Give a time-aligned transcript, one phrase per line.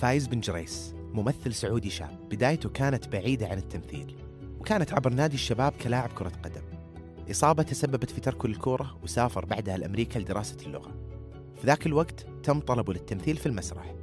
[0.00, 4.16] فايز بن جريس ممثل سعودي شاب بدايته كانت بعيدة عن التمثيل
[4.60, 6.62] وكانت عبر نادي الشباب كلاعب كرة قدم.
[7.30, 10.94] إصابة تسببت في تركه للكورة وسافر بعدها لأمريكا لدراسة اللغة.
[11.60, 13.94] في ذاك الوقت تم طلبه للتمثيل في المسرح.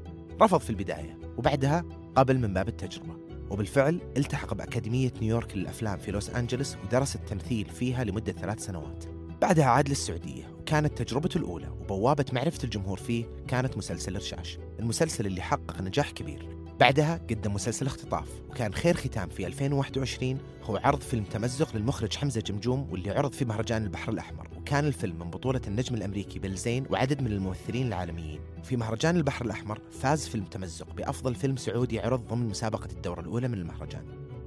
[0.41, 1.85] رفض في البداية وبعدها
[2.15, 3.17] قبل من باب التجربة.
[3.49, 9.05] وبالفعل التحق بأكاديمية نيويورك للأفلام في لوس أنجلوس ودرس التمثيل فيها لمدة ثلاث سنوات.
[9.41, 15.41] بعدها عاد للسعودية وكانت تجربته الأولى وبوابة معرفة الجمهور فيه كانت مسلسل رشاش المسلسل اللي
[15.41, 16.47] حقق نجاح كبير.
[16.79, 22.41] بعدها قدم مسلسل اختطاف وكان خير ختام في 2021 هو عرض فيلم تمزق للمخرج حمزة
[22.41, 24.47] جمجوم واللي عرض في مهرجان البحر الأحمر.
[24.57, 28.39] وكان الفيلم من بطولة النجم الأمريكي بيل زين وعدد من الممثلين العالميين.
[28.63, 33.47] في مهرجان البحر الأحمر فاز فيلم تمزق بأفضل فيلم سعودي عرض ضمن مسابقة الدورة الأولى
[33.47, 34.05] من المهرجان.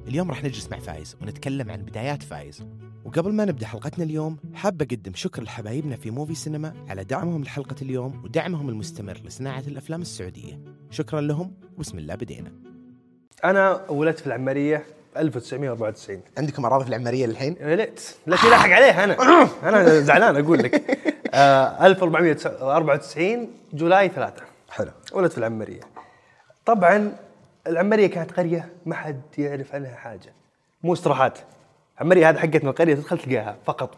[0.09, 2.65] اليوم راح نجلس مع فايز ونتكلم عن بدايات فايز.
[3.11, 7.77] وقبل ما نبدأ حلقتنا اليوم حاب أقدم شكر لحبايبنا في موفي سينما على دعمهم لحلقة
[7.83, 10.61] اليوم ودعمهم المستمر لصناعة الأفلام السعودية.
[10.91, 12.53] شكرا لهم وبسم الله بدينا.
[13.45, 14.85] أنا ولدت في العمارية
[15.17, 19.17] 1994 عندكم أراضي في العمارية للحين؟ يا ليت لا تلاحق عليه أنا.
[19.69, 20.99] أنا زعلان أقول لك.
[21.35, 24.91] آه 1494 جولاي 3 حلو.
[25.13, 25.81] ولدت في العمارية.
[26.67, 27.13] طبعا
[27.67, 30.35] العمارية كانت قرية ما حد يعرف عنها حاجة.
[30.83, 31.39] مو استراحات.
[32.01, 33.95] عماريه هذه حقتنا القرية تدخل تلقاها فقط.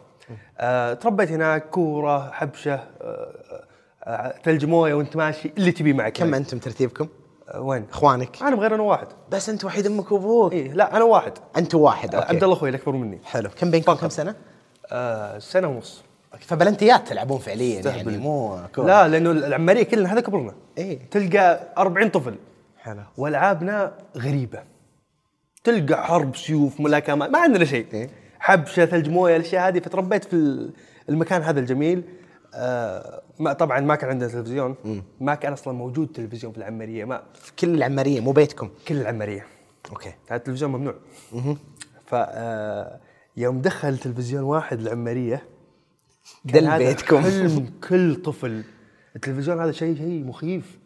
[0.59, 3.63] آه تربيت هناك كورة حبشة آه
[4.03, 6.13] آه ثلج موية وانت ماشي اللي تبي معك.
[6.13, 7.07] كم أنتم ترتيبكم؟
[7.49, 8.41] آه وين؟ أخوانك.
[8.41, 9.07] أنا بغير أنا واحد.
[9.31, 10.53] بس أنت وحيد أمك وأبوك.
[10.53, 11.33] إيه لا أنا واحد.
[11.57, 12.27] أنت واحد أوكي.
[12.27, 13.19] عبد الله أخوي الاكبر مني.
[13.25, 13.49] حلو.
[13.49, 14.35] كم بينكم؟ كم سنة؟
[14.91, 16.03] آه سنة ونص.
[16.39, 18.17] فبلنتيات تلعبون فعليا يعني.
[18.17, 18.87] مو كورة.
[18.87, 20.53] لا لأنه العماريه كلنا هذا كبرنا.
[20.77, 20.99] إيه.
[21.11, 22.35] تلقى 40 طفل.
[22.81, 23.01] حلو.
[23.17, 24.72] وألعابنا غريبة.
[25.63, 27.85] تلقى حرب سيوف ملاكمات ما عندنا شيء.
[27.93, 28.09] إيه.
[28.39, 29.79] حبشة ثلج موية الأشياء هذه.
[29.79, 30.73] فتربيت في ال-
[31.09, 32.03] المكان هذا الجميل.
[32.55, 34.75] آه ما طبعا ما كان عندنا تلفزيون.
[35.21, 37.05] ما كان أصلا موجود تلفزيون في العمارية.
[37.05, 39.45] ما في كل العمارية مو بيتكم؟ كل العمارية.
[39.89, 40.13] أوكي.
[40.27, 40.95] هذا التلفزيون ممنوع.
[42.05, 42.99] ف آه،
[43.37, 45.43] يوم دخل تلفزيون واحد العماريه
[46.45, 47.21] دل بيتكم.
[47.21, 48.63] حلم كل طفل.
[49.15, 50.77] التلفزيون هذا شيء شيء مخيف.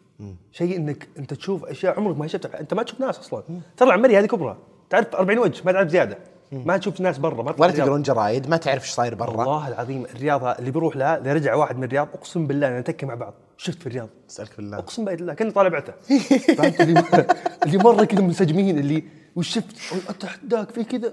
[0.52, 2.60] شيء إنك أنت تشوف أشياء عمرك ما شفتها.
[2.60, 3.42] أنت ما تشوف ناس أصلا.
[3.76, 4.56] ترى العماريه هذه كبرى.
[4.90, 6.18] تعرف 40 وجه ما تعرف زيادة.
[6.52, 7.72] ما تشوف ناس برا ما ولا.
[7.72, 9.30] تقرون جرايد ما تعرف إيش صاير برا.
[9.30, 13.14] والله العظيم الرياض اللي بيروح لها اللي رجع واحد من الرياض أقسم بالله نتكي مع
[13.14, 13.34] بعض.
[13.56, 15.92] شفت في الرياض؟ اسالك بالله أقسم بالله كنا طالع بعته.
[16.58, 17.26] فهمت؟ اللي
[17.66, 19.04] اللي مرة كذا منسجمين اللي
[19.36, 19.76] وش شفت؟
[20.20, 21.12] تحت ذاك في كذا.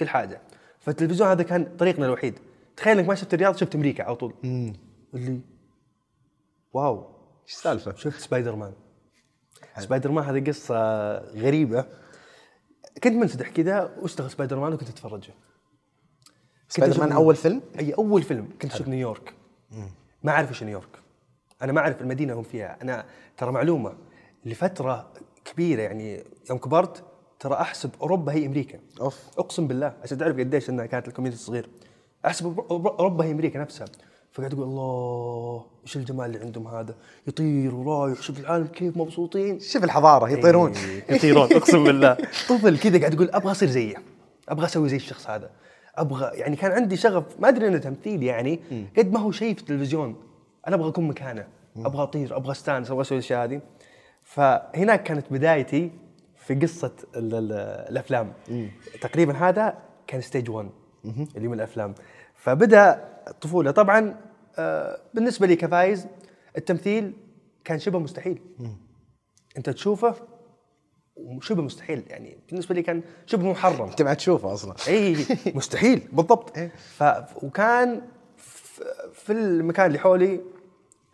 [0.00, 0.40] كل حاجة.
[0.80, 2.38] فالتلفزيون هذا كان طريقنا الوحيد.
[2.76, 4.34] تخيل إنك ما شفت الرياض شفت أمريكا على طول.
[5.14, 5.40] اللي
[6.72, 7.13] wow.
[7.44, 8.72] إيش السالفه؟ شفت Spider-Man
[9.78, 10.76] Spider-Man هذه قصة
[11.18, 11.86] غريبة.
[13.02, 15.34] كنت منسدح كذا واشتغل سبايدر مان وكنت أتفرجه.
[16.68, 19.34] سبايدر مان أول فيلم؟ أي أول فيلم كنت أشوف نيويورك.
[20.22, 20.98] ما أعرف إيش نيويورك.
[21.62, 22.78] أنا ما أعرف المدينة هم فيها.
[22.82, 23.06] أنا
[23.36, 23.94] ترى معلومة
[24.44, 25.12] لفترة
[25.44, 27.04] كبيرة يعني يوم كبرت
[27.40, 28.80] ترى أحسب أوروبا هي أمريكا.
[29.00, 29.38] أوف.
[29.38, 31.68] أقسم بالله عشان تعرف قديش إنها كانت ال community صغير.
[32.26, 33.86] أحسب أوروبا هي أمريكا نفسها.
[34.34, 36.94] فقاعد أقول الله إيش الجمال اللي عندهم هذا؟
[37.26, 38.20] يطير ورايح.
[38.20, 39.60] شوف العالم كيف مبسوطين.
[39.60, 41.52] شوف الحضارة يطيرون إيه، يطيرون.
[41.52, 42.14] أقسم بالله.
[42.48, 43.94] طفل كذا قاعد يقول أبغى أصير زيه.
[44.48, 45.50] أبغى أسوي زي الشخص هذا.
[45.96, 48.60] أبغى يعني كان عندي شغف ما أدري إنه تمثيل يعني
[48.98, 50.16] قد ما هو شيء في التلفزيون.
[50.68, 51.46] أنا أبغى أكون مكانه.
[51.76, 53.60] أبغى أطير أبغى أستانس أبغى أسوي الأشياء هذه.
[54.22, 55.90] فهناك كانت بدايتي
[56.36, 57.52] في قصة ال ال
[57.90, 58.32] الأفلام.
[59.00, 59.74] تقريبا هذا
[60.06, 60.68] كان ستيج 1
[61.36, 61.94] اللي من الأفلام.
[62.34, 64.14] فبدأ الطفوله طبعا
[65.14, 66.06] بالنسبة لي كفايز
[66.56, 67.12] التمثيل
[67.64, 68.42] كان شبه مستحيل.
[69.56, 70.14] انت تشوفه
[71.16, 73.88] وشبه مستحيل يعني بالنسبة لي كان شبه محرم.
[73.88, 74.74] انت ما تشوفه أصلا.
[74.88, 75.16] اي
[75.54, 76.08] مستحيل.
[76.12, 76.58] بالضبط.
[76.98, 77.04] ف
[77.42, 78.02] وكان
[79.12, 80.40] في المكان اللي حولي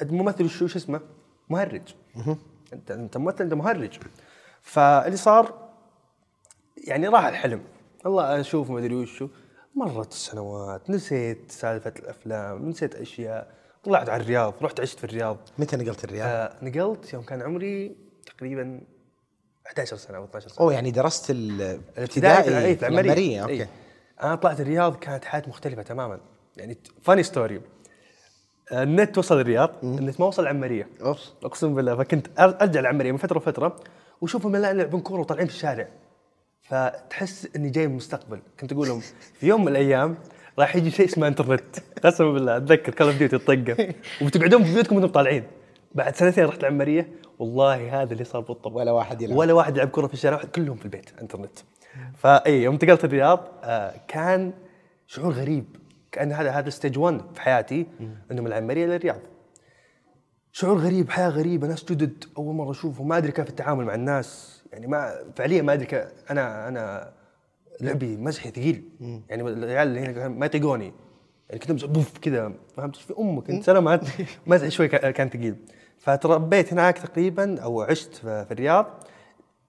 [0.03, 1.01] الممثل شو شو اسمه؟
[1.51, 1.95] مهرج.
[2.73, 3.99] انت انت ممثل انت مهرج.
[4.63, 5.71] فاللي صار
[6.87, 7.63] يعني راح الحلم.
[8.05, 9.29] والله أشوف ما أدري وشو
[9.75, 15.37] مرت السنوات نسيت سالفة الأفلام نسيت أشياء طلعت على الرياض رحت عشت في الرياض.
[15.59, 17.97] متى نقلت الرياض؟ آه نقلت يوم كان عمري
[18.27, 18.81] تقريبا
[19.67, 20.61] 11 سنة أو 12 سنة.
[20.61, 23.53] أوه يعني درست الابتدائي الابتدائي إيه، أوكي.
[23.53, 23.69] إيه.
[24.23, 26.21] أنا طلعت الرياض كانت حياتي مختلفة تماما.
[26.57, 27.61] يعني funny story
[28.73, 30.89] النت وصل الرياض النت ما وصل العماريه
[31.45, 33.77] أقسم بالله فكنت أرجع العماريه من فترة وفتره
[34.21, 35.89] وأشوفهم لا يلعبون كورة وطالعين في الشارع.
[36.71, 38.41] فتحس إني جاي من المستقبل.
[38.61, 39.01] كنت أقول لهم
[39.41, 40.17] في يوم من الأيام
[40.59, 43.95] راح يجي شيء اسمه انترنت قسما بالله أتذكر Call of Duty الطقة.
[44.23, 45.45] وبتقعدون في بيوتكم وأنتم طالعين.
[45.95, 47.09] بعد سنتين رحت العمارية.
[47.39, 49.37] والله هذا اللي صار بالضبط ولا واحد يلعب.
[49.37, 51.59] ولا واحد يلعب كرة في الشارع كلهم في البيت انترنت
[52.17, 54.53] فأي يوم انتقلت الرياض آه كان
[55.07, 55.65] شعور غريب.
[56.13, 57.87] كأن هذا هذا stage 1 في حياتي
[58.31, 59.21] إنه من العمارية للرياض
[60.53, 63.09] شعور غريب حياة غريبة ناس جدد أول مرة أشوفهم.
[63.09, 64.60] ما أدري كيف التعامل مع الناس.
[64.73, 65.89] يعني ما فعليا ما أدري
[66.31, 67.13] أنا أنا
[67.81, 68.89] لعبي مزحي ثقيل.
[69.29, 70.93] يعني العيال اللي هنا ما يطيقوني.
[71.49, 74.01] يعني كنت بوف كذا فهمت؟ في أمك أنت أنا ما
[74.47, 75.57] مزحي شوي كا- كان ثقيل.
[75.99, 78.87] فتربيت هناك تقريبا أو عشت في الرياض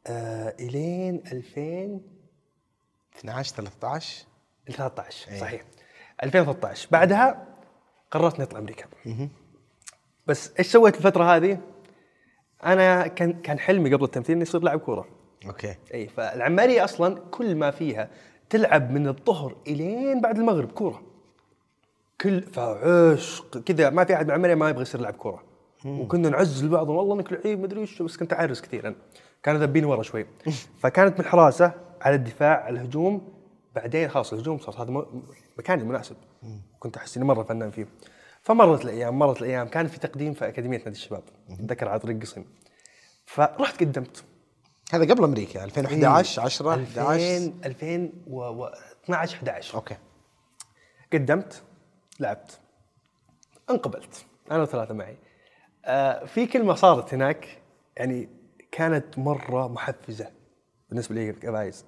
[0.07, 1.99] آه إلين 2000
[3.19, 4.25] 12 13
[4.67, 5.39] 13 إيه.
[5.39, 5.61] صحيح.
[6.23, 7.47] 2013 بعدها
[8.11, 8.85] قررت نطلع أمريكا.
[10.27, 11.57] بس إيش سويت الفترة هذه؟
[12.65, 15.07] أنا كان كان حلمي قبل التمثيل اني اصير لاعب كورة.
[15.45, 15.75] أوكي.
[15.93, 18.09] إي فالعمارية أصلا كل ما فيها
[18.49, 21.01] تلعب من الظهر إلين بعد المغرب كورة.
[22.21, 25.43] كل فعشق كذا ما في أحد من العماريه ما يبغى يصير لاعب كورة.
[25.85, 28.95] وكنا نعزز بعض والله إنك لعيب مدري وش بس كنت أحرس كثيرا.
[29.43, 30.25] كانوا ذابيني ورا شوي.
[30.81, 31.71] فكانت من الحراسه
[32.01, 33.21] على الدفاع على الهجوم.
[33.75, 35.05] بعدين خلاص الهجوم صار هذا
[35.57, 36.15] مكاني المناسب.
[36.79, 37.87] كنت أحس إني مرة فنان فيه.
[38.41, 39.67] فمرت الأيام مرت الأيام.
[39.67, 41.23] كان في تقديم في أكاديمية نادي الشباب.
[41.49, 42.45] أتذكر على طريق قصيم
[43.25, 44.23] فرحت قدمت.
[44.93, 49.97] هذا قبل أمريكا 2011 10 11 2000 2012 11 أوكي.
[51.13, 51.63] قدمت
[52.19, 52.59] لعبت.
[53.69, 54.25] انقبلت.
[54.51, 55.17] أنا وثلاثة معي.
[55.85, 57.61] آه في كلمة صارت هناك
[57.97, 58.29] يعني
[58.71, 60.31] كانت مرة محفزة
[60.89, 61.85] بالنسبة لي كفايز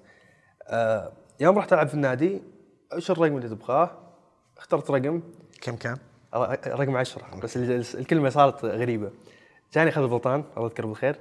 [0.68, 2.42] آه يوم رحت ألعب في النادي
[2.92, 3.90] إيش الرقم اللي تبغاه؟
[4.58, 5.22] اخترت رقم.
[5.62, 5.98] كم كان؟
[6.66, 9.10] رقم 10 بس ال- الكلمة صارت غريبة.
[9.74, 11.16] جاني خالد بلطان الله يذكره بالخير.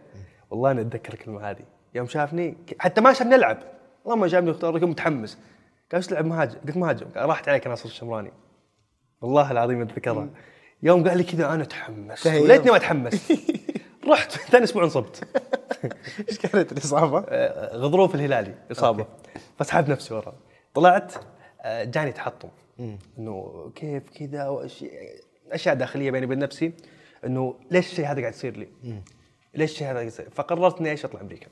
[0.51, 1.63] والله أنا أتذكر الكلمة هذه.
[1.95, 3.57] يوم شافني حتى ما شافني ألعب.
[4.06, 5.33] والله ما شافني اختار رقم متحمس.
[5.92, 7.06] قال إيش تلعب مهاجم؟ قلت مهاجم.
[7.15, 8.31] راحت عليك ناصر الشمراني.
[9.21, 10.27] والله العظيم أتذكرها.
[10.83, 12.42] يوم قال لي كذا أنا تحمست تهيأ.
[12.42, 13.31] وليتني ما تحمست
[14.12, 15.24] رحت ثاني أسبوع انصبت.
[16.30, 19.06] إيش كانت الإصابة؟ آه، غضروف الهلالي إصابة.
[19.60, 20.33] فسحبت نفسي ورا.
[20.74, 21.13] طلعت
[21.62, 22.50] آه، جاني تحطم.
[23.18, 24.92] إنه كيف كذا واشياء
[25.52, 26.74] أشياء داخلية بيني وبين نفسي
[27.25, 28.68] إنه ليش الشيء هذا قاعد يصير لي؟
[29.54, 31.48] ليش الشيء هذا قاعد يصير؟ فقررت إني إيش أطلع أمريكا.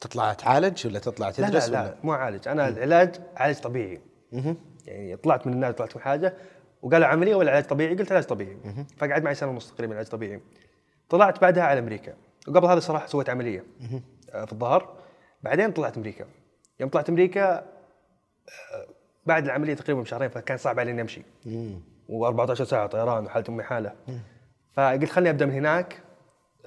[0.00, 4.00] تطلع تعالج ولا تطلع لا تدرس لا, لا ولا؟ مو عالج أنا العلاج علاج طبيعي.
[4.86, 6.34] يعني طلعت من النادي طلعت من حاجة
[6.82, 8.56] وقالوا عملية ولا علاج طبيعي؟ قلت علاج طبيعي.
[8.96, 10.40] فقعد معي سنة ونص تقريبا علاج طبيعي.
[11.08, 12.14] طلعت بعدها على أمريكا.
[12.48, 13.64] وقبل هذا صراحة سويت عملية
[14.32, 14.96] آه، في الظهر.
[15.42, 16.24] بعدين طلعت أمريكا.
[16.80, 18.86] يوم طلعت أمريكا آه،
[19.26, 21.22] بعد العملية تقريبا بشهرين فكان صعب علي اني امشي
[22.08, 23.92] و14 ساعة طيران وحالة أمي حالة.
[24.72, 26.00] فقلت خليني أبدأ من هناك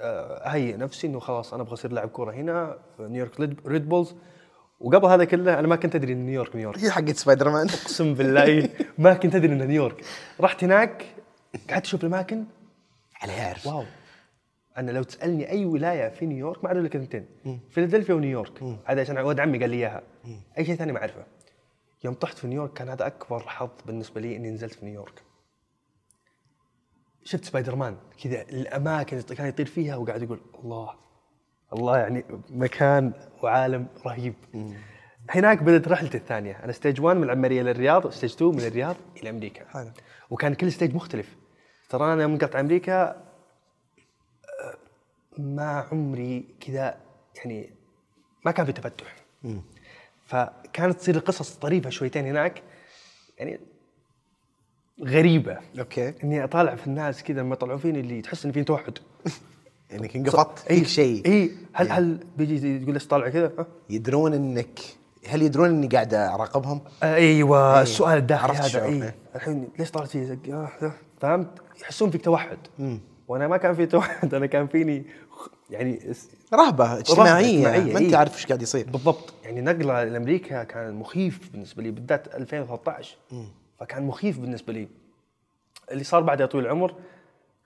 [0.00, 4.14] آه، أهيئ نفسي إنه خلاص أنا أبغى أصير لاعب كورة هنا في نيويورك Red- Bulls.
[4.80, 6.78] وقبل هذا كله أنا ما كنت أدري إن نيويورك نيويورك.
[6.78, 8.68] هي حقت سبايدر مان أقسم بالله
[8.98, 10.04] ما كنت أدري انها نيويورك.
[10.40, 11.04] رحت هناك
[11.70, 12.44] قعدت أشوف الأماكن.
[13.22, 13.84] على يعرف wow.
[14.78, 17.26] أنا لو تسألني أي ولاية في نيويورك ما أعرف إلا كلمتين.
[17.70, 18.62] فيلادلفيا ونيويورك.
[18.84, 20.02] هذا عشان ولد عمي قال لي إياها.
[20.58, 21.24] أي شيء ثاني ما أعرفه.
[22.04, 25.22] يوم طحت في نيويورك كان هذا أكبر حظ بالنسبة لي إني نزلت في نيويورك.
[27.24, 30.94] شفت سبايدر مان كذا الأماكن اللي كان يطير فيها وقاعد يقول الله
[31.72, 33.12] الله يعني مكان
[33.42, 34.34] وعالم رهيب.
[35.30, 36.64] هناك بدأت رحلتي الثانية.
[36.64, 39.68] أنا stage 1 من العماريه للرياض stage 2 من الرياض إلى أمريكا.
[39.68, 39.90] حلو.
[40.30, 41.36] وكان كل stage مختلف.
[41.88, 44.76] ترى أنا يوم قلت أمريكا آه،
[45.38, 47.00] ما عمري كذا
[47.36, 47.74] يعني
[48.44, 49.16] ما كان في تفتح.
[50.30, 52.62] فكانت تصير القصص طريفة شويتين هناك.
[53.38, 53.60] يعني
[55.04, 55.58] غريبة.
[55.78, 56.14] أوكي.
[56.24, 58.98] إني أطالع في الناس كذا لما يطلعون فيني اللي تحس ان في توحد.
[59.92, 61.26] انك انقفضت اي فيك شيء.
[61.26, 64.80] اي هل هل بيجي يقول ليش طالع كذا؟ يدرون إنك
[65.28, 67.76] هل يدرون إني قاعد أراقبهم؟ أيوه.
[67.76, 67.82] إيه.
[67.82, 68.84] السؤال الداخلي هذا.
[68.84, 69.12] اي.
[69.34, 71.48] الحين ليش طلعت فيه زق آه، فهمت؟
[71.80, 72.58] يحسون فيك توحد.
[73.28, 74.34] وأنا ما كان في توحد.
[74.34, 75.06] أنا كان فيني
[75.70, 76.14] يعني
[76.54, 78.16] رهبة اجتماعية, اجتماعية، ما أنت إيه.
[78.16, 78.90] عارف إيش قاعد يصير.
[78.90, 79.34] بالضبط.
[79.50, 83.16] يعني نقله لأمريكا كان مخيف بالنسبة لي بالذات 2013
[83.80, 84.88] فكان مخيف بالنسبة لي.
[85.90, 86.94] اللي صار بعد يا طويل العمر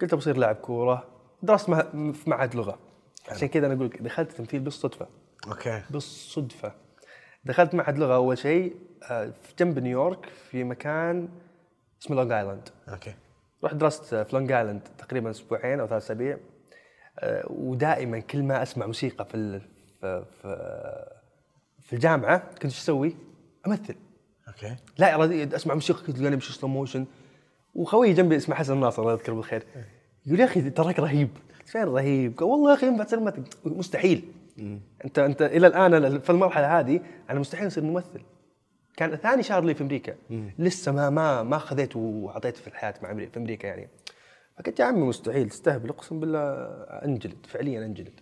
[0.01, 1.05] قلت بصير لاعب كورة
[1.43, 2.79] درست في معهد لغة.
[3.29, 5.07] عشان كذا أنا أقول لك دخلت تمثيل بالصدفة.
[5.49, 5.83] أوكي.
[5.91, 6.73] بالصدفة.
[7.45, 8.77] دخلت معهد لغة أول شيء
[9.11, 11.29] آه، في جنب نيويورك في مكان
[12.03, 13.15] اسمه لونج ايلاند أوكي.
[13.65, 16.39] رحت درست في لونج ايلاند تقريبا أسبوعين أو ثلاث أسابيع.
[17.19, 19.61] آه، ودائما كل ما أسمع موسيقى في ال-
[20.43, 21.14] في
[21.95, 23.17] في- الجامعة كنت إيش أسوي؟
[23.67, 23.95] أمثل.
[24.49, 24.77] أوكي.
[24.99, 27.07] لا ارادي أسمع موسيقى كنت تلقاني امشي slow motion
[27.75, 29.63] وخوي جنبي اسمه حسن الناصر الله يذكره بالخير.
[30.27, 31.29] يقول يا أخي تراك رهيب.
[31.67, 33.45] فين رهيب؟ قال والله يا أخي ينفع تصير ممثل.
[33.65, 34.33] مستحيل.
[35.05, 38.21] أنت أنت إلى الآن في المرحلة هذه أنا مستحيل أصير ممثل.
[38.97, 40.15] كان ثاني شهر لي في أمريكا.
[40.59, 43.89] لسه ما ما ما خذيت وعطيت في الحياة مع في أمريكا يعني.
[44.59, 46.41] فقلت يا عمي مستحيل تستهبل أقسم بالله
[47.05, 48.21] أنجلد فعليا أنجلد.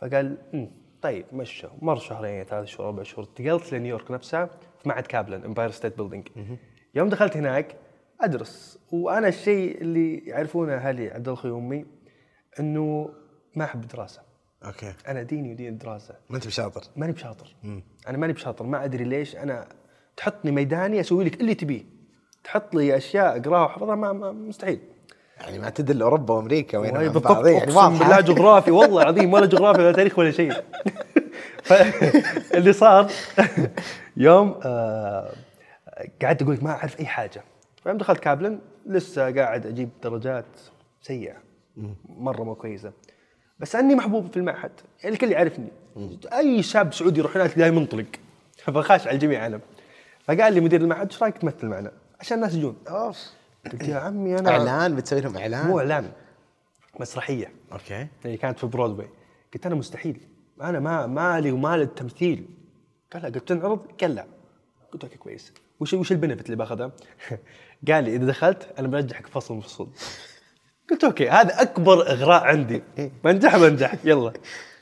[0.00, 0.70] فقال "أمم،
[1.02, 1.66] طيب مشى.
[1.82, 3.28] مر شهرين ثلاث شهور أربع شهور.
[3.28, 4.46] انتقلت لنيويورك نفسها
[4.82, 6.28] في معهد Kaplan Empire State Building
[6.94, 7.76] يوم دخلت هناك
[8.20, 8.78] أدرس.
[8.92, 11.86] وأنا الشيء اللي يعرفونه أهلي عبد الله وأمي
[12.60, 13.10] إنه
[13.56, 14.22] ما أحب الدراسة.
[14.64, 14.92] okay.
[15.08, 16.14] أنا ديني ودين الدراسة.
[16.30, 16.82] ما انت بشاطر.
[16.96, 17.56] ماني بشاطر.
[18.08, 19.36] أنا ماني بشاطر ما أدري ليش.
[19.36, 19.68] أنا
[20.16, 21.84] تحطني ميداني أسوي لك اللي تبيه.
[22.44, 24.80] تحط لي أشياء أقراها وأحفظها ما, ما مستحيل.
[25.40, 27.46] يعني ما تدل أوروبا وأمريكا وين بالضبط.
[27.46, 30.52] يعني واضحه بالله جغرافي والله العظيم ولا جغرافيا ولا تاريخ ولا شيء.
[31.62, 33.10] فاللي صار
[34.16, 35.32] يوم آه
[36.22, 37.42] قعدت أقول لك ما أعرف أي حاجة.
[37.82, 40.44] فيوم دخلت كابلن لسه قاعد أجيب درجات
[41.02, 41.36] سيئة.
[42.08, 42.92] مرة مو كويسة.
[43.58, 44.70] بس أني محبوب في المعهد.
[45.02, 45.68] يعني الكل يعرفني.
[46.32, 48.06] أي شاب سعودي يروح هناك تلاقيه منطلق.
[48.56, 49.60] فخاش على الجميع أنا
[50.24, 52.76] فقال لي مدير المعهد إيش رأيك تمثل معنا؟ عشان الناس يجون.
[53.72, 56.12] قلت يا عمي أنا إعلان بتسوي لهم إعلان؟ مو إعلان
[57.00, 57.52] مسرحية.
[57.72, 58.06] okay.
[58.24, 59.08] هي كانت في برودواي
[59.54, 60.20] قلت أنا مستحيل.
[60.62, 62.48] أنا ما مالي ومال التمثيل.
[63.12, 64.26] قال لا قلت تنعرض؟ قال لا.
[64.92, 65.52] قلت okay كويس.
[65.80, 66.90] وش وش ال benefit اللي باخذها؟
[67.88, 69.88] قال لي إذا دخلت أنا برجحك فصل من الفصول
[70.90, 72.82] قلت okay هذا أكبر إغراء عندي.
[73.24, 73.94] بنجح بنجح.
[74.04, 74.32] يلا.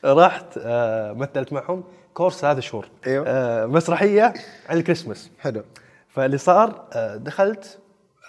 [0.05, 1.85] رحت آه مثلت معهم.
[2.15, 3.25] course ثلاث شهور أيوه.
[3.29, 4.35] آه مسرحية
[4.69, 5.31] عن الكريسماس.
[5.41, 5.65] حلو.
[6.09, 7.79] فاللي صار آه دخلت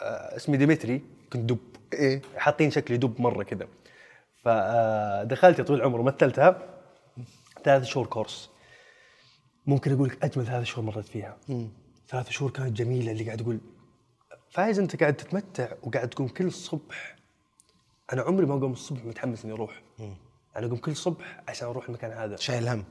[0.02, 1.02] اسمي ديمتري
[1.34, 1.58] كنت دب.
[1.94, 2.22] إيه.
[2.38, 3.68] حاطين شكلي دب مرة كذا
[4.44, 6.62] فدخلت يا طويل العمر ومثلتها
[7.64, 8.50] ثلاث شهور course.
[9.66, 11.38] ممكن أقول لك أجمل ثلاث شهور مريت فيها.
[12.10, 13.60] ثلاث شهور كانت جميلة اللي قاعد أقول
[14.50, 17.16] فايز أنت قاعد تتمتع وقاعد تقوم كل صبح
[18.14, 19.82] أنا عمري ما أقوم الصبح متحمس إني أروح.
[20.56, 22.36] أنا أقوم كل صبح عشان أروح المكان هذا.
[22.36, 22.84] شايل هم.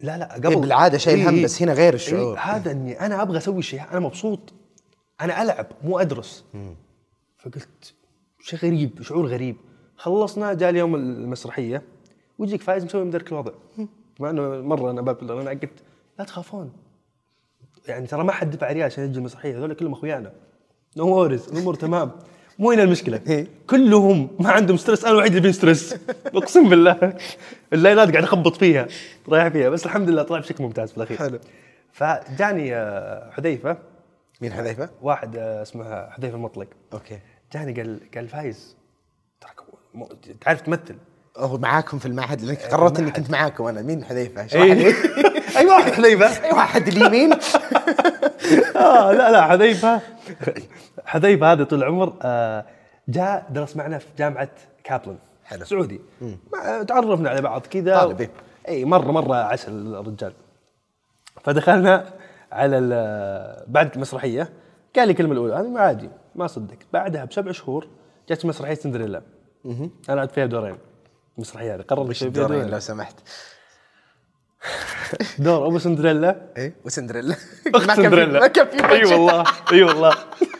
[0.00, 0.60] لا لا إيه قبل.
[0.60, 1.44] بالعادة شايل هم، إيه.
[1.44, 2.34] بس هنا غير الشعور.
[2.34, 4.52] إيه هذا إني أنا أبغى أسوي شيء أنا مبسوط.
[5.20, 6.44] أنا ألعب مو أدرس.
[7.38, 7.94] فقلت
[8.40, 9.56] شيء غريب شعور غريب.
[9.96, 11.82] خلصنا جاء اليوم المسرحية
[12.38, 13.52] ويجيك فايز مسوي مدرك الوضع.
[14.20, 15.70] مع إنه مرة أنا باب أنا قلت
[16.18, 16.72] لا تخافون.
[17.88, 20.32] يعني ترى ما حد دفع ريال عشان يجي المسرحية هذول كلهم أخويانا.
[20.96, 22.10] no worries الأمور تمام.
[22.58, 23.46] مو هنا المشكلة.
[23.70, 25.96] كلهم ما عندهم stress أنا الوحيد اللي فيه stress
[26.26, 27.16] أقسم بالله.
[27.72, 28.88] اللاينات قاعد أخبط فيها
[29.28, 29.68] رايح فيها.
[29.68, 31.16] بس الحمد لله طلع بشكل ممتاز في الأخير.
[31.18, 31.38] حلو.
[31.92, 33.76] فجاني آه، حذيفة.
[34.40, 36.66] مين حذيفة؟ واحد آه، اسمه حذيفة المطلق.
[36.92, 37.18] okay.
[37.52, 38.76] جاني قال قال فايز.
[39.40, 39.54] تراك
[40.40, 40.96] تعرف تمثل.
[41.36, 43.82] هو معاكم في المعهد لأنك قررت اني كنت معاكم أنا.
[43.82, 44.94] مين حذيفة؟ اشرح إيه.
[45.58, 47.32] أي واحد حذيفة؟ أي واحد اليمين؟
[48.76, 50.00] آه لا لا حذيفة.
[51.04, 52.64] حذيفة هذا طول العمر آه،
[53.08, 54.48] جاء درس معنا في جامعة
[54.84, 55.64] كابلن حلو.
[55.64, 56.00] سعودي.
[56.88, 58.00] تعرفنا على بعض كذا.
[58.00, 58.30] طالب، إيه.
[58.68, 60.32] اي مرة مرة عسل الرجال.
[61.44, 62.12] فدخلنا
[62.52, 64.52] على بعد المسرحيه
[64.96, 67.88] قال لي الكلمة الأولى أنا عادي ما صدقت بعدها بسبع شهور
[68.30, 69.22] جت مسرحية سندريلا.
[69.66, 70.78] أنا لعبت فيها دورين.
[71.36, 72.70] المسرحيه هذه قررت فيها الدورين دورين.
[72.70, 73.14] لو سمحت؟
[75.38, 76.52] دور أبو سندريلا.
[76.56, 77.36] إيه وسندريلا
[77.74, 78.40] أخت سندريلا.
[78.40, 79.04] ما كان في أي.
[79.04, 80.14] والله أي والله.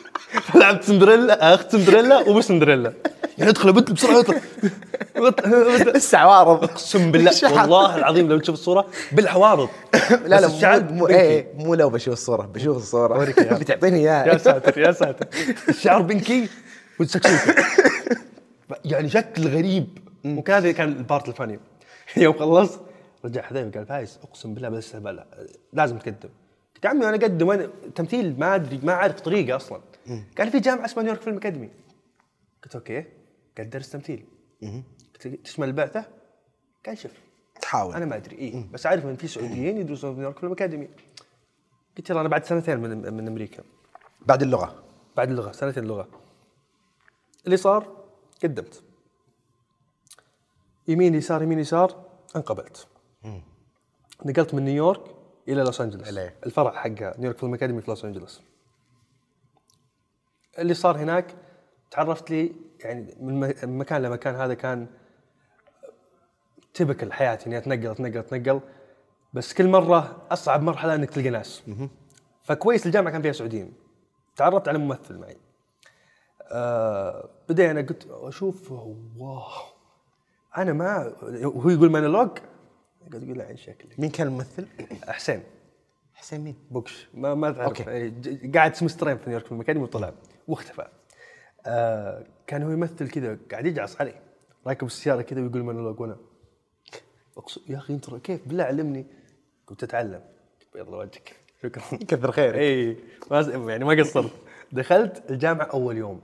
[0.54, 2.92] لعبت سندريلا أخت سندريلا وابو سندريلا.
[3.40, 4.40] يعني ادخل ابد بسرعة اطلع
[5.94, 6.64] لسه عوارض.
[6.64, 9.68] اقسم بالله والله العظيم لو تشوف الصورة بالعوارض.
[10.10, 11.08] لا لا الشعر مو.
[11.08, 13.24] إيه مو لو بشوف الصورة بشوف الصورة.
[13.34, 14.26] بتعطيني إياها.
[14.26, 15.26] يا ساتر يا ساتر.
[15.68, 16.48] الشعر بنكي
[17.00, 17.64] والسكسوكه
[18.84, 19.98] يعني شكل غريب.
[20.24, 21.60] وكان هذا كان ال part ال funny.
[22.16, 22.78] يوم خلص
[23.24, 25.26] رجع حذيفة قال فايز أقسم بالله بس بلا
[25.72, 26.28] لازم تقدم.
[26.74, 29.80] قلت يا عمي أنا أقدم أنا تمثيل ما أدري ما أعرف طريقة أصلا.
[30.38, 31.68] قال في جامعة اسمها New York Film Academy.
[32.64, 33.04] قلت okay.
[33.58, 34.26] قال درس تمثيل.
[35.44, 36.04] تشمل البعثة؟
[36.86, 37.12] قال شوف
[37.60, 37.94] تحاول.
[37.94, 38.38] أنا ما أدري.
[38.38, 40.88] اي بس أعرف إن في سعوديين يدرسون في New York Film Academy
[41.96, 43.62] قلت يلا أنا بعد سنتين من من أمريكا.
[44.20, 44.84] بعد اللغة.
[45.16, 46.08] بعد اللغة سنتين لغة.
[47.44, 48.06] اللي صار
[48.42, 48.82] قدمت.
[50.88, 52.04] يمين يسار يمين يسار
[52.36, 52.88] انقبلت.
[54.24, 55.16] نقلت من نيويورك
[55.48, 56.08] إلى لوس أنجلوس.
[56.46, 58.42] الفرع حق نيويورك فيلم اكاديمي في لوس أنجلوس.
[60.58, 61.36] اللي صار هناك
[61.90, 62.52] تعرفت لي
[62.84, 64.86] يعني من مكان لمكان هذا كان
[66.74, 68.60] تبكل حياتي إني أتنقل أتنقل أتنقل.
[69.32, 71.62] بس كل مرة أصعب مرحلة إنك تلقى ناس.
[72.42, 73.72] فكويس الجامعة كان فيها سعوديين.
[74.36, 75.36] تعرفت على ممثل معي.
[76.52, 79.42] آه بدينا قلت أشوف واو.
[80.56, 82.30] أنا ما وهو يقول مونولوج
[83.10, 84.00] قاعد يقول عين شكلك.
[84.00, 84.66] مين كان الممثل؟
[85.08, 85.42] حسين.
[86.14, 87.08] حسين مين؟ بوكش.
[87.14, 87.88] ما ما تعرف
[88.54, 90.12] قاعد سمسترين في نيويورك في المكاديمي وطلع
[90.48, 90.86] واختفى.
[91.66, 94.14] آه كان هو يمثل كذا قاعد يجعص علي
[94.66, 96.16] راكب السيارة كذا ويقول مونولوج وأنا
[97.36, 99.06] أقسم يا أخي أنت كيف؟ بالله علمني.
[99.66, 100.22] قلت أتعلم.
[100.74, 101.36] بيض وجهك.
[101.62, 101.82] شكرا.
[102.08, 102.54] كثر خيرك.
[102.54, 102.96] إي
[103.30, 104.32] ما يعني ما قصرت.
[104.72, 106.20] دخلت الجامعة أول يوم.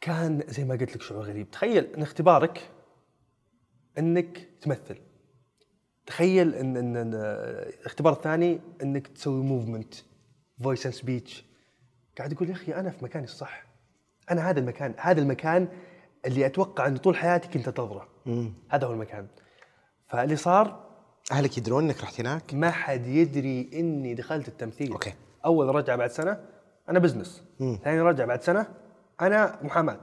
[0.00, 1.50] كان زي ما قلت لك شعور غريب.
[1.50, 2.70] تخيل إن اختبارك
[3.98, 4.96] إنك تمثل.
[6.06, 9.94] تخيل إن إن, إن الاختبار الثاني إنك تسوي movement
[10.62, 11.47] voice and speech
[12.18, 13.64] قاعد يقول يا أخي أنا في مكاني الصح.
[14.30, 15.68] أنا هذا المكان هذا المكان
[16.26, 18.08] اللي أتوقع انه طول حياتي كنت انتظره
[18.68, 19.26] هذا هو المكان.
[20.08, 20.88] فاللي صار
[21.32, 24.92] أهلك يدرون إنك رحت هناك؟ ما حد يدري إني دخلت التمثيل.
[24.92, 25.14] okay.
[25.44, 26.40] أول رجعة بعد سنة
[26.88, 27.42] أنا business.
[27.58, 28.66] ثاني رجعة بعد سنة
[29.20, 30.00] أنا محاماة.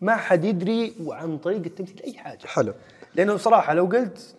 [0.00, 2.46] ما حد يدري وعن طريق التمثيل أي حاجة.
[2.46, 2.74] حلو.
[3.14, 4.36] لأنه صراحة لو قلت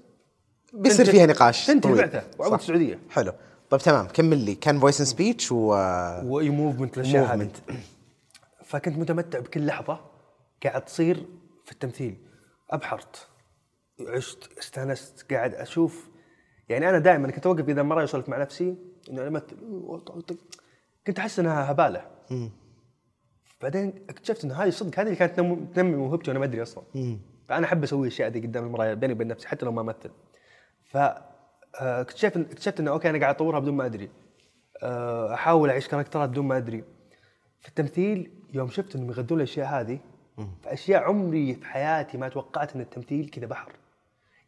[0.74, 1.94] بيصير فيها نقاش تنتهي.
[1.94, 2.62] بعثة وعودة صح.
[2.62, 3.00] السعودية.
[3.10, 3.34] حلو.
[3.74, 4.56] طيب تمام كمل لي.
[4.56, 5.58] كان voice and speech و
[6.24, 7.50] واي movement الاشياء هذه.
[8.64, 10.00] فكنت متمتع بكل لحظة
[10.64, 11.26] قاعد تصير
[11.66, 12.18] في التمثيل.
[12.72, 13.28] أبحرت
[14.08, 16.10] عشت استانست قاعد أشوف.
[16.70, 18.76] يعني أنا دائما كنت أوقف إذا مرة اسولف مع نفسي
[19.10, 19.58] إنه أنا امثل
[21.08, 22.08] كنت أحس إنها هبالة.
[23.62, 26.84] بعدين اكتشفت إنه هذه صدق هذه اللي كانت تنم- تنمي موهبتي وأنا ما أدري أصلا.
[27.50, 30.12] فأنا أحب أسوي الاشياء ذي قدام المراية بيني وبين نفسي حتى لو ما أمثل.
[30.84, 30.98] ف
[31.76, 34.10] اكتشفت اكتشفت انه okay أنا قاعد أطورها بدون ما أدري.
[34.84, 36.84] آه، أحاول أعيش كاركترات بدون ما أدري.
[37.60, 40.00] في التمثيل يوم شفت إنهم يغذون الأشياء هذه
[40.62, 43.72] فاشياء عمري في حياتي ما توقعت إن التمثيل كذا بحر.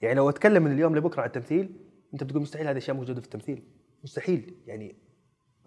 [0.02, 1.70] يعني لو أتكلم من اليوم لبكرة عن التمثيل
[2.14, 3.64] أنت بتقول مستحيل هذه الاشياء موجودة في التمثيل.
[4.04, 4.56] مستحيل.
[4.68, 4.96] يعني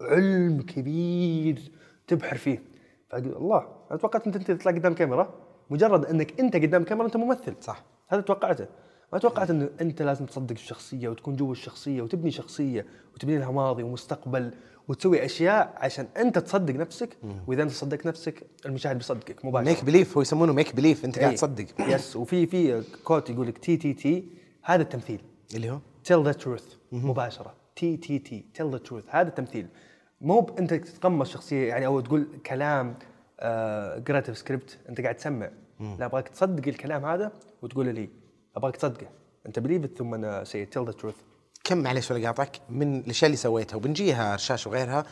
[0.01, 1.71] علم كبير
[2.07, 2.63] تبحر فيه.
[3.09, 5.33] فأقول الله أنا توقعت انت أنت تطلع قدام كاميرا.
[5.69, 7.55] مجرد إنك أنت قدام كاميرا أنت ممثل.
[7.61, 7.83] صح.
[8.07, 8.67] هذا توقعته.
[9.13, 12.85] ما توقعت إنه أنت لازم تصدق الشخصية وتكون جوا الشخصية وتبني شخصية
[13.15, 14.51] وتبني لها ماضي ومستقبل
[14.87, 17.17] وتسوي أشياء عشان أنت تصدق نفسك.
[17.47, 19.69] وإذا أنت صدقت نفسك المشاهد بيصدقك مباشرة.
[19.69, 21.37] make believe هو يسمونه make believe أنت قاعد إيه.
[21.37, 21.65] تصدق.
[21.79, 24.25] yes وفي في quote يقول لك T T T
[24.63, 25.21] هذا التمثيل.
[25.55, 26.75] اللي هو؟ Tell the truth.
[26.91, 27.53] مباشرة.
[27.75, 29.03] T T T tell the truth.
[29.09, 29.67] هذا التمثيل.
[30.21, 32.95] مو أنت تتقمص شخصية يعني أو تقول كلام
[33.39, 35.49] آه قرأت في سكريبت أنت قاعد تسمع.
[35.79, 38.09] لا أبغاك تصدق الكلام هذا وتقول لي.
[38.59, 39.07] أبغاك تصدقه.
[39.45, 41.15] أنت believe ثم honestly tell the truth.
[41.63, 45.05] كم معلش ولا قاطعك من الأشياء اللي سويتها وبنجيها رشاش وغيرها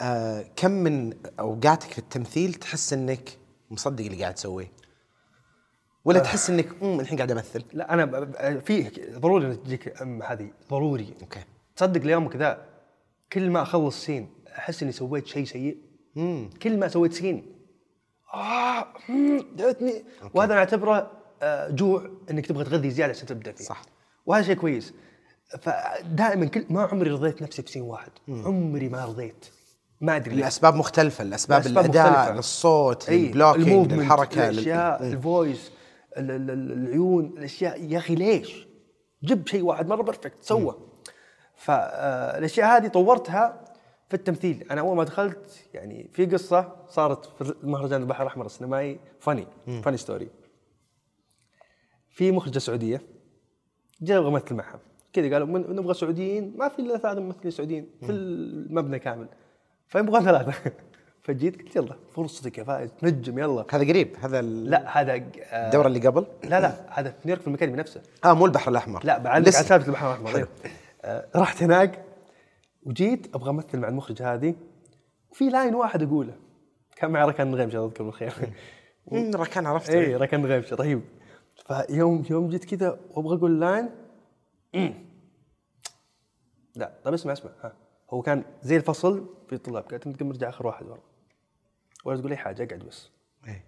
[0.00, 3.30] آه كم من أوقاتك في التمثيل تحس إنك
[3.70, 4.72] مصدق اللي قاعد تسويه؟
[6.04, 10.50] ولا تحس إنك امم الحين قاعد أمثل؟ لا أنا في ضروري انك تجيك أم هذه
[10.70, 11.14] ضروري.
[11.22, 11.40] okay.
[11.76, 12.64] تصدق ليومك ذا
[13.32, 14.28] كل ما أخلص scene
[14.58, 15.78] أحس إني سويت شيء سيء.
[16.62, 17.54] كل ما سويت scene
[18.34, 18.86] آه
[19.54, 21.10] دعتني وهذا أنا أعتبره
[21.70, 23.64] جوع إنك تبغى تغذي زيادة عشان تبدأ فيه.
[23.64, 23.82] صح.
[24.26, 24.94] وهذا شيء كويس.
[25.60, 28.10] فدائما كل ما عمري رضيت نفسي ب scene واحد.
[28.28, 29.46] عمري ما رضيت.
[30.00, 30.34] ما أدري.
[30.34, 31.24] لأسباب مختلفة.
[31.24, 32.34] الاسباب الأداء مختلفة.
[32.34, 35.70] للصوت أي، لل blocking ال movement، للحركه لل- الاشياء ال voice
[36.16, 37.82] ال- ال- ال- العيون الأشياء.
[37.84, 38.68] يا أخي ليش؟
[39.24, 40.78] جيب شيء واحد مرة perfect سوى.
[41.54, 43.64] فالاشياء هذه طورتها
[44.08, 44.66] في التمثيل.
[44.70, 49.46] أنا أول ما دخلت يعني في قصة صارت في مهرجان البحر الأحمر السينمائي funny
[49.82, 50.28] funny story
[52.18, 53.02] في مخرجة سعودية
[54.02, 54.80] جاء أبغى امثل معها
[55.12, 56.54] كذا قالوا من نبغى سعوديين.
[56.56, 57.86] ما في إلا ثلاثة ممثلين سعوديين.
[58.00, 59.28] في المبنى كامل.
[59.88, 60.72] فنبغى ثلاثة.
[61.24, 63.66] فجيت قلت يلا فرصتك يا فايز نجم يلا.
[63.70, 67.40] هذا قريب هذا ال- لا هذا آه، الدورة اللي قبل؟ لا لا هذا في نيويورك
[67.42, 68.02] في المكان نفسه.
[68.24, 69.04] آه مو البحر الأحمر.
[69.04, 69.34] لا بعلق.
[69.34, 70.48] على سالفة البحر الأحمر إيه.
[71.02, 72.04] آه، رحت هناك
[72.82, 74.54] وجيت أبغى أمثل مع المخرجه هذه.
[75.30, 76.34] وفي line واحد أقوله.
[76.96, 78.32] كان معي ركان غيمش الله يذكره بالخير
[79.34, 81.00] ركان عرفت اي ركان غيمش رهيب.
[81.66, 83.90] فيوم يوم جيت كذا وابغى أقول line
[84.74, 84.94] مم.
[86.76, 87.72] لا طيب اسمع اسمع ها.
[88.10, 91.00] هو كان زي الفصل في طلاب قالت انت قم ارجع آخر واحد ورا.
[92.04, 93.10] ولا تقول أي حاجة أقعد بس.
[93.48, 93.64] إيه.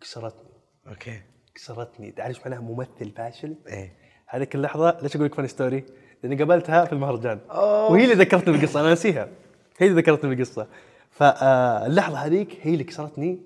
[0.00, 0.50] كسرتني.
[0.86, 1.20] okay.
[1.54, 2.12] كسرتني.
[2.12, 3.96] تعرف إيش معناها ممثل فاشل؟ إيه.
[4.26, 5.84] هذيك اللحظة ليش أقول لك funny story؟
[6.22, 7.40] لأني قابلتها في المهرجان.
[7.90, 9.28] وهي اللي ذكرتني بالقصة أنا ناسيها.
[9.78, 10.68] هي اللي ذكرتني بالقصة.
[11.10, 13.40] فاللحظه هذيك هي اللي كسرتني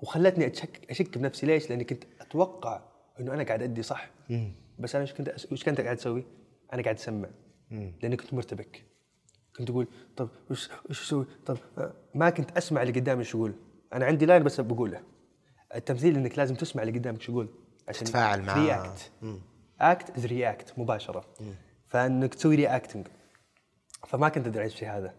[0.00, 1.46] وخلتني اشك أشك بنفسي.
[1.46, 2.82] ليش؟ لأني كنت أتوقع
[3.20, 4.10] إنه أنا قاعد أدي صح
[4.78, 5.46] بس أنا إيش كنت أس...
[5.52, 6.24] إيش كنت قاعد أسوي؟
[6.72, 7.28] أنا قاعد أسمع.
[7.70, 8.84] لأني كنت مرتبك.
[9.56, 13.54] كنت أقول طب وش وش أسوي؟ طب آه، ما كنت أسمع اللي قدامي إيش يقول.
[13.92, 15.02] أنا عندي line بس بقوله.
[15.74, 17.48] التمثيل إنك لازم تسمع اللي قدامك إيش يقول
[17.88, 18.64] عشان تتفاعل معاه.
[18.64, 19.12] react
[19.80, 21.24] act is react مباشرة.
[21.88, 23.06] فإنك تسوي reacting
[24.06, 25.14] فما كنت أدري الشيء هذا.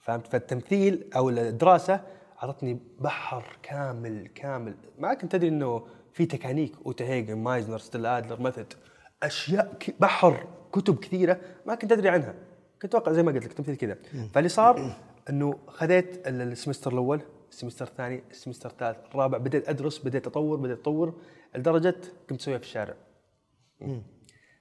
[0.00, 2.00] فهمت؟ فالتمثيل أو الدراسة
[2.42, 4.74] أعطتني بحر كامل كامل.
[4.98, 8.74] ما كنت أدري إنه في techniques Uta Hagen Meisner Stella Adler method
[9.22, 12.34] أشياء بحر كتب كثيرة ما كنت أدري عنها.
[12.82, 13.98] كنت أتوقع زي ما قلت لك تمثيل كذا.
[14.34, 14.96] فاللي صار
[15.30, 17.20] إنه خذيت ال- ال semester الأول
[17.50, 21.14] ال semester الثاني ال semester الثالث الرابع بديت أدرس بديت أطور بديت أطور
[21.54, 21.94] لدرجة
[22.30, 22.94] كنت اسويها في الشارع.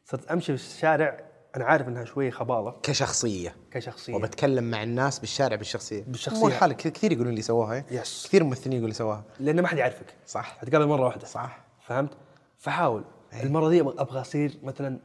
[0.05, 2.75] صرت أمشي في الشارع أنا عارف إنها شوية خبالة.
[2.83, 3.55] كشخصية.
[3.71, 4.13] كشخصية.
[4.15, 6.03] وبتكلم مع الناس بالشارع بالشخصية.
[6.03, 6.39] بالشخصية.
[6.39, 8.27] مو الحالة ك- كثير يقولون لي سووها إيه؟ yes.
[8.27, 10.15] كثير ممثلين يقولون لي سووها لأن ما حد يعرفك.
[10.27, 10.57] صح.
[10.57, 11.25] حتقابل مرة واحدة.
[11.25, 11.59] صح.
[11.85, 12.17] فهمت؟
[12.57, 13.03] فحاول.
[13.43, 14.99] المره دي أبغى- أبغى أصير مثلا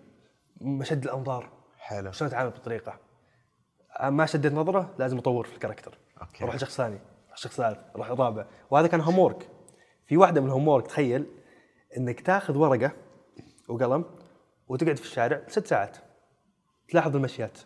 [0.61, 1.51] مشد الأنظار.
[1.79, 2.13] حلو.
[2.13, 2.99] شلون أتعامل بالطريقة؟
[4.05, 5.99] ما شديت نظرة لازم أطور في ال character.
[6.23, 6.45] okay.
[6.45, 9.39] أروح لشخص ثاني أروح شخص ثالث أروح رابع وهذا كان هوم
[10.07, 11.27] في واحدة من الهوم تخيل
[11.97, 12.91] إنك تاخذ ورقة
[13.69, 14.05] وقلم
[14.69, 15.97] وتقعد في الشارع ست ساعات.
[16.89, 17.59] تلاحظ المشيات.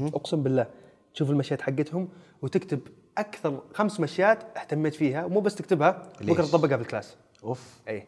[0.00, 0.66] أقسم بالله
[1.14, 2.08] تشوف المشيات حقتهم
[2.42, 2.80] وتكتب
[3.18, 7.16] أكثر خمس مشيات اهتميت فيها ومو بس تكتبها؟ بكره تطبقها في ال class.
[7.44, 7.80] أوف.
[7.88, 8.06] أي.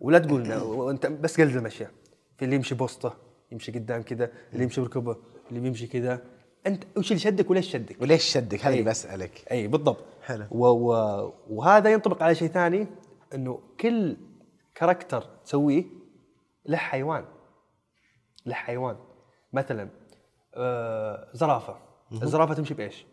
[0.00, 1.90] ولا تقول وانت بس قلد المشية.
[2.38, 3.16] في اللي يمشي بوسطه
[3.52, 5.16] يمشي قدام كذا اللي يمشي بركبه
[5.48, 6.22] اللي بيمشي كذا
[6.66, 8.74] أنت وش اللي شدك وليش شدك وليش شدك هذا.
[8.74, 9.44] اللي بسألك.
[9.50, 10.04] أي بالضبط.
[10.22, 10.44] حلو.
[10.50, 10.92] و و
[11.50, 12.86] وهذا ينطبق على شيء ثاني
[13.34, 14.16] إنه كل
[14.74, 15.84] character تسويه
[16.66, 17.24] له حيوان.
[18.46, 18.96] له حيوان.
[19.52, 19.88] مثلا
[20.54, 21.76] آه زرافة.
[22.22, 23.06] الزرافة تمشي بإيش؟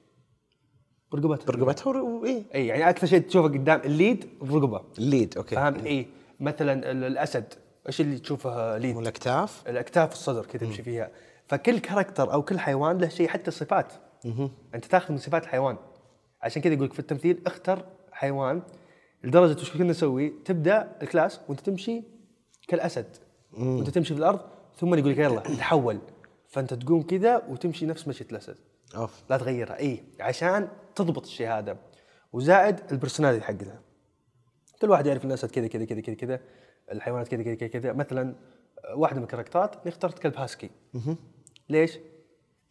[1.11, 1.45] برقبتها.
[1.45, 5.55] برقبتها و- اي يعني أكثر شيء تشوفه قدام ال lead الرقبه ال lead okay.
[5.55, 6.07] فهمت؟ اي
[6.39, 7.53] مثلا ال- الأسد
[7.87, 9.63] إيش اللي تشوفه lead؟ والأكتاف.
[9.67, 11.11] الأكتاف الصدر كذا تمشي فيها.
[11.47, 13.93] فكل character أو كل حيوان له شيء حتى الصفات.
[14.75, 15.77] أنت تأخذ من صفات الحيوان.
[16.41, 18.61] عشان كذا يقول لك في التمثيل اختر حيوان
[19.23, 22.03] لدرجة وش كنا نسوي؟ تبدأ ال class وأنت تمشي
[22.67, 23.05] كالأسد.
[23.53, 24.39] وأنت تمشي في الأرض
[24.77, 25.99] ثم يقول لك يلا تحول.
[26.55, 28.55] فأنت تقوم كذا وتمشي نفس مشيه الاسد
[28.95, 29.23] أوف.
[29.29, 29.79] لا تغيرها.
[29.79, 31.77] اي عشان تضبط الشيء هذا
[32.33, 33.81] وزائد ال personality حقها
[34.81, 36.39] كل واحد يعرف الاسد كذا كذا كذا كذا كذا.
[36.91, 37.67] الحيوانات كذا كذا كذا.
[37.67, 38.35] كذا مثلا
[38.95, 40.69] واحدة من الكاركترات اخترت كلب هاسكي.
[41.69, 41.99] ليش؟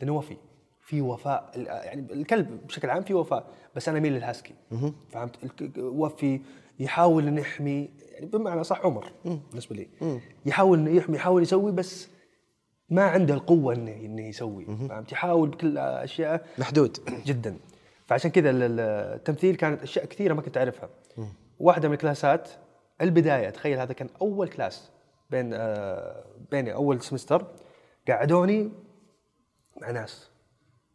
[0.01, 0.37] لأنه وفي.
[0.81, 1.51] في وفاء.
[1.57, 4.55] يعني الكلب بشكل عام في وفاء بس أنا أميل للهاسكي.
[5.11, 5.37] فهمت؟
[5.79, 6.41] وفي
[6.79, 9.89] يحاول إنه يحمي يعني بمعنى صح عمر بالنسبة لي.
[10.47, 12.14] يحاول إنه يحمي يحاول يسوي بس
[12.91, 14.65] ما عنده القوة انه إنه يسوي.
[14.65, 16.99] فهمت؟ يحاول بكل أشياء محدود.
[17.27, 17.57] جدا.
[18.07, 18.81] فعشان كذا ال- ال-
[19.17, 20.89] التمثيل كانت أشياء كثيرة ما كنت أعرفها.
[21.59, 22.49] واحدة من الكلاسات
[23.01, 24.91] البداية تخيل هذا كان أول class
[25.31, 27.47] بين آه بيني أول semester
[28.09, 28.73] قعدوني
[29.83, 30.31] مع ناس.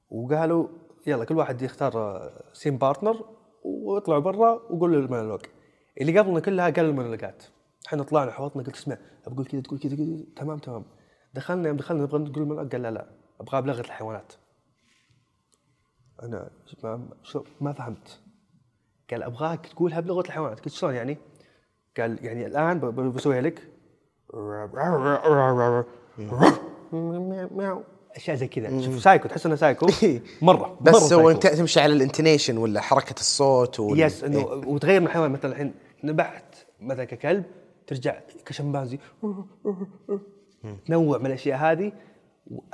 [0.10, 0.68] وقالوا
[1.08, 3.26] يلا كل واحد يختار آه، scene partner
[3.64, 5.42] واطلعوا برا وقولوا المونولوج.
[6.02, 7.44] اللي قبلنا كلها قال المونولوجات.
[7.88, 8.98] إحنا طلعنا حوطنا قلت اسمع
[9.28, 9.96] بقول كذا تقول كذا.
[10.36, 10.86] تمام تمام.
[11.34, 13.06] دخلنا يوم دخلنا نبغى نقول قال لا لا.
[13.42, 14.34] أبغى بلغه الحيوانات.
[16.24, 16.50] أنا
[16.84, 18.20] ما, شو ما فهمت.
[19.12, 20.60] قال أبغاك تقولها بلغه الحيوانات.
[20.60, 21.18] قلت شلون يعني؟
[21.98, 22.80] قال يعني الآن
[23.12, 23.68] بسويها لك.
[28.16, 28.82] أشياء زي كذا.
[28.82, 29.88] شوف سايكو تحس إنه سايكو.
[30.42, 31.30] مرة بس هو.
[31.30, 34.00] أنت تمشي على ال intonation ولا حركة الصوت وال...
[34.00, 34.68] yes إنه إيه.
[34.68, 35.32] وتغير من الحيوان.
[35.32, 37.44] مثلا الحين نبحت مثلا ككلب
[37.88, 39.00] ترجع كشمبانزي
[40.86, 41.92] تنوع من الأشياء هذه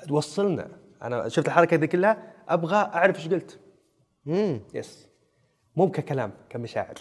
[0.08, 0.67] توصلنا.
[1.02, 3.60] أنا شفت الحركة دي كلها أبغى أعرف إيش قلت.
[4.26, 4.60] مم.
[4.74, 5.10] yes
[5.76, 6.95] مو ككلام كمشاعر.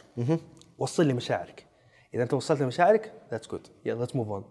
[0.78, 1.66] وصل لي مشاعرك.
[2.14, 4.44] إذا أنت وصلت لي مشاعرك that's good يلا let's move on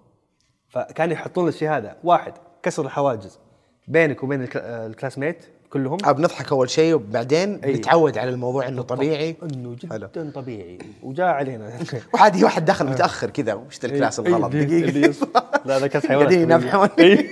[0.69, 1.97] فكانوا يحطون الشيء هذا.
[2.03, 3.39] واحد كسر الحواجز.
[3.87, 5.97] بينك وبين الك- ال classmate كلهم.
[5.97, 7.73] بنضحك أول شيء وبعدين أي.
[7.73, 9.35] نتعود على الموضوع إنه طبيعي.
[9.43, 9.75] إنه.
[9.75, 10.77] جدا طبيعي.
[11.03, 11.79] وجاء علينا.
[12.13, 15.27] وعادي واحد داخل متأخر كذا وش ذا ال class إيه، الغلط؟ إيه، دقيقة.
[15.65, 16.89] لا لا class حيوانات قاعدين ينبحون.
[16.99, 17.27] إيه.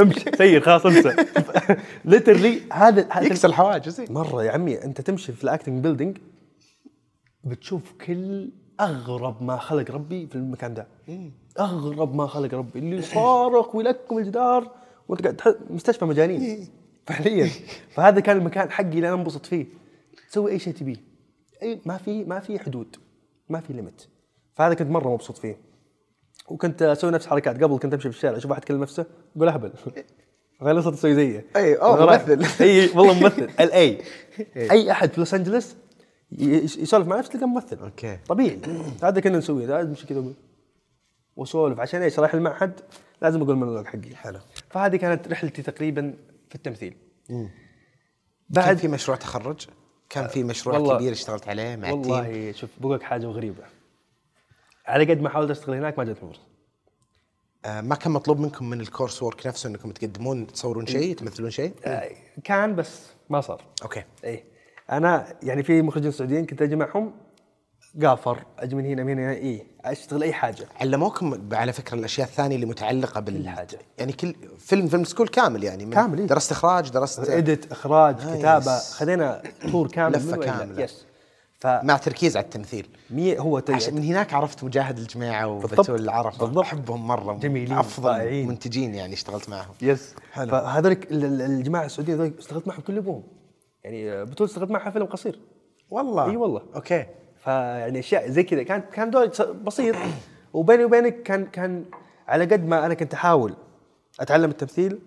[0.00, 0.30] امشي.
[0.38, 1.16] سير خلاص انسى.
[2.04, 4.12] literally هذا يكسر الحواجز إيه.
[4.12, 6.18] مرة يا عمي أنت تمشي في ال acting building
[7.44, 10.86] بتشوف كل أغرب ما خلق ربي في المكان ده.
[11.60, 12.78] أغرب ما خلق ربي.
[12.78, 14.70] اللي يصارخ ويلكم الجدار
[15.08, 16.68] وانت قاعد مستشفى مجانين.
[17.06, 17.50] فعليا.
[17.90, 19.66] فهذا كان المكان حقي اللي أنا أنبسط فيه.
[20.30, 20.96] تسوي أي شيء تبيه.
[21.62, 22.96] أي ما في ما في حدود.
[23.48, 24.08] ما في limit
[24.54, 25.56] فهذا كنت مرة مبسوط فيه.
[26.48, 27.62] وكنت أسوي نفس حركات.
[27.62, 29.72] قبل كنت أمشي في الشارع أشوف واحد يتكلم نفسه أقول أهبل.
[30.62, 31.44] غير صرت أسوي زيه.
[31.56, 32.64] أنا رايح- ممثل.
[32.64, 33.50] أي والله ممثل.
[33.60, 33.98] LA
[34.56, 35.76] أي أحد في لوس انجلس
[36.78, 37.78] يسولف مع نفسه تلقاه ممثل.
[37.78, 38.18] أوكي.
[38.28, 38.58] طبيعي.
[39.02, 39.66] هذا كنا نسويه.
[39.66, 40.24] لازم امشي كذا.
[41.36, 41.80] وأسولف.
[41.80, 42.80] عشان إيش؟ رايح المعهد.
[43.22, 44.14] لازم أقول المونولوج حقي.
[44.14, 44.38] حلو.
[44.70, 46.14] فهذه كانت رحلتي تقريبا
[46.48, 46.96] في التمثيل.
[47.28, 47.48] كان
[48.50, 49.66] بعد في مشروع تخرج؟
[50.10, 53.26] كان في مشروع والله- كبير اشتغلت عليه مع ال team؟ والله شوف بقول لك حاجة
[53.26, 53.64] غريبة.
[54.86, 56.40] على قد ما حاولت أشتغل هناك ما جاتني فرصة.
[57.64, 61.74] آه ما كان مطلوب منكم من ال coursework نفسه إنكم تقدمون تصورون شيء تمثلون شيء؟
[61.84, 62.10] آه،
[62.44, 63.64] كان بس ما صار.
[63.82, 64.04] أوكي.
[64.24, 64.44] إيه.
[64.92, 67.12] أنا يعني في مخرجين سعوديين كنت أجي معهم
[68.04, 72.54] gaffer أجي من هنا من هنا إيه أشتغل أي حاجة علموكم على فكرة الأشياء الثانية
[72.54, 73.66] اللي متعلقة بال.
[73.98, 76.26] يعني كل film film school كامل يعني من كامل، إيه.
[76.26, 78.38] درست إخراج درست edit إخراج nice.
[78.38, 80.44] كتابة خذينا tour كامل وإلى.
[80.46, 80.82] كاملة.
[80.82, 81.06] yes
[81.58, 85.46] ف مع تركيز على التمثيل مية هو عشان من هناك عرفت مجاهد الجماعة.
[85.46, 86.58] وبتول العرب بالضبط.
[86.64, 88.48] أحبهم مرة جميلين، أفضل رائعين.
[88.48, 90.50] منتجين يعني اشتغلت معهم yes حلو.
[90.50, 93.22] فهذولك ال- ال- الجماعة السعوديين هذول اشتغلت معهم كل ابوهم
[93.84, 95.40] يعني آه، بتول اشتغلت معها فيلم قصير
[95.90, 97.06] والله إي والله أوكي
[97.46, 98.62] فيعني أشياء زي كذا.
[98.62, 99.96] كان كان دور بسيط.
[100.52, 101.84] وبيني وبينك كان كان
[102.28, 103.56] على قد ما أنا كنت أحاول
[104.20, 104.98] أتعلم التمثيل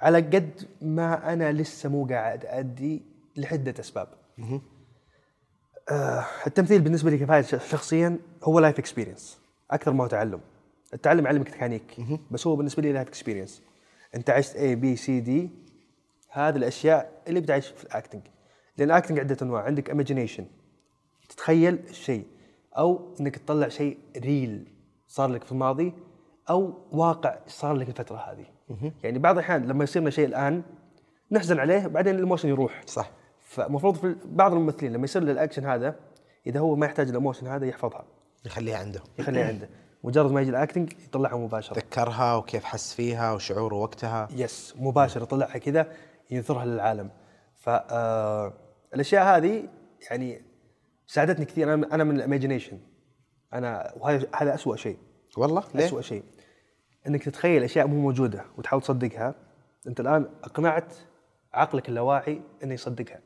[0.00, 3.02] على قد ما أنا لسه مو قاعد أدي
[3.36, 4.08] لعده أسباب.
[5.90, 9.40] آه التمثيل بالنسبة لي كفايز شخصيا هو life experience
[9.70, 10.40] أكثر ما هو تعلم.
[10.94, 11.96] التعلم يعلمك techniques
[12.30, 13.62] بس هو بالنسبة لي life experience
[14.14, 15.50] أنت عشت A B C D
[16.30, 18.22] هذه الأشياء اللي بتعيش في ال acting
[18.78, 19.62] لأن ال acting عدة أنواع.
[19.62, 20.46] عندك imagination
[21.28, 22.26] تتخيل الشيء
[22.78, 24.72] أو إنك تطلع شيء real
[25.08, 25.92] صار لك في الماضي
[26.50, 28.46] أو واقع صار لك الفترة هذه.
[29.02, 30.62] يعني بعض الأحيان لما يصير لنا شيء الآن
[31.32, 32.82] نحزن عليه بعدين ال emotion يروح.
[32.86, 33.10] صح.
[33.40, 35.96] فالمفروض في بعض الممثلين لما يصير له الأكشن هذا
[36.46, 38.04] إذا هو ما يحتاج ال emotion هذا يحفظها.
[38.46, 39.00] يخليها عنده.
[39.18, 39.68] يخليها عنده.
[40.04, 41.76] مجرد ما يجي ال acting يطلعها مباشرة.
[41.76, 45.92] ذكرها وكيف حس فيها وشعوره وقتها yes مباشر يطلعها كذا
[46.30, 47.10] ينثرها للعالم.
[47.54, 49.68] فالاشياء هذه
[50.10, 50.42] يعني
[51.06, 51.74] ساعدتني كثير.
[51.74, 52.78] أنا أنا من الايماجينيشن
[53.52, 54.96] أنا وهذا هذا اسوء شيء.
[55.36, 56.22] والله؟ ليه؟ اسوء شيء.
[57.06, 59.34] إنك تتخيل أشياء مو موجودة وتحاول تصدقها.
[59.86, 60.94] أنت الآن أقنعت
[61.54, 63.20] عقلك اللاواعي إنه يصدقها.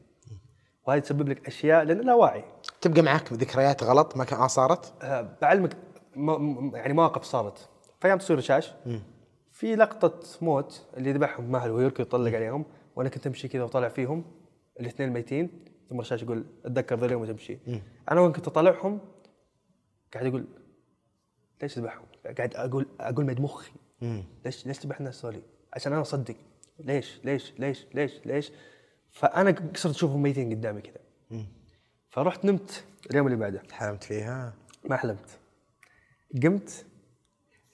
[0.86, 2.44] وهذه تسبب لك أشياء لأن لا واعي
[2.80, 5.76] تبقى معك ذكريات غلط ما كان صارت؟ آه، بعلمك
[6.16, 7.68] م- م- يعني مواقف صارت.
[8.00, 8.72] في تصوير رشاش
[9.52, 12.64] في لقطة موت اللي ذبحهم ماهل ويركض يطلق عليهم
[12.96, 14.24] وأنا كنت امشي كذا وطالع فيهم
[14.80, 15.64] الاثنين ميتين.
[15.90, 17.58] ثم رشاش يقول أتذكر ذا اليوم وتمشي.
[18.10, 19.00] أنا وين كنت اطالعهم
[20.14, 20.46] قاعد أقول
[21.62, 23.72] ليش ذبحهم؟ قاعد أقول أقول مد مخي.
[24.44, 26.36] ليش ليش ذبح الناس هذولي؟ عشان أنا أصدق.
[26.78, 28.52] ليش؟ ليش؟ ليش؟ ليش؟ ليش؟
[29.10, 31.00] فأنا صرت اشوفهم ميتين قدامي كذا.
[32.10, 33.62] فرحت نمت اليوم اللي بعده.
[33.72, 35.38] حلمت فيها؟ ما حلمت.
[36.42, 36.86] قمت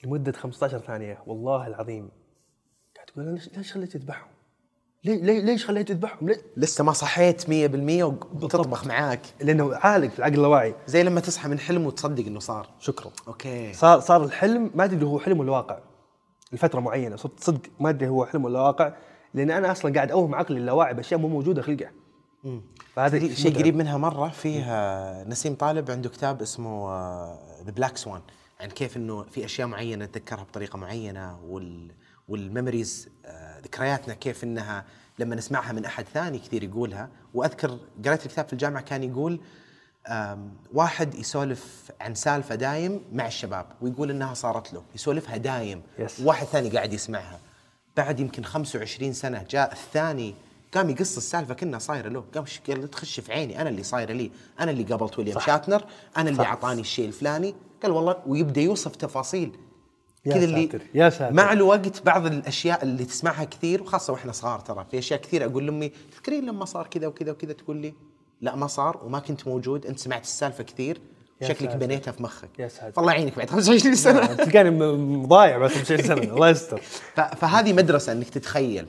[0.03, 1.23] لمدة 15 ثانية.
[1.27, 2.11] والله العظيم.
[2.95, 4.36] قاعد تقول ليش ليش خليت يذبحهم؟
[5.07, 7.47] ليه ليه ليش خليت يذبحهم؟ ليه؟ لسه ما صحيت 100%
[8.43, 9.21] وتطبخ معاك.
[9.41, 12.69] لأنه عالق في العقل اللاواعي زي لما تصحى من حلم وتصدق إنه صار.
[12.79, 13.11] شكرا.
[13.27, 13.73] أوكي.
[13.73, 15.77] صار صار الحلم ما أدري هو حلم ولا واقع.
[16.51, 17.15] لفترة معينة.
[17.15, 18.93] صرت صدق ما أدري هو حلم ولا واقع.
[19.33, 21.89] لأن أنا أصلا قاعد أوهم عقلي اللاواعي بأشياء مو موجودة خلقه
[22.93, 23.57] فهذا شيء.
[23.57, 26.93] قريب منها مرة فيه آه، نسيم طالب عنده كتاب اسمه
[27.65, 28.21] The Black Swan
[28.59, 31.91] عن كيف إنه في أشياء معينة نتذكرها بطريقة معينة وال
[32.27, 34.85] وال memories آه، ذكرياتنا كيف إنها
[35.19, 39.39] لما نسمعها من أحد ثاني كثير يقولها وأذكر قريت الكتاب في الجامعة كان يقول
[40.73, 46.19] واحد يسولف عن سالفة دايم مع الشباب ويقول إنها صارت له يسولفها دايم yes.
[46.19, 47.39] واحد ثاني قاعد يسمعها
[47.97, 50.35] بعد يمكن 25 سنة جاء الثاني
[50.73, 54.31] قام يقص السالفة كانها صايرة له قام قال تخش في عيني أنا اللي صايرة لي
[54.59, 55.39] أنا اللي قابلت ويليام.
[55.39, 55.85] شاتنر
[56.17, 56.43] أنا اللي.
[56.43, 59.57] أعطاني الشيء الفلاني قال والله ويبدأ يوصف تفاصيل
[60.33, 61.33] كذا اللي يا ساتر.
[61.33, 65.65] مع الوقت بعض الأشياء اللي تسمعها كثير وخاصة وإحنا صغار ترى في أشياء كثير أقول
[65.65, 67.93] لأمي تذكرين لما صار كذا وكذا وكذا تقول لي
[68.41, 71.01] لا ما صار وما كنت موجود أنت سمعت السالفة كثير
[71.43, 71.75] شكلك.
[71.75, 72.93] بنيتها في مخك يا ساتر.
[72.97, 76.81] والله يعينك بعد 25 سنة تلقاني م- ضايع بعد 25 سنة الله يستر
[77.15, 78.85] فهذه مدرسة إنك تتخيل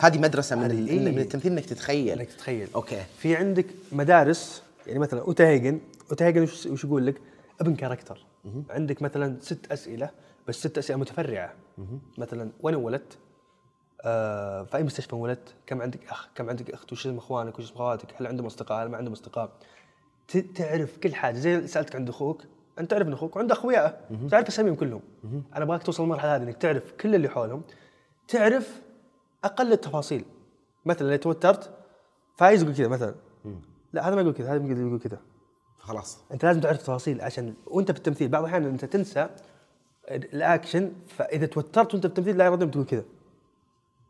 [0.00, 4.98] هذه مدرسة من, إيه؟ من التمثيل إنك تتخيل إنك تتخيل أوكي في عندك مدارس يعني
[4.98, 7.14] مثلا Uta Hagen وش, وش يقول لك؟
[7.60, 8.24] ابن character
[8.70, 10.10] عندك مثلا ست أسئلة
[10.48, 11.54] بس ست أسئلة متفرعة
[12.18, 13.18] مثلا وين انولدت؟
[14.02, 17.64] آه في أي مستشفى انولدت؟ كم عندك أخ؟ كم عندك أخت؟ وش اسم إخوانك؟ وش
[17.64, 19.50] اسم أخواتك؟ هل عندهم أصدقاء؟ هل ما عندهم أصدقاء؟
[20.54, 22.42] تعرف كل حاجة زي سألتك عند أخوك
[22.78, 23.94] أنت تعرف إن أخوك وعنده أخوياه
[24.30, 25.00] تعرف أساميهم كلهم
[25.54, 27.62] أنا أبغاك توصل للمرحلة هذه إنك تعرف كل اللي حولهم
[28.28, 28.82] تعرف
[29.44, 30.24] أقل التفاصيل
[30.84, 31.70] مثلا اذا توترت
[32.36, 33.14] فايز يقول كذا مثلا
[33.92, 35.18] لا هذا ما يقول كذا هذا يقول يقول كذا
[35.78, 39.28] خلاص أنت لازم تعرف تفاصيل عشان وأنت في التمثيل بعض الأحيان أنت تنسى
[40.10, 43.04] الاكشن فإذا توترت وأنت في التمثيل لا ارادة تقول كذا.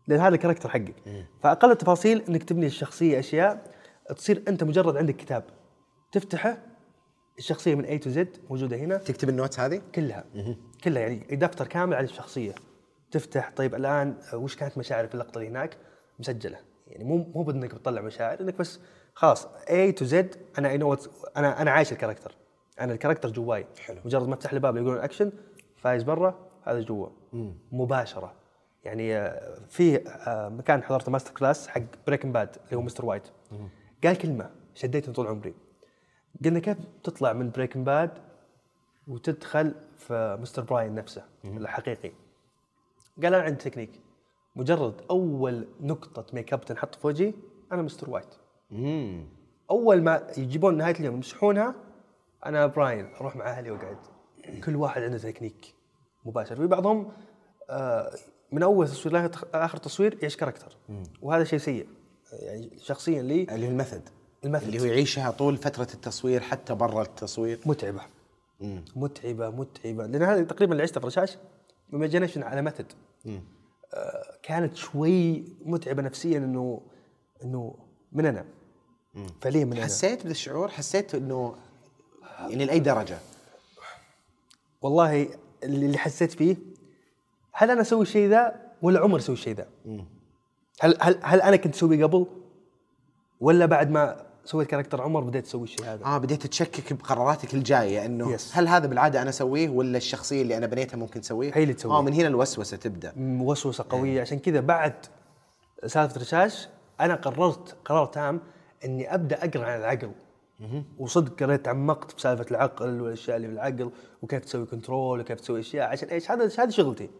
[0.08, 0.94] لأن هذا ال character حقك.
[1.42, 3.74] فأقل التفاصيل إنك تبني الشخصية أشياء
[4.16, 5.44] تصير أنت مجرد عندك كتاب.
[6.12, 6.58] تفتحه
[7.38, 8.96] الشخصية من A to Z موجودة هنا.
[8.96, 10.24] تكتب ال note هذه؟ كلها.
[10.84, 12.54] كلها يعني دفتر كامل عن الشخصية.
[13.10, 15.76] تفتح طيب الآن وش كانت مشاعري في اللقطة اللي هناك؟
[16.18, 16.58] مسجلة.
[16.86, 18.80] يعني مو مو بإنك بتطلع مشاعر إنك بس
[19.14, 20.96] خلاص A to Z أنا I know
[21.36, 22.34] أنا أنا عايش ال character
[22.80, 23.66] أنا ال character جواي.
[23.78, 23.98] حلو.
[24.04, 25.32] مجرد ما أفتح الباب يقولون اكشن
[25.86, 27.08] فايز برا هذا جوا.
[27.72, 28.32] مباشرة.
[28.84, 33.06] يعني آه، في آه، مكان حضرت masterclass حق Breaking Bad اللي هو Mr.
[33.06, 33.28] White.
[34.04, 35.54] قال كلمة شديتني طول عمري.
[36.44, 38.10] قلنا كيف تطلع من Breaking Bad
[39.08, 40.62] وتدخل في Mr.
[40.62, 42.12] Bryan نفسه الحقيقي؟
[43.22, 44.00] قال أنا عندي تكنيك.
[44.56, 47.34] مجرد أول نقطة ميك اب تنحط في وجهي
[47.72, 48.10] أنا Mr.
[48.10, 48.34] White.
[49.70, 51.74] أول ما يجيبون نهاية اليوم يمسحونها
[52.46, 53.98] أنا براين أروح مع أهلي وأقعد.
[54.64, 55.75] كل واحد عنده تكنيك.
[56.26, 56.56] مباشر.
[56.56, 57.12] في بعضهم
[57.70, 58.14] آه،
[58.52, 60.76] من أول تصوير لآخر تصوير يعيش character
[61.22, 61.88] وهذا شيء سيء.
[62.32, 64.02] يعني شخصيا لي اللي هو ال method
[64.44, 64.68] ال method.
[64.68, 67.60] اللي هو يعيشها طول فترة التصوير حتى برا التصوير.
[67.66, 68.00] متعبة.
[68.60, 68.84] مم.
[68.96, 70.06] متعبة متعبة.
[70.06, 71.38] لأن هذه تقريبا اللي عشتها في رشاش
[71.92, 72.92] imagination على method
[73.24, 73.40] مم.
[73.94, 76.80] آه، كانت شوي متعبة نفسيا إنه
[77.44, 77.74] إنه
[78.12, 78.44] من أنا.
[79.40, 79.82] فعليا من.
[79.82, 81.54] حسيت بذا الشعور؟ حسيت إنه
[82.40, 83.18] يعني لأي درجة؟
[84.82, 85.28] والله
[85.64, 86.56] اللي حسيت فيه
[87.52, 89.66] هل أنا أسوي الشيء ذا ولا عمر يسوي الشيء ذا؟
[90.80, 92.26] هل هل هل أنا كنت أسويه قبل
[93.40, 98.06] ولا بعد ما سويت character عمر بديت أسوي الشيء هذا؟ آه بديت تشكك بقراراتك الجاية
[98.06, 98.40] إنه Yes.
[98.52, 101.94] هل هذا بالعادة أنا أسويه ولا الشخصية اللي أنا بنيتها ممكن تسويه؟ هي اللي تسويه.
[101.94, 104.94] آه من هنا الوسوسة تبدأ وسوسة قوية عشان كذا بعد
[105.86, 106.68] سالفة رشاش
[107.00, 108.40] أنا قررت قرار تام
[108.84, 110.10] إني أبدأ أقرأ عن العقل
[110.98, 113.90] وصدق قريت تعمقت في سالفة العقل والأشياء اللي في العقل
[114.22, 117.10] وكيف تسوي control وكيف تسوي أشياء عشان إيش؟ هذا هذه شغلتي.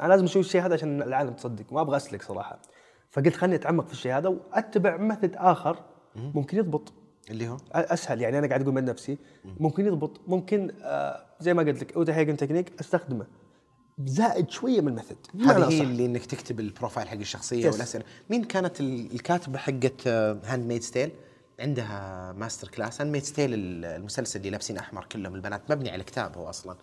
[0.00, 2.58] أنا لازم أسوي الشيء هذا عشان العالم تصدق ما أبغى أسلك صراحة.
[3.10, 5.76] فقلت خليني أتعمق في الشيء هذا وأتبع method آخر
[6.16, 6.92] ممكن يضبط.
[7.30, 10.20] اللي هو؟ أسهل يعني أنا قاعد أقول من نفسي ممكن يضبط.
[10.26, 13.26] ممكن آه زي ما قلت لك Uta Hagen technique أستخدمه.
[14.04, 15.16] زائد شوية من ال method.
[15.46, 15.80] هذه هي.
[15.82, 17.72] اللي إنك تكتب ال profile حق الشخصية Yes.
[17.72, 18.04] والأسئلة.
[18.30, 21.10] مين كانت ال- الكاتبة حقت Handmaid's Tale
[21.60, 23.50] عندها masterclass Handmaid's Tale
[23.84, 26.76] المسلسل اللي لابسين أحمر كلهم البنات مبني على كتاب هو أصلا.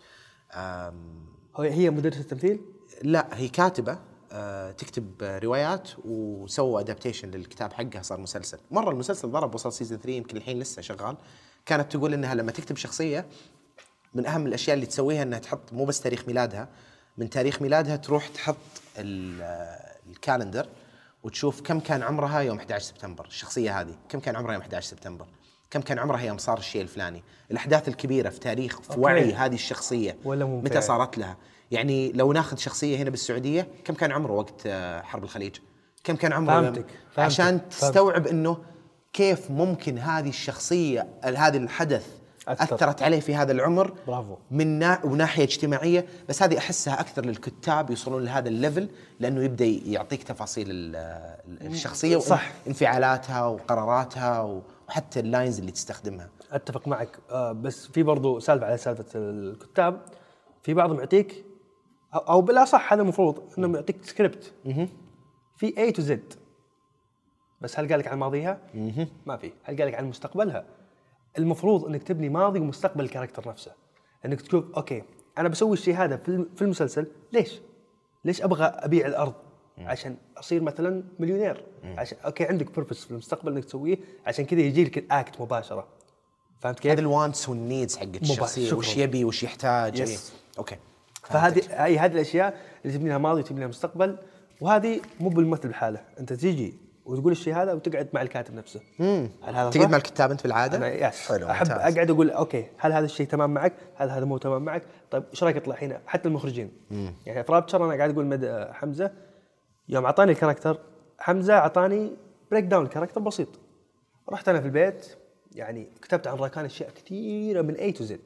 [1.56, 2.62] هو- هي مدرسه التمثيل؟
[3.04, 4.00] لا هي كاتبة
[4.34, 8.58] آه، تكتب روايات وسووا adaptation للكتاب حقها صار مسلسل.
[8.72, 11.18] مرة المسلسل ضرب وصل season 3 يمكن الحين لسه شغال.
[11.66, 13.26] كانت تقول إنها لما تكتب شخصية
[14.14, 16.70] من أهم الأشياء اللي تسويها إنها تحط مو بس تاريخ ميلادها
[17.18, 18.56] من تاريخ ميلادها تروح تحط
[18.98, 20.67] ال- آه، ال calendar
[21.24, 25.26] وتشوف كم كان عمرها يوم 11 سبتمبر الشخصية هذه كم كان عمرها يوم 11 سبتمبر
[25.72, 29.00] كم كان عمرها يوم صار الشيء الفلاني الأحداث الكبيرة في تاريخ في.
[29.00, 30.46] وعي هذه الشخصية ولا.
[30.46, 31.38] متى صارت لها
[31.72, 35.56] يعني لو ناخذ شخصية هنا بالسعودية كم كان عمره وقت آه، حرب الخليج
[36.04, 37.68] كم كان عمره فهمتك، فهمتك، عشان فهمتك.
[37.68, 38.58] تستوعب إنه
[39.14, 42.21] كيف ممكن هذه الشخصية هذا الحدث
[42.60, 42.76] أثر.
[42.76, 44.36] أثرت عليه في هذا العمر برافو.
[44.52, 50.24] من نا وناحيه اجتماعية بس هذه أحسها أكثر للكتاب يوصلون لهذا الليفل لأنه يبدأ يعطيك
[50.24, 50.96] تفاصيل ال-
[51.62, 52.52] ال- الشخصية صح.
[52.68, 54.42] انفعالاتها وقراراتها
[54.88, 60.02] وحتى ال lines اللي تستخدمها أتفق معك آه بس في برضو سالفة على سالفة الكتاب
[60.64, 61.46] في بعضهم يعطيك
[62.14, 64.54] أو, أو بالاصح هذا المفروض انه يعطيك سكريبت
[65.58, 66.34] في A to Z
[67.62, 68.58] بس هل قال لك عن ماضيها؟
[69.26, 70.66] ما في، هل قال لك عن مستقبلها؟
[71.38, 73.72] المفروض إنك تبني ماضي ومستقبل ال character نفسه
[74.26, 75.04] إنك تشوف okay
[75.38, 77.60] أنا بسوي الشيء هذا في الم- في المسلسل ليش؟
[78.26, 79.34] ليش أبغى أبيع الأرض؟
[79.78, 84.84] عشان أصير مثلا مليونير عشان okay عندك purpose في المستقبل إنك تسويه عشان كذا يجي
[84.84, 85.88] لك ال act مباشرة
[86.60, 88.74] فهمت كيف؟ هذا ال wants وال needs حقت الشخصية.
[88.74, 90.10] وش يبي وش يحتاج Yes.
[90.10, 90.17] إيه.
[90.58, 90.76] okay
[91.24, 94.17] فهذه هي هذه الأشياء اللي تبني لها ماضي وتبني لها مستقبل
[94.62, 96.74] وهذه مو بالممثل بحاله أنت تيجي
[97.06, 98.82] وتقول الشيء هذا وتقعد مع الكاتب نفسه
[99.44, 101.98] هل هذا تقعد؟ مع الكتاب أنت بالعادة؟ أنا yes حلو أحب ممتاز.
[101.98, 105.44] أقعد أقول okay هل هذا الشيء تمام معك؟ هل هذا مو تمام معك؟ طيب إيش
[105.44, 106.72] رأيك اطلع هنا؟ حتى المخرجين
[107.26, 109.12] يعني في Rapture أنا قاعد أقول مد حمزة
[109.90, 110.80] يوم أعطاني ال character
[111.20, 112.12] حمزة أعطاني
[112.52, 113.48] breakdown ال character بسيط
[114.30, 115.16] رحت أنا في البيت
[115.56, 118.20] يعني كتبت عن راكان أشياء كثيرة من A to Z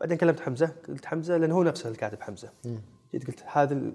[0.00, 2.50] بعدين كلمت حمزة قلت حمزة لأنه هو نفسه الكاتب حمزة
[3.12, 3.92] جيت قلت هذا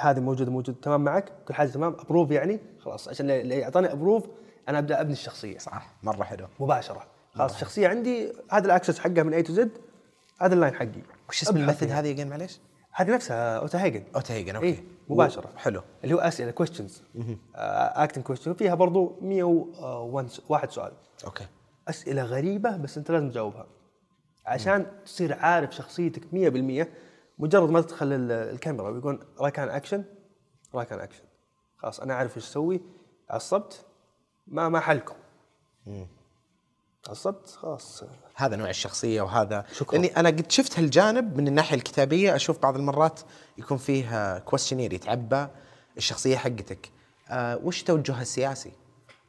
[0.00, 3.92] ال- هذا موجود موجود تمام معك؟ كل حاجة تمام؟ approve يعني؟ خلاص عشان اللي يعطاني
[3.92, 4.26] approve
[4.68, 5.58] أنا أبدأ أبني الشخصية.
[5.58, 6.46] صح مرة حلو.
[6.60, 7.06] مباشرة.
[7.34, 9.70] خلاص الشخصية عندي هذا ال access حقها من A to Z
[10.40, 11.02] هذا ال line حقي.
[11.28, 11.90] وش اسم ال method.
[11.90, 12.60] هذه again معليش؟
[12.92, 14.66] هذه نفسها Uta Hagen Uta Hagen okay.
[14.66, 15.82] إيه مباشره حلو.
[16.04, 17.02] اللي هو أسئلة questions
[17.54, 20.92] acting question فيها برضو 101 سؤال.
[21.24, 21.46] okay.
[21.88, 23.66] أسئلة غريبة بس أنت لازم تجاوبها.
[24.46, 26.86] عشان تصير عارف شخصيتك 100%
[27.38, 30.04] مجرد ما تدخل ال- الكاميرا ويقول راكان أكشن
[30.74, 31.22] راكان أكشن.
[31.76, 32.80] خلاص أنا عارف إيش أسوي.
[33.30, 33.84] عصبت
[34.46, 35.14] ما ما حلكم.
[37.08, 38.04] عصبت خلاص.
[38.34, 39.64] هذا نوع الشخصية وهذا.
[39.72, 39.98] شكراً.
[39.98, 42.34] لأني أنا قد شفت هالجانب من الناحية الكتابية.
[42.36, 43.20] أشوف بعض المرات
[43.58, 45.46] يكون فيه كويستشنير يتعبى.
[45.96, 46.90] الشخصية حقتك.
[47.30, 48.72] آه وش توجهها السياسي؟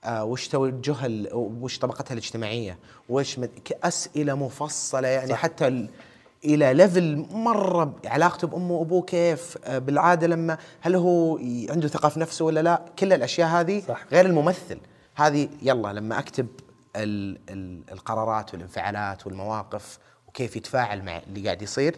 [0.04, 3.60] آه وش توجهها وش طبقتها الاجتماعية؟ وش مد...
[3.84, 5.38] أسئلة مفصلة يعني صح.
[5.38, 5.90] حتى ال...
[6.46, 11.38] إلى level مرة علاقته بأمه وأبوه كيف؟ آه بالعادة لما هل هو
[11.70, 14.06] عنده ثقة في نفسه ولا لا؟ كل الأشياء هذه صح.
[14.12, 14.78] غير الممثل.
[15.16, 16.48] هذه يلا لما أكتب
[16.96, 21.96] ال ال القرارات والانفعالات والمواقف وكيف يتفاعل مع اللي قاعد يصير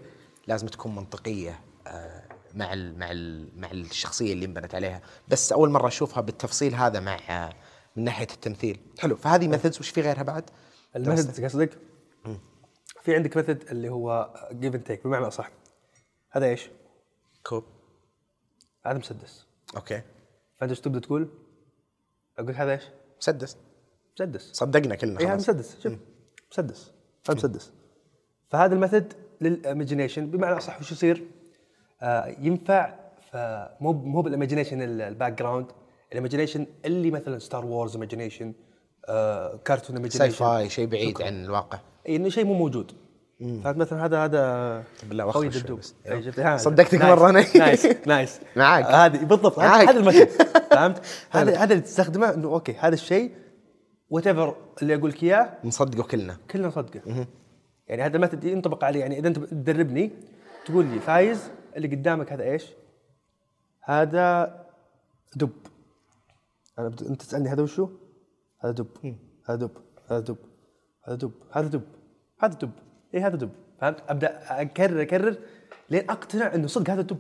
[0.48, 2.22] لازم تكون منطقية آه،
[2.56, 5.02] مع ال مع ال مع الشخصية اللي انبنت عليها.
[5.28, 7.50] بس أول مرة أشوفها بالتفصيل هذا مع آه،
[7.96, 8.80] من ناحية التمثيل.
[9.00, 9.16] حلو.
[9.16, 10.44] فهذه methods وش في غيرها بعد؟
[10.96, 11.70] ال method قصدك
[13.08, 15.52] في عندك method اللي هو give and take بمعنى أصح.
[16.32, 16.70] هذا إيش؟
[17.44, 17.64] كوب
[18.86, 19.48] هذا مسدس.
[19.76, 20.02] okay.
[20.58, 21.30] فأنت إيش تبدأ تقول؟
[22.40, 22.84] أقول هذا إيش؟
[23.20, 23.58] مسدس.
[24.14, 24.52] مسدس.
[24.52, 25.50] صدقنا كلنا هذا خلاص.
[25.50, 25.80] مسدس.
[25.84, 25.94] شوف.
[26.52, 26.92] مسدس.
[27.30, 27.74] هذا مسدس.
[28.50, 31.28] فهذا ال method لل imagination بمعنى أصح وش يصير؟
[32.02, 32.96] آه ينفع
[33.32, 35.72] فمو مو بال imagination ال background
[36.12, 38.54] ال imagination اللي مثلا Star Wars imagination
[39.10, 40.34] آه كارتون sci imagination.
[40.34, 41.80] fi شيء بعيد عن الواقع.
[42.10, 42.92] إنه شيء مو موجود.
[43.40, 45.80] فهمت؟ مثلا هذا هذا بالله وخر خوي دبدوب
[46.58, 47.46] صدقتك nice، مرة أنا.
[47.58, 48.40] nice nice.
[48.56, 48.86] معاك.
[48.86, 50.28] آه، هذه بالضبط هذا المثل
[50.72, 53.32] فهمت؟ هذا هذا اللي تستخدمه إنه okay هذا الشيء
[54.10, 56.38] what اللي أقول لك إياه نصدقه كلنا.
[56.52, 57.28] كلنا نصدقه.
[57.88, 59.00] يعني هذا المثل ينطبق عليه.
[59.00, 60.12] يعني إذا أنت تدربني
[60.66, 62.66] تقول لي فايز اللي قدامك هذا إيش؟
[63.84, 64.56] هذا
[65.36, 65.52] دب.
[66.80, 66.88] أنا.
[66.88, 67.90] أنت تسألني هذا وشو؟
[68.60, 68.88] هذا دب
[69.46, 69.78] هذا دب
[70.10, 70.38] هذا دب
[71.06, 71.82] هذا دب هذا دب
[72.40, 72.72] هذا دب
[73.14, 73.50] اي هذا دب
[73.82, 75.38] فهمت؟ أبدأ أكرر أكرر
[75.90, 77.18] لين أقتنع إنه صدق هذا دب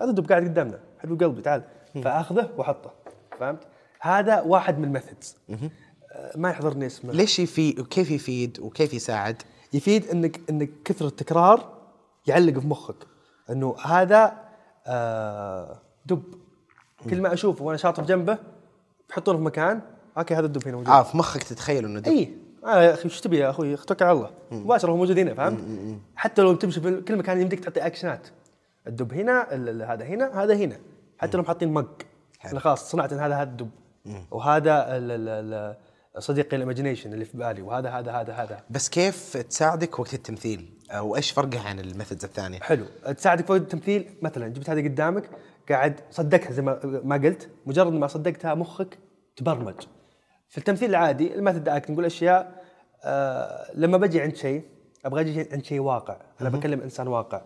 [0.00, 0.80] هذا دب قاعد قدامنا.
[0.98, 1.62] حبيب قلبي تعال.
[1.94, 2.92] فأخذه وأحطه.
[3.38, 3.60] فهمت؟
[4.00, 5.36] هذا واحد من ال methods.
[6.36, 7.12] ما يحضرني اسمه.
[7.12, 11.78] ليش يفيد وكيف يفيد وكيف يساعد؟ يفيد إنك إنك كثر التكرار
[12.26, 13.06] يعلق في مخك.
[13.50, 14.38] إنه هذا
[14.86, 16.22] آه دب.
[17.10, 18.38] كل ما أشوفه وأنا شاطر جنبه
[19.08, 19.80] بحطونه في مكان
[20.20, 20.88] أوكي هذا الدب هنا موجود.
[20.92, 22.08] آه في مخك تتخيل إنه دب.
[22.08, 22.34] إي.
[22.64, 24.30] آه يا أخي إيش تبي يا أخوي؟ توكل على الله.
[24.50, 25.58] مباشره هو موجود هنا فهمت؟
[26.16, 28.26] حتى لو تمشي في كل مكان يمديك تعطي actions ات.
[28.86, 30.76] الدب هنا ال- ال- هذا هنا هذا هنا.
[31.18, 32.02] حتى لو حاطين mug.
[32.56, 33.70] خلاص صنعت هذا هذا الدب.
[34.30, 35.76] وهذا ال-
[36.18, 37.62] صديقي ال imagination اللي في بالي.
[37.62, 38.60] وهذا هذا هذا هذا.
[38.70, 42.84] بس كيف تساعدك وقت التمثيل؟ أو إيش فرقها عن ال methods الثانية؟ حلو.
[43.16, 45.30] تساعدك في التمثيل مثلا جبت هذه قدامك
[45.68, 46.62] قاعد صدقتها زي
[47.04, 47.48] ما قلت.
[47.66, 48.98] مجرد ما صدقتها مخك
[49.36, 49.74] تبرمج.
[50.50, 52.64] في التمثيل العادي ال method act نقول أشياء
[53.04, 54.62] آه لما بجي عند شيء
[55.04, 56.16] أبغى أجي عند شيء واقع.
[56.40, 57.42] أنا بكلم إنسان واقع.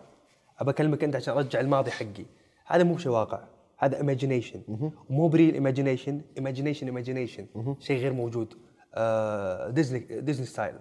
[0.59, 2.25] ابى أكلمك أنت عشان أرجع الماضي حقي.
[2.65, 3.43] هذا مو شيء واقع.
[3.77, 4.61] هذا imagination
[5.09, 7.47] ومو ب real imagination imagination imagination
[7.79, 8.53] شيء غير موجود.
[8.95, 10.75] آه ديزني ديزني style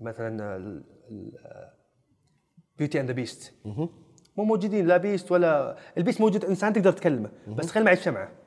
[0.00, 0.82] مثلا
[2.78, 3.54] Beauty and the Beast
[4.36, 8.43] مو موجودين لا beast ولا ال beast موجود إنسان تقدر تكلمه بس تخيل معي الشمعة.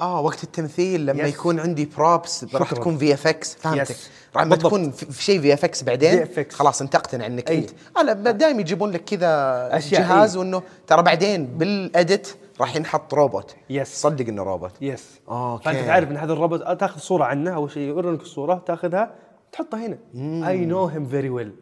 [0.00, 1.26] آه وقت التمثيل لما Yes.
[1.26, 2.74] يكون عندي props راح.
[2.74, 3.98] تكون في FX فهمتك Yes.
[4.36, 4.66] راح ما بالضبط.
[4.66, 6.52] تكون في شيء VFX بعدين VFX.
[6.52, 7.58] خلاص انت تقتنع انك أي.
[7.58, 7.70] أنت
[8.04, 10.38] لا دائما يجيبون لك كذا جهاز أي.
[10.40, 13.82] وإنه ترى بعدين بال edit راح ينحط روبوت Yes.
[13.82, 15.64] صدق إنه روبوت yes okay.
[15.64, 19.14] فأنت تعرف إن هذا الروبوت تاخذ صورة عنه اول شيء يورونك الصورة تاخذها
[19.52, 19.98] تحطها هنا
[20.48, 21.52] I know him very well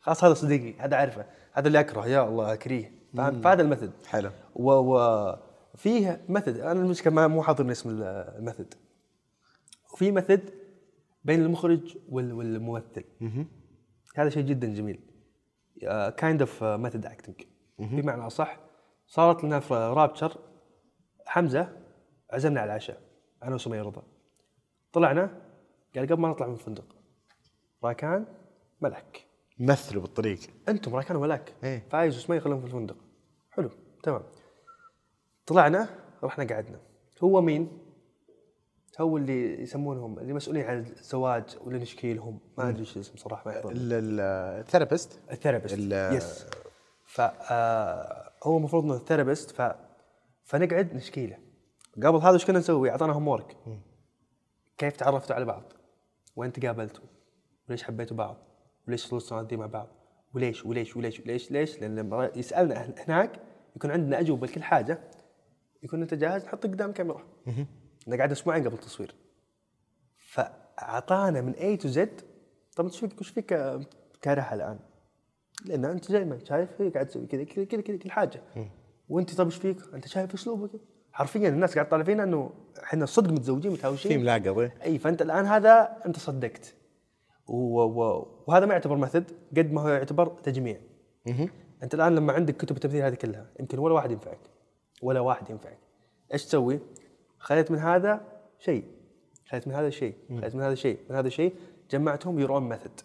[0.00, 4.30] خلاص هذا صديقي هذا أعرفه هذا اللي أكره يا الله أكرهه فهذا المثل حلو.
[4.54, 4.96] و, و
[5.74, 8.02] فيه مثل أنا المشكلة ما مو حاضرني أسم ال-
[8.38, 8.66] المثل
[9.94, 10.40] وفي مثل
[11.24, 13.04] بين المخرج وال- والممثل.
[14.16, 15.00] هذا شيء جدا جميل.
[16.16, 17.42] kind of method acting
[17.78, 18.60] بمعنى أصح
[19.06, 20.38] صارت لنا في رابتشر
[21.26, 21.76] حمزة
[22.30, 23.00] عزمنا على العشاء
[23.42, 24.02] أنا وسمية رضا.
[24.92, 25.40] طلعنا
[25.96, 26.96] قال قبل ما نطلع من الفندق
[27.84, 28.26] راكان
[28.80, 29.26] ملك.
[29.58, 30.38] مثلوا بالطريق.
[30.68, 31.86] أنتم راكان وملك إيه.
[31.90, 32.96] فايز وسمية خلهم في الفندق.
[33.50, 33.70] حلو
[34.02, 34.22] تمام.
[35.46, 35.88] طلعنا
[36.24, 36.80] رحنا قعدنا
[37.24, 37.78] هو مين؟
[39.00, 43.52] هو اللي يسمونهم اللي مسؤولين عن الزواج واللي نشكيلهم ما أدري إيش الاسم صراحة ما
[43.56, 46.46] يحضرني ال therapist ال therapist ال- yes
[47.06, 49.72] ف آه، هو المفروض إنه ال therapist ف
[50.44, 51.38] فنقعد نشكي له
[51.96, 53.56] قبل هذا إيش كنا نسوي؟ أعطانا homework
[54.78, 55.72] كيف تعرفتوا على بعض؟
[56.36, 57.04] وين تقابلتوا؟
[57.68, 58.36] وليش حبيتوا بعض؟
[58.88, 59.88] وليش السنوات دي مع بعض؟
[60.34, 63.40] وليش وليش وليش وليش ليش؟ لأن لما يسألنا هناك
[63.76, 64.98] يكون عندنا أجوبة لكل حاجة
[65.82, 67.24] يكون أنت جاهز نحط قدام كاميرا.
[68.02, 69.14] إحنا قعدنا أسبوعين قبل التصوير.
[70.16, 72.20] فأعطانا من اي تو زد
[72.76, 73.46] طب إيش فيك؟ إيش فيك
[74.22, 74.78] كارهها الآن؟
[75.64, 78.42] لأن أنت زي ما انت شايف هي قاعد تسوي كذا كذا كذا كذا كل حاجة.
[79.08, 80.70] وأنت طب إيش فيك؟ أنت شايف أسلوبك؟
[81.12, 82.50] حرفيا الناس قاعد تطالع فينا إنه
[82.82, 84.12] إحنا صدق متزوجين متهاوشين.
[84.12, 84.74] في ملاقط إيه.
[84.84, 86.74] أي فأنت الآن هذا أنت صدقت.
[87.46, 87.80] و...
[87.80, 88.28] و...
[88.46, 89.24] وهذا ما يعتبر مثل
[89.56, 90.80] قد ما هو يعتبر تجميع.
[91.82, 94.38] أنت الآن لما عندك كتب التمثيل هذه كلها يمكن ولا واحد ينفعك.
[95.02, 95.78] ولا واحد ينفعك.
[96.32, 96.80] إيش تسوي؟
[97.38, 98.20] خليت من هذا
[98.58, 98.84] شيء.
[99.48, 100.14] خليت من هذا شيء.
[100.40, 100.98] خليت من هذا شيء.
[101.10, 101.54] من هذا شيء.
[101.90, 103.00] جمعتهم your own method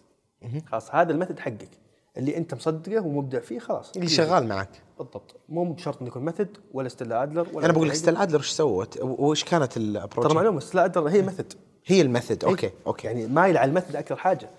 [0.66, 1.70] خلاص هذا ال method حقك.
[2.16, 3.96] اللي أنت مصدقه ومبدع فيه خلاص.
[3.96, 4.82] اللي شغال معك.
[4.98, 5.36] بالضبط.
[5.48, 8.38] مو بشرط إنه يكون method ولا ستيلا ادلر ولا أنا بقول لك مثل ستيل ادلر
[8.38, 11.52] إيش سوت وايش كانت ترى ال approach معلومة ستيلا ادلر هي method
[11.86, 13.06] هي ال method okay okay.
[13.06, 14.50] يعني مايل على ال method أكثر حاجة.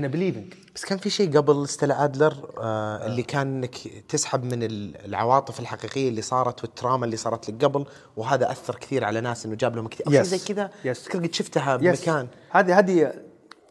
[0.00, 3.74] لأن believing بس كان في شيء قبل ستيلا أدلر آه اللي كان إنك
[4.08, 7.86] تسحب من ال- العواطف الحقيقية اللي صارت وال trauma اللي صارت لك قبل
[8.16, 10.20] وهذا أثر كثير على ناس إنه جاب لهم Yes.
[10.22, 10.70] زي كذا
[11.14, 12.28] قد شفتها بمكان.
[12.50, 13.12] هذه هذه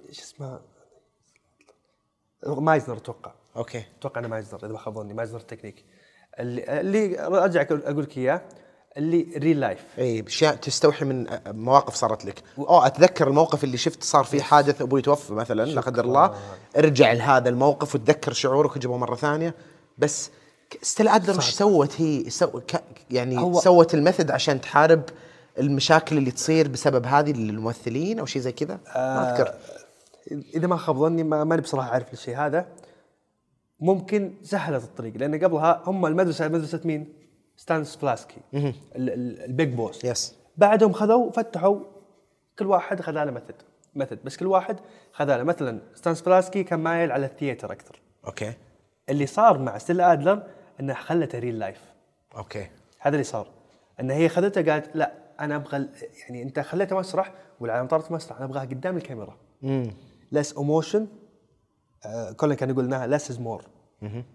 [0.09, 0.61] إيش اسمها؟
[2.47, 3.31] مايزنر أتوقع.
[3.55, 3.83] okay.
[3.99, 5.85] أتوقع إنه مايزنر إذا ما خاب ظني مايزنر تكنيك.
[6.39, 8.41] اللي اللي أرجع أقول لك إياه.
[8.97, 12.43] اللي real life اي اشياء تستوحي من آه، مواقف صارت لك.
[12.57, 16.35] أو أتذكر الموقف اللي شفت صار فيه حادث أبوي توفى مثلا لا قدر الله.
[16.77, 19.53] ارجع لهذا الموقف وتذكر شعورك وجيبه مرة ثانية.
[19.97, 20.29] بس
[20.81, 25.01] ستيلا ادلر إيش سوت هي so ك يعني هو- سوت ال method عشان تحارب
[25.59, 29.53] المشاكل اللي تصير بسبب هذه للممثلين أو شيء زي كذا؟ ما أذكر.
[30.55, 32.65] إذا ما خاب ظني ما- ماني بصراحة عارف الشيء هذا.
[33.79, 37.13] ممكن سهلت الطريق لأن قبلها هم المدرسة مدرسه مين؟
[37.65, 40.05] ستانسلافسكي ال- ال- ال big boss.
[40.05, 41.79] yes بعدهم خذوا فتحوا
[42.59, 43.55] كل واحد خذ له method
[43.95, 44.79] method بس كل واحد
[45.13, 47.99] خذ له مثلا ستانسلافسكي كان مايل على ال theater أكثر.
[48.27, 48.53] okay.
[49.09, 50.43] اللي صار مع ستيلا ادلر
[50.79, 51.81] إنه خلته real life
[52.37, 52.67] okay.
[52.99, 53.47] هذا اللي صار.
[53.99, 55.87] ان هي خذته قالت لا أنا أبغى
[56.23, 59.37] يعني أنت خليته مسرح والعالم طارت مسرح أنا أبغاها قدام الكاميرا.
[59.63, 59.93] امم
[60.31, 61.07] less emotion
[62.37, 63.65] كولن كان يقول إنها less is more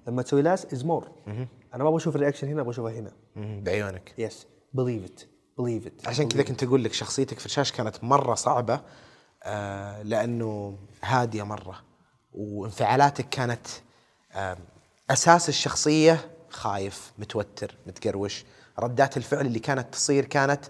[0.06, 1.46] لما تسوي less is more أنا
[1.84, 3.12] ما أبغى أشوف ال reaction هنا أبغى اشوفه هنا.
[3.36, 4.14] بعيونك.
[4.18, 5.20] yes believe it
[5.58, 8.80] believe it عشان كذا كنت أقول لك شخصيتك في الشاشة كانت مرة صعبة
[9.42, 11.80] آه لأنه هادية مرة
[12.34, 13.66] وانفعالاتك كانت
[14.32, 14.56] آه
[15.10, 18.44] أساس الشخصية خايف متوتر متقروش.
[18.78, 20.64] ردات الفعل اللي كانت تصير كانت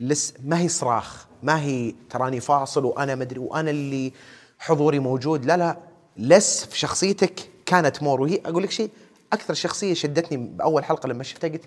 [0.00, 4.12] less ما هي صراخ ما هي تراني فاصل وأنا مدري وأنا اللي
[4.58, 5.44] حضوري موجود.
[5.44, 5.76] لا لا.
[6.16, 8.90] less في شخصيتك كانت more وهي أقول لك شيء
[9.32, 11.64] أكثر شخصية شدتني بأول حلقة لما شفتها قلت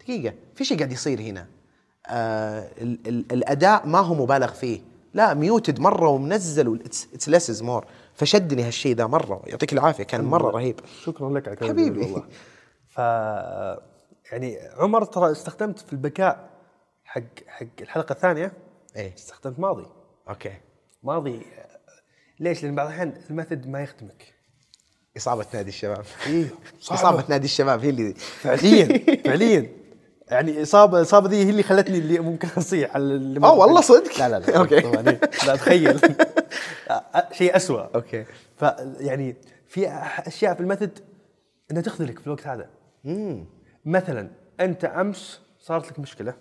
[0.00, 1.46] دقيقة في شيء قاعد يصير هنا؟
[2.08, 4.80] آه ال ال الأداء ما هو مبالغ فيه.
[5.14, 9.42] لا muted مرة ومنزل it's less more فشدني هالشيء ذا مرة.
[9.46, 10.80] يعطيك العافية كان مرة رهيب.
[11.02, 12.00] شكرا لك على حبيبي.
[12.00, 12.24] والله.
[12.88, 12.98] ف
[14.32, 16.50] يعني عمر ترى استخدمت في البكاء
[17.04, 18.52] حق حق الحلقة الثانية.
[18.96, 19.14] إيه.
[19.14, 19.86] استخدمت ماضي.
[20.28, 20.52] okay.
[21.02, 21.42] ماضي
[22.40, 24.35] ليش؟ لأن بعض الأحيان ال method ما يخدمك.
[25.16, 26.04] إصابة نادي الشباب.
[26.80, 27.00] صعبة.
[27.00, 29.70] إصابة نادي الشباب هي اللي فعليا فعليا.
[30.28, 34.18] يعني اصابه إصابة دي هي اللي خلتني اللي ممكن أصيح آه والله صدق.
[34.18, 34.80] لا لا لا okay.
[35.46, 36.00] لا تخيل.
[37.38, 38.24] شيء اسوء okay.
[38.56, 39.36] فيعني
[39.68, 39.88] في
[40.26, 40.98] أشياء في ال method
[41.70, 42.68] إنها تخذلك في الوقت هذا.
[43.84, 46.34] مثلا أنت أمس صارت لك مشكلة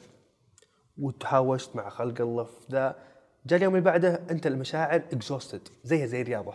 [0.98, 2.96] وتهاوشت مع خلق الله في ذا
[3.46, 6.54] جاء اليوم اللي بعده أنت المشاعر exhausted زيها زي الرياضة.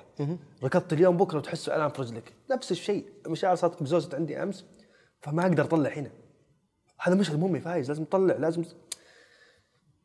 [0.65, 2.33] ركضت اليوم بكرة وتحس الام في رجلك.
[2.51, 4.65] نفس الشيء المشاعر صارت exhausted عندي أمس
[5.21, 6.11] فما أقدر أطلع هنا.
[7.01, 8.65] هذا مشهد مهم يا فايز لازم تطلع لازم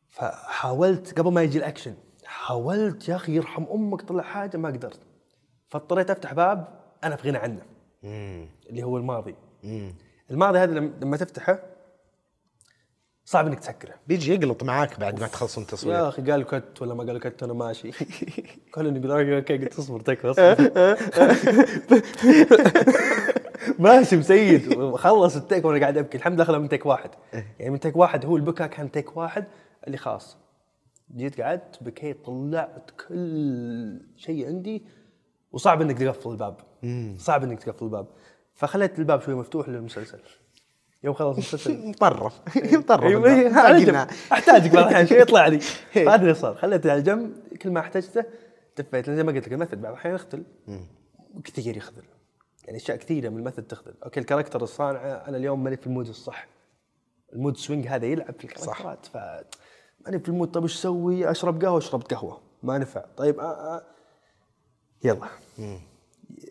[0.08, 5.00] فحاولت قبل ما يجي الأكشن حاولت يا أخي يرحم أمك طلع حاجة ما قدرت.
[5.68, 7.62] فاضطريت أفتح باب أنا في غنى عنه.
[8.70, 9.34] اللي هو الماضي.
[10.30, 11.75] الماضي هذا لما لما تفتحه
[13.28, 13.94] صعب إنك تسكره.
[14.06, 17.42] بيجي يقلط معاك بعد ما تخلصون يا تصوير أخي قال cut ولا ما قال cut
[17.42, 17.90] أنا ماشي.
[18.74, 20.34] كلن يقول okay okay قلت اصبر تكفى
[23.78, 26.18] ماشي مسيد خلص ال take وأنا قاعد أبكي.
[26.18, 27.10] الحمد لله اخذها من take واحد.
[27.32, 29.44] يعني من take واحد هو البكاء كان take واحد
[29.86, 30.36] اللي خلاص.
[31.16, 34.84] جيت قعدت بكيت طلعت كل شيء عندي
[35.52, 36.56] وصعب إنك تقفل الباب.
[37.18, 38.06] صعب إنك تقفل الباب.
[38.54, 40.20] فخليت الباب شوي مفتوح للمسلسل.
[41.04, 42.40] يوم خلص المسلسل مطرف.
[42.56, 43.04] مطرف.
[43.04, 43.34] أيوه.
[43.34, 43.84] إيه، على.
[43.84, 44.06] جنب.
[44.32, 45.60] احتاجك بعض الاحيان شيء يطلع لي.
[46.08, 46.54] هذا اللي صار.
[46.54, 47.32] خليته على جنب
[47.62, 48.24] كل ما احتجته
[48.78, 49.08] دفيت.
[49.08, 50.44] لأن زي ما قلت لك ال method بعض الأحيان يخذل.
[51.44, 52.02] كثير يخذل
[52.64, 55.86] يعني أشياء كثيرة من ال method تخذل okay ال character الصانعه أنا اليوم ماني في
[55.86, 56.46] ال mood الصح.
[57.32, 59.06] ال mood swing هذا يلعب في ال character ات.
[59.06, 59.16] ف
[60.06, 62.40] ماني في ال mood طيب إيش أسوي؟ أشرب قهوة أشرب قهوة.
[62.62, 63.04] ما نفع.
[63.16, 63.82] طيب آه آه.
[65.04, 65.28] يلا.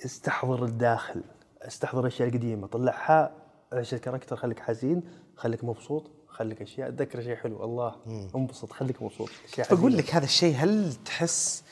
[0.06, 1.22] استحضر الداخل.
[1.62, 2.68] استحضر الأشياء القديمة.
[2.68, 3.32] طلعها
[3.78, 5.04] عيش الكاركتر خليك حزين
[5.38, 7.96] خليك مبسوط خليك أشياء تذكر شيء حلو الله
[8.36, 9.30] انبسط خليك مبسوط
[9.72, 9.98] بقول.
[9.98, 11.64] لك هذا الشيء هل تحس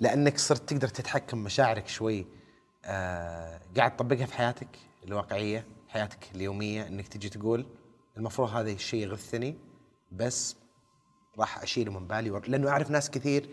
[0.00, 2.26] لأنك صرت تقدر تتحكم مشاعرك شوي
[2.84, 4.68] آه، قاعد تطبقها في حياتك
[5.04, 7.66] الواقعية حياتك اليومية إنك تجي تقول
[8.16, 9.56] المفروض هذا الشيء يغثني
[10.12, 10.56] بس
[11.38, 13.48] راح أشيله من بالي ور- لأنه أعرف ناس كثير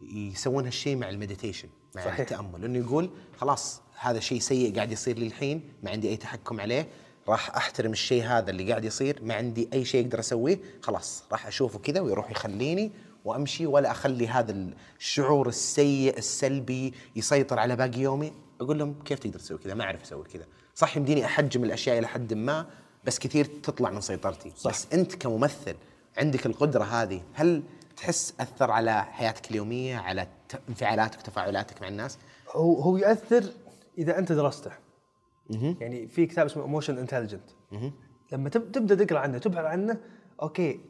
[0.00, 2.20] يسوون هالشيء مع المديتيشن مع صحيح.
[2.20, 6.60] التأمل إنه يقول خلاص هذا شيء سيء قاعد يصير لي الحين ما عندي أي تحكم
[6.60, 6.88] عليه.
[7.28, 10.58] راح أحترم الشيء هذا اللي قاعد يصير ما عندي أي شيء أقدر أسويه.
[10.82, 12.92] خلاص راح أشوفه كذا ويروح يخليني
[13.24, 14.56] وأمشي ولا أخلي هذا
[14.98, 18.32] الشعور السيء السلبي يسيطر على باقي يومي.
[18.60, 20.44] أقول لهم كيف تقدر تسوي كذا؟ ما أعرف أسوي كذا.
[20.74, 22.66] صح يمديني أحجم الأشياء إلى حد ما
[23.04, 24.52] بس كثير تطلع من سيطرتي.
[24.56, 24.70] صح.
[24.70, 25.74] بس أنت كممثل
[26.18, 27.62] عندك القدرة هذه هل
[27.96, 30.28] تحس أثر على حياتك اليومية على
[30.68, 32.18] انفعالاتك وتفاعلاتك مع الناس؟
[32.50, 33.44] هو هو ياثر
[33.98, 34.70] إذا أنت درسته
[35.80, 37.50] يعني في كتاب اسمه emotion intelligent
[38.32, 40.00] لما تب- تبدأ تقرأ عنه تبحث عنه
[40.42, 40.80] okay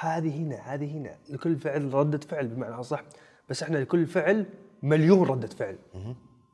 [0.00, 3.02] هذه هنا هذه هنا لكل فعل ردة فعل بمعنى أصح
[3.48, 4.46] بس إحنا لكل فعل
[4.82, 5.78] مليون ردة فعل.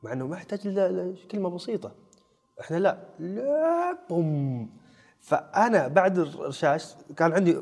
[0.03, 1.91] مع إنه ما يحتاج إلا كلمة بسيطة.
[2.61, 4.69] إحنا لا لا boom.
[5.21, 7.57] فأنا بعد الرشاش كان عندي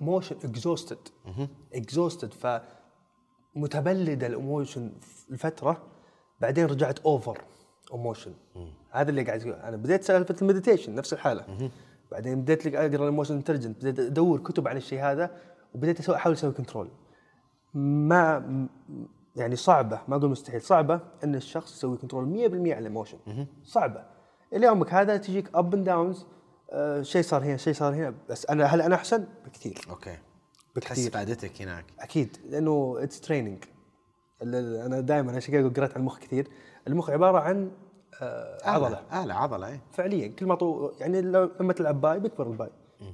[0.00, 0.98] emotion exhausted
[1.74, 2.60] exhausted ف
[3.54, 4.92] متبلده ال emotion
[5.30, 5.82] لفتره
[6.40, 7.38] بعدين رجعت over
[7.92, 8.32] emotion
[8.90, 11.70] هذا اللي قاعد أنا بديت سالفه ال meditation نفس الحالة.
[12.10, 15.30] بعدين بديت أقرأ ال emotion intelligent بديت أدور كتب عن الشيء هذا
[15.74, 16.88] وبديت أسوي أحاول أسوي control
[17.74, 18.68] ما
[19.36, 20.60] يعني صعبة ما أقول مستحيل.
[20.60, 23.18] صعبة إن الشخص يسوي control 100% على ال emotion
[23.64, 24.04] صعبة.
[24.52, 26.26] اليومك هذا تجيك up and downs
[27.00, 28.14] شيء صار هنا شيء صار هنا.
[28.28, 29.78] بس أنا هل أنا أحسن؟ بكثير.
[29.90, 30.16] okay.
[30.74, 31.84] تحس بكثير فائدتك هناك.
[32.00, 32.36] أكيد.
[32.50, 33.64] لأنه it's training
[34.42, 36.48] أنا دائما عشان كذا قرأت عن المخ كثير.
[36.88, 37.70] المخ عبارة عن
[38.22, 39.22] آه، عضلة.
[39.24, 42.70] آلة عضلة اي فعليا كل ما طو يعني لما تلعب bi بيكبر ال bi.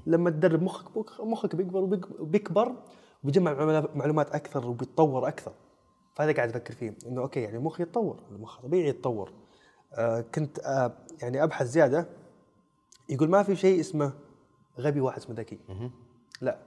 [0.07, 2.73] لما تدرب مخك مخك بيكبر وبيك- وبيكبر
[3.25, 5.53] وبيجمع معلومات- معلومات أكثر وبيتطور أكثر.
[6.15, 9.33] فهذا قاعد أفكر فيه إنه أوكي يعني المخ يتطور المخ طبيعي يتطور.
[9.95, 10.93] آه كنت آه
[11.23, 12.07] يعني أبحث زيادة
[13.09, 14.13] يقول ما في شيء اسمه
[14.81, 15.59] غبي واحد اسمه ذكي.
[16.41, 16.59] لا.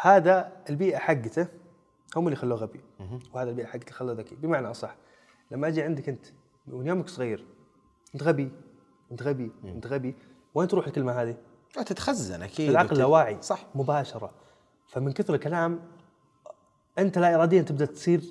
[0.00, 1.46] هذا البيئة حقته
[2.16, 2.80] هم اللي خلوه غبي.
[3.34, 4.34] وهذا البيئة حقته خلوه ذكي.
[4.36, 4.96] بمعنى أصح
[5.50, 6.26] لما أجي عندك أنت
[6.66, 7.44] من يومك صغير
[8.14, 8.50] أنت غبي
[9.12, 10.14] أنت غبي أنت غبي
[10.54, 11.36] وين تروح الكلمة هذه؟
[11.86, 13.66] تتخزن أكيد العقل اللاواعي صح.
[13.74, 14.30] مباشرة.
[14.88, 15.80] فمن كثر الكلام
[16.98, 18.22] أنت لا اراديا تبدأ تصير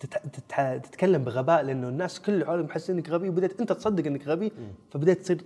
[0.00, 0.16] تت...
[0.16, 0.54] تت...
[0.86, 4.52] تتكلم بغباء لأنه الناس كل حولك محسين إنك غبي وبدأت أنت تصدق إنك غبي
[4.90, 5.44] فبدأت تصير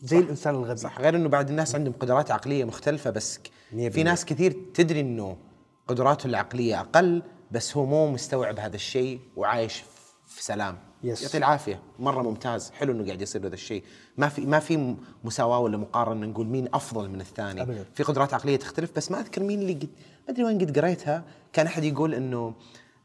[0.00, 0.76] زي الإنسان الغبي.
[0.76, 1.00] صح.
[1.00, 3.40] غير إنه بعد الناس عندهم قدرات عقلية مختلفة بس
[3.90, 5.36] في ناس كثير تدري إنه
[5.88, 9.82] قدراته العقلية أقل بس هو مو مستوعب هذا الشيء وعايش
[10.26, 10.78] في سلام.
[11.02, 11.22] يس.
[11.22, 11.82] يعطي العافية.
[11.98, 12.70] مرة ممتاز.
[12.70, 13.84] حلو إنه قاعد يصير هذا الشيء.
[14.16, 17.62] ما في ما في مساواة ولا مقارنة نقول مين أفضل من الثاني.
[17.62, 17.84] أبداً.
[17.94, 21.24] في قدرات عقلية تختلف بس ما أذكر مين اللي قد ما أدري وين قد قريتها.
[21.52, 22.54] كان أحد يقول إنه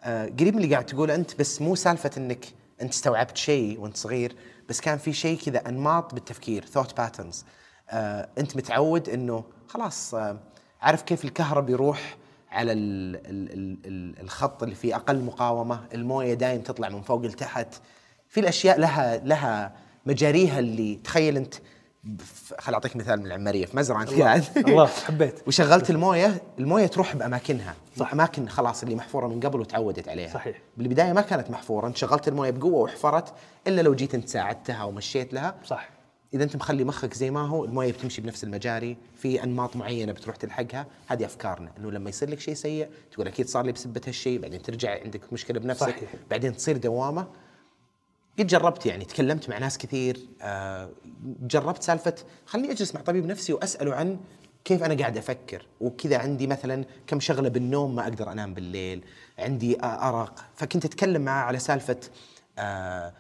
[0.03, 2.45] آه قريب من اللي قاعد تقول أنت بس مو سالفة إنك
[2.82, 4.36] أنت استوعبت شيء وأنت صغير
[4.70, 7.45] بس كان في شيء كذا أنماط بالتفكير ثوت باترنز
[7.89, 10.39] آه أنت متعود إنه خلاص آه
[10.82, 12.17] عارف كيف الكهرب يروح
[12.52, 17.22] على ال ال ال ال الخط اللي فيه أقل مقاومة الموية دايم تطلع من فوق
[17.22, 17.68] لتحت.
[18.30, 19.72] في الأشياء لها لها
[20.06, 21.54] مجاريها اللي تخيل أنت.
[22.60, 24.02] خل أعطيك مثال من العماريه في مزرعة.
[24.02, 25.47] انت قاعد الله حبيت.
[25.47, 27.76] وشغلت الموية الموية تروح بأماكنها.
[27.97, 28.14] صح.
[28.14, 30.34] أماكن خلاص اللي محفورة من قبل وتعودت عليها.
[30.34, 30.58] صحيح.
[30.78, 31.88] بالبداية ما كانت محفورة.
[31.88, 33.34] انت شغلت الموية بقوة وحفرت
[33.68, 35.56] إلا لو جيت انت ساعدتها ومشيت لها.
[35.66, 35.89] صح.
[36.34, 40.36] إذا أنت مخلي مخك زي ما هو الموية بتمشي بنفس المجاري في أنماط معينة بتروح
[40.36, 44.39] تلحقها هذه أفكارنا إنه لما يصير لك شيء سيء تقول أكيد صار لي بسبة هالشيء
[44.39, 46.09] بعدين ترجع عندك مشكلة بنفسك صحيح.
[46.30, 47.27] بعدين تصير دوامة
[48.39, 50.89] قد جربت يعني تكلمت مع ناس كثير آه
[51.41, 52.15] جربت سالفة
[52.45, 54.19] خليني أجلس مع طبيب نفسي وأسأله عن
[54.65, 59.03] كيف أنا قاعد أفكر وكذا عندي مثلا كم شغلة بالنوم ما أقدر أنام بالليل
[59.39, 61.99] عندي آه ارق فكنت أتكلم معاه على سالفة
[62.57, 63.13] آه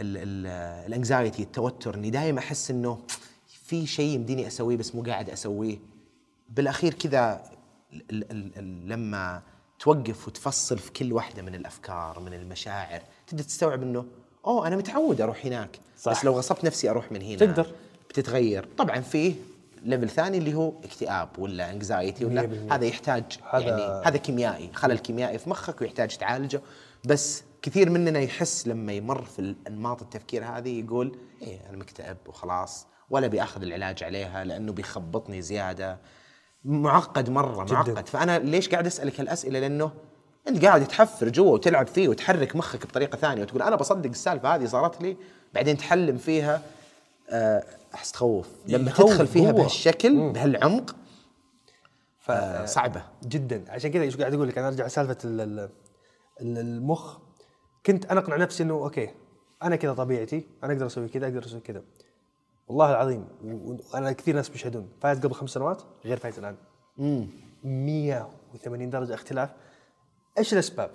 [0.00, 2.98] الانكزايتي التوتر إني دائما أحس إنه
[3.66, 5.78] في شيء يمديني أسويه بس مو قاعد أسويه
[6.48, 7.42] بالأخير كذا
[8.86, 9.42] لما
[9.78, 14.04] توقف وتفصل في كل واحدة من الأفكار من المشاعر تبدأ تستوعب إنه
[14.46, 16.12] أوه أنا متعود أروح هناك صح.
[16.12, 17.66] بس لو غصبت نفسي أروح من هنا تقدر.
[18.10, 19.34] بتتغير طبعا فيه
[19.84, 22.72] level ثاني اللي هو اكتئاب ولا anxiety ولا 100%.
[22.72, 26.60] هذا يحتاج هذا- يعني هذا كيميائي خلل كيميائي في مخك ويحتاج تعالجه
[27.04, 32.86] بس كثير مننا يحس لما يمر في الانماط التفكير هذه يقول إيه أنا مكتئب وخلاص
[33.10, 35.98] ولا بيأخذ العلاج عليها لأنه بيخبطني زيادة.
[36.64, 37.74] معقد مرة جداً.
[37.74, 38.08] معقد.
[38.08, 39.90] فأنا ليش قاعد أسألك هالأسئلة؟ لأنه
[40.48, 44.66] أنت قاعد تحفر جوا وتلعب فيه وتحرك مخك بطريقة ثانية وتقول أنا بصدق السالفة هذه
[44.66, 45.16] صارت لي.
[45.54, 46.62] بعدين تحلم فيها
[47.30, 48.48] آه، أحس تخوف.
[48.66, 49.52] لما تدخل فيها.
[49.52, 50.96] بهالشكل بهالعمق
[52.18, 52.30] ف...
[52.30, 53.64] آه، جدا.
[53.68, 55.70] عشان كذا إيش قاعد أقول لك؟ أنا أرجع سالفه ال- ال-
[56.40, 57.18] ال- المخ.
[57.86, 59.10] كنت أنا أقنع نفسي إنه أوكي
[59.62, 61.82] أنا كذا طبيعتي أنا أقدر أسوي كذا أقدر أسوي كذا.
[62.68, 63.28] والله العظيم
[63.94, 66.56] وأنا كثير ناس بيشهدون فايز قبل خمس سنوات غير فايز الآن.
[67.64, 69.50] 180 درجة اختلاف.
[70.38, 70.90] إيش الأسباب؟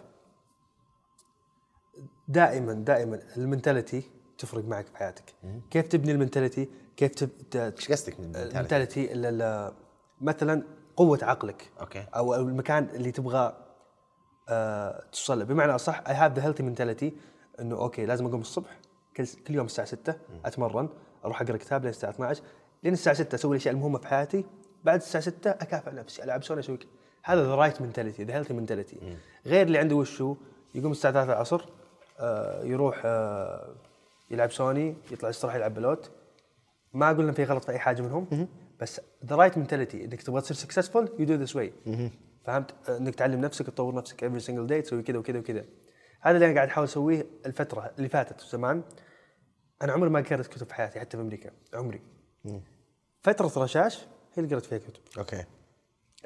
[2.27, 4.03] دائما دائما ال mentality
[4.37, 5.23] تفرق معك في حياتك.
[5.71, 7.29] كيف تبني ال mentality؟ كيف تب...
[7.55, 9.73] إيش قصدك من ال mentality؟ ال mentality ال- ال-
[10.21, 10.63] مثلا
[10.95, 11.71] قوة عقلك.
[11.79, 12.05] okay.
[12.15, 13.62] أو المكان اللي تبغى
[15.11, 17.13] توصل له بمعنى أصح I have the healthy mentality
[17.59, 18.77] إنه okay لازم أقوم الصبح
[19.17, 20.15] كل كل يوم الساعة 6
[20.45, 20.89] أتمرن
[21.25, 22.43] أروح أقرأ كتاب لين الساعة 12
[22.83, 24.45] لين الساعة 6 أسوي الأشياء المهمة في حياتي.
[24.83, 26.79] بعد الساعة 6 أكافئ نفسي ألعب سوني أسوي.
[27.23, 30.35] هذا the right mentality the healthy mentality غير اللي عنده وشو؟
[30.75, 31.65] يقوم الساعة 3 العصر
[32.19, 33.75] آه يروح آه
[34.31, 36.11] يلعب سوني يطلع يستراح يلعب بلوت.
[36.93, 38.47] ما أقول ان في غلط في أي حاجة منهم
[38.79, 41.73] بس the right mentality إنك تبغى تصير successful you do this way
[42.43, 45.65] فهمت؟ إنك تعلم نفسك تطور نفسك every single day تسوي كذا وكذا وكذا.
[46.21, 48.83] هذا اللي أنا قاعد أحاول أسويه الفترة اللي فاتت زمان
[49.81, 52.01] أنا عمري ما قرأت كتب في حياتي حتى في أمريكا عمري.
[53.21, 53.99] فترة رشاش
[54.33, 55.01] هي اللي قرأت فيها كتب.
[55.17, 55.45] okay.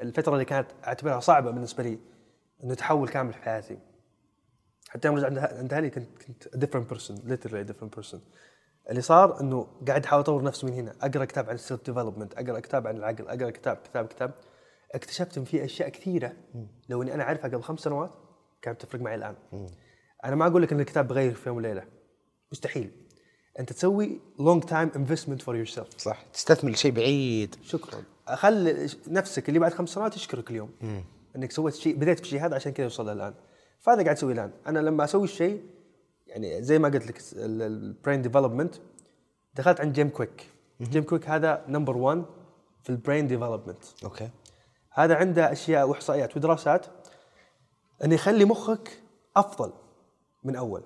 [0.02, 1.98] الفترة اللي كانت أعتبرها صعبة بالنسبة لي
[2.64, 3.78] إنه تحول كامل في حياتي.
[4.88, 8.18] حتى يوم رجعت عند أهلي كنت كنت person literally a different person.
[8.90, 10.94] اللي صار إنه قاعد أحاول أطور نفسي من هنا.
[11.02, 14.34] أقرأ كتاب عن ال self development أقرأ كتاب عن العقل أقرأ كتاب كتاب كتاب.
[14.94, 16.32] اكتشفت ان في أشياء كثيرة.
[16.88, 18.10] لو إني أنا اعرفها قبل خمس سنوات
[18.62, 19.36] كانت تفرق معي الآن.
[20.24, 21.84] أنا ما أقول لك إن الكتاب بغير في يوم وليلة.
[22.52, 22.90] مستحيل.
[23.58, 26.22] أنت تسوي long time investment for yourself صح.
[26.32, 27.56] تستثمر شيء بعيد.
[27.62, 28.02] شكرا.
[28.26, 30.70] خل نفسك اللي بعد خمس سنوات يشكرك اليوم.
[31.36, 33.34] إنك سويت شيء بديت في شيء هذا عشان كذا وصل الآن.
[33.80, 34.52] فهذا قاعد اسويه الآن.
[34.66, 35.62] أنا لما أسوي الشيء
[36.26, 38.74] يعني زي ما قلت لك ال brain development
[39.54, 40.46] دخلت عند جيم كويك.
[40.80, 42.24] جيم كويك هذا number 1
[42.82, 44.30] في ال brain development okay.
[44.98, 46.86] هذا عنده أشياء وإحصائيات ودراسات
[48.04, 49.02] إنه يخلي مخك
[49.36, 49.72] أفضل
[50.44, 50.82] من أول.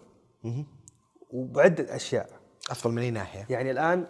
[1.31, 2.31] وبعدة أشياء.
[2.71, 4.07] أفضل من أي ناحية؟ يعني الآن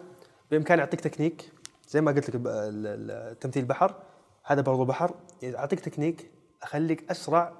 [0.51, 1.51] بإمكاني أعطيك تكنيك
[1.89, 3.95] زي ما قلت لك تمثيل البحر
[4.45, 5.15] هذا برضو بحر.
[5.41, 6.31] يعني أعطيك تكنيك
[6.63, 7.53] أخليك أسرع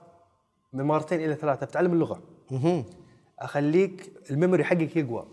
[0.74, 2.22] من مرتين إلى ثلاثة بتعلم اللغة.
[3.40, 5.28] أخليك ال memory حقك يقوى.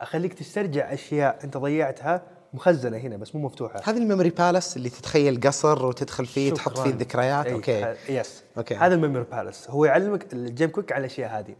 [0.00, 3.80] أخليك تسترجع أشياء أنت ضيعتها مخزنة هنا بس مو مفتوحة.
[3.84, 6.84] هذه ال memory palace اللي تتخيل قصر وتدخل فيه تحط شكراً.
[6.84, 7.46] فيه الذكريات.
[7.46, 7.94] أي، okay.
[8.08, 8.74] Yes okay.
[8.74, 9.70] هذا ال memory palace.
[9.70, 11.56] هو يعلمك الجيم كويك على الأشياء هذه.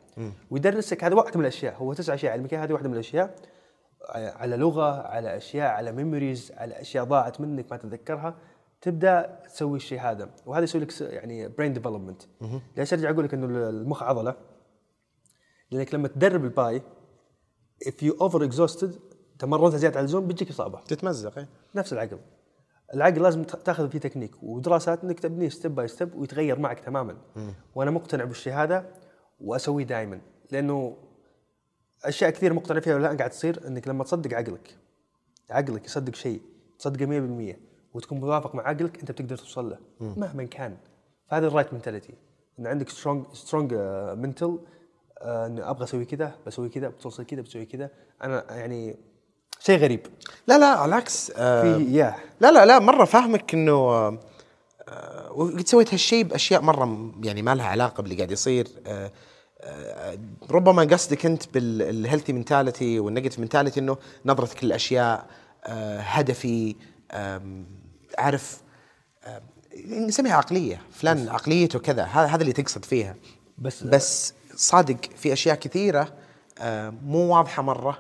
[0.50, 1.74] ويدرسك هذا واحدة من الأشياء.
[1.76, 3.34] هو تسع أشياء يعلمك هذه واحدة من الأشياء.
[4.14, 8.34] على لغة على أشياء على memories على أشياء ضاعت منك ما تتذكرها.
[8.80, 10.28] تبدأ تسوي الشيء هذا.
[10.46, 12.22] وهذا يسوي لك يعني brain development
[12.76, 14.34] ليش أرجع أقول لك إنه المخ عضلة؟
[15.70, 16.82] لأنك لما تدرب الباي،
[17.84, 18.90] if you over exhausted
[19.38, 20.80] تمرنت زيادة عن اللزوم بيجيك إصابة.
[20.80, 21.48] تتمزق إيه.
[21.74, 22.18] نفس العقل.
[22.94, 27.16] العقل لازم تأخذ فيه تكنيك ودراسات إنك تبنيه step by step ويتغير معك تماما.
[27.74, 28.92] وأنا مقتنع بالشيء هذا
[29.40, 30.20] وأسويه دائما
[30.50, 30.96] لأنه
[32.04, 34.78] أشياء كثير مقتنع فيها والآن قاعد تصير إنك لما تصدق عقلك
[35.50, 36.42] عقلك يصدق شيء
[36.78, 37.06] تصدقه
[37.52, 37.56] 100%
[37.94, 40.76] وتكون موافق مع عقلك أنت بتقدر توصل له مهما كان.
[41.30, 42.14] فهذا ال right mentality
[42.58, 43.74] إن عندك strong strong
[44.18, 44.58] mental
[45.22, 47.90] إن أبغى أسوي كذا بسوي كذا بتوصل كذا بتسوي كذا.
[48.22, 48.96] أنا يعني
[49.60, 50.00] شيء غريب.
[50.46, 54.18] لا لا على العكس آه في لا لا لا مرة فاهمك إنه آه،
[55.34, 59.12] وقد سويت هالشيء بأشياء مرة يعني ما لها علاقة باللي قاعد يصير آه،
[59.60, 60.18] آه،
[60.50, 65.26] ربما قصدك أنت بال healthy mentality وال negative mentality إنه نظرتك للاشياء
[65.64, 66.76] آه، هدفي
[68.18, 68.60] عارف
[69.26, 69.42] آم،
[70.06, 73.16] نسميها عقلية فلان عقليته كذا هذا هذا اللي تقصد فيها.
[73.58, 76.12] بس- بس صادق في أشياء كثيرة
[76.58, 77.98] آه، مو واضحة مرة.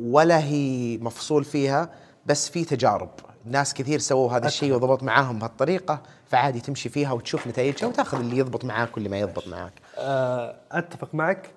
[0.00, 1.90] ولا هي مفصول فيها
[2.26, 3.10] بس في تجارب.
[3.44, 8.38] ناس كثير سووا هذا الشيء وضبط معاهم بهالطريقة فعادي تمشي فيها وتشوف نتائجها وتاخذ اللي
[8.38, 9.72] يضبط معاك واللي ما يضبط معاك.
[9.98, 11.50] آه، أتفق معك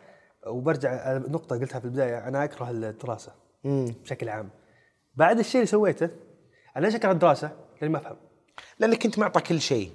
[0.47, 3.31] وبرجع على نقطة قلتها في البداية أنا أكره الدراسة
[3.63, 4.49] بشكل عام.
[5.15, 6.09] بعد الشيء اللي سويته
[6.77, 8.17] أنا ليش أكره الدراسة؟ لأني ما أفهم.
[8.79, 9.91] لأنك كنت معطى كل شيء.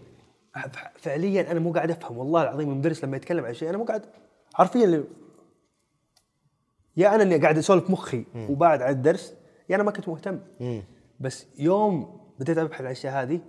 [0.96, 4.02] فعليا أنا مو قاعد أفهم والله العظيم المدرس لما يتكلم عن شيء أنا مو قاعد
[4.54, 5.04] حرفيا
[6.96, 9.34] يا أنا إني قاعد أسولف مخي وبعد عن الدرس
[9.68, 10.40] يا أنا ما كنت مهتم.
[11.20, 13.40] بس يوم بديت أبحث عن الأشياء هذه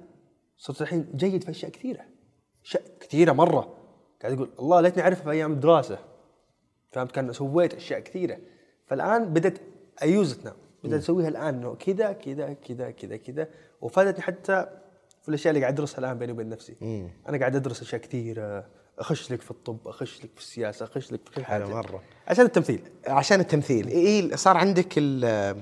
[0.57, 2.01] صرت الحين جيد في أشياء كثيرة.
[2.65, 3.77] اشياء كثيرة مرة.
[4.21, 5.99] قاعد أقول الله ليتني اعرفها في أيام الدراسة.
[6.91, 8.37] فهمت؟ كان سويت أشياء كثيرة.
[8.85, 9.57] فالآن بدأت
[10.01, 13.47] I used to بدأت أسويها الآن إنه كذا كذا كذا كذا كذا.
[13.81, 14.65] وفادتني حتى
[15.21, 16.75] في الأشياء اللي قاعد أدرسها الآن بيني وبين نفسي.
[17.29, 18.65] أنا قاعد أدرس أشياء كثيرة.
[18.99, 21.65] أخش لك في الطب أخش لك في السياسة أخش لك في كل حاجة.
[21.65, 22.01] مرة.
[22.27, 22.81] عشان التمثيل.
[23.07, 23.87] عشان التمثيل.
[23.87, 25.55] إيه صار عندك آه،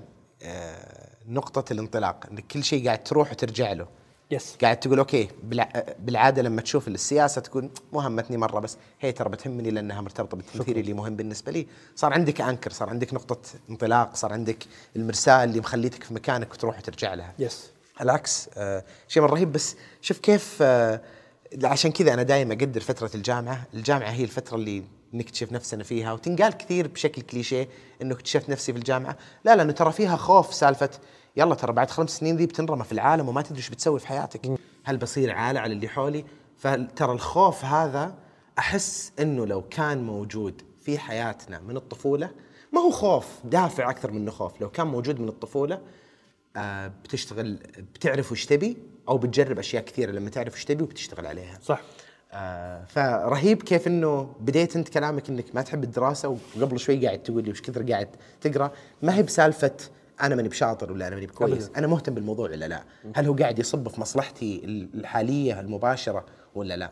[1.28, 3.88] نقطة الانطلاق إنك كل شيء قاعد تروح وترجع له.
[4.32, 9.12] yes قاعد تقول okay بالع- بالعادة لما تشوف السياسة تقول مو همتني مرة بس هي
[9.12, 11.68] ترى بتهمني لأنها مرتبطة بالتمثيل اللي مهم بالنسبة لي.
[11.96, 14.64] صار عندك أنكر صار عندك نقطة انطلاق صار عندك
[14.96, 17.34] المرساه اللي مخليتك في مكانك وتروح وترجع لها.
[17.40, 17.72] يس
[18.02, 21.02] العكس آه شيء من رهيب بس شوف كيف آه
[21.64, 24.84] عشان كذا أنا دائما أقدر فترة الجامعة، الجامعة هي الفترة اللي
[25.14, 27.70] نكتشف نفسنا فيها وتنقال كثير بشكل كليشيه
[28.02, 30.90] إنه اكتشفت نفسي في الجامعة، لا لأنه ترى فيها خوف سالفة
[31.38, 34.52] يلا ترى بعد خمس سنين ذي بتنرمى في العالم وما تدري إيش بتسوي في حياتك،
[34.84, 36.26] هل بصير عالة على اللي حولي؟
[36.58, 38.16] فترى الخوف هذا
[38.60, 42.30] أحس إنه لو كان موجود في حياتنا من الطفولة
[42.74, 45.82] ما هو خوف دافع أكثر منه خوف، لو كان موجود من الطفولة
[46.58, 47.60] آه، بتشتغل
[47.94, 48.78] بتعرف وش تبي
[49.10, 51.60] أو بتجرب أشياء كثيرة لما تعرف وش تبي وبتشتغل عليها.
[51.62, 51.82] صح.
[52.32, 57.44] آه فرهيب كيف إنه بديت أنت كلامك إنك ما تحب الدراسة وقبل شوي قاعد تقول
[57.44, 58.10] لي وش كثر قاعد
[58.42, 58.72] تقرأ.
[59.02, 59.72] ما هي بسالفة
[60.22, 61.72] أنا ماني بشاطر ولا أنا ماني بكويس.
[61.78, 62.84] أنا مهتم بالموضوع ولا لا؟
[63.16, 64.62] هل هو قاعد يصب في مصلحتي
[64.94, 66.26] الحالية المباشرة
[66.56, 66.92] ولا لا؟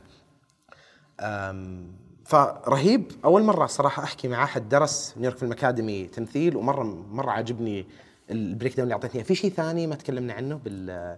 [2.26, 3.12] فرهيب.
[3.26, 7.86] أول مرة صراحة أحكي مع أحد درس نيويورك film academy تمثيل ومره مرة عاجبني
[8.32, 9.24] ال breakdown اللي أعطيتني.
[9.24, 11.18] في شيء ثاني ما تكلمنا عنه بال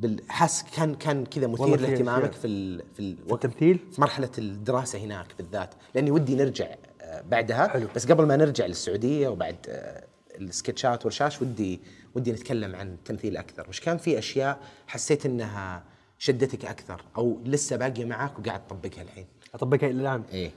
[0.00, 2.32] بالحس كان كان كذا مثير في لاهتمامك.
[2.32, 5.74] في ال في, ال التمثيل؟ في مرحلة الدراسة هناك بالذات.
[5.94, 7.68] لأني ودي نرجع آه، بعدها.
[7.68, 7.88] حلو.
[7.96, 10.06] بس قبل ما نرجع للسعودية وبعد آه،
[10.38, 11.80] ال sketchات والشاش ودي
[12.14, 13.68] ودي نتكلم عن التمثيل أكثر.
[13.68, 15.84] وش كان في أشياء حسيت إنها
[16.18, 20.50] شدتك أكثر أو لسه باقية معك وقاعد تطبقها الحين؟ أطبقها إلى الآن؟ إيه.